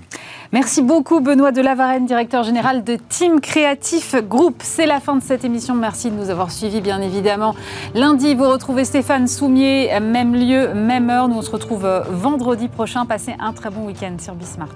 Merci 0.51 0.82
beaucoup 0.82 1.20
Benoît 1.20 1.51
de 1.51 1.61
Lavarenne, 1.61 2.05
directeur 2.05 2.43
général 2.43 2.84
de 2.84 2.97
Team 3.09 3.39
Creative 3.39 4.24
Group. 4.28 4.61
C'est 4.63 4.86
la 4.86 4.99
fin 4.99 5.16
de 5.16 5.24
cette 5.24 5.43
émission. 5.43 5.76
Merci 5.76 6.09
de 6.11 6.16
nous 6.16 6.30
avoir 6.30 6.51
suivis 6.51 6.82
bien 6.82 7.01
évidemment. 7.01 7.55
Lundi, 7.93 8.36
vous 8.36 8.49
retrouvez 8.49 8.86
Stéphane 8.86 9.28
Soumier, 9.28 9.99
même 9.99 10.36
lieu, 10.36 10.74
même 10.74 11.09
heure. 11.09 11.28
Nous 11.28 11.36
on 11.36 11.41
se 11.41 11.51
retrouve 11.51 11.86
euh, 11.86 12.01
vendredi 12.09 12.68
prochain. 12.68 13.05
Passez 13.05 13.36
un 13.39 13.53
très 13.53 13.70
bon 13.70 13.86
week-end 13.86 14.16
sur 14.20 14.36
Bismart. 14.36 14.76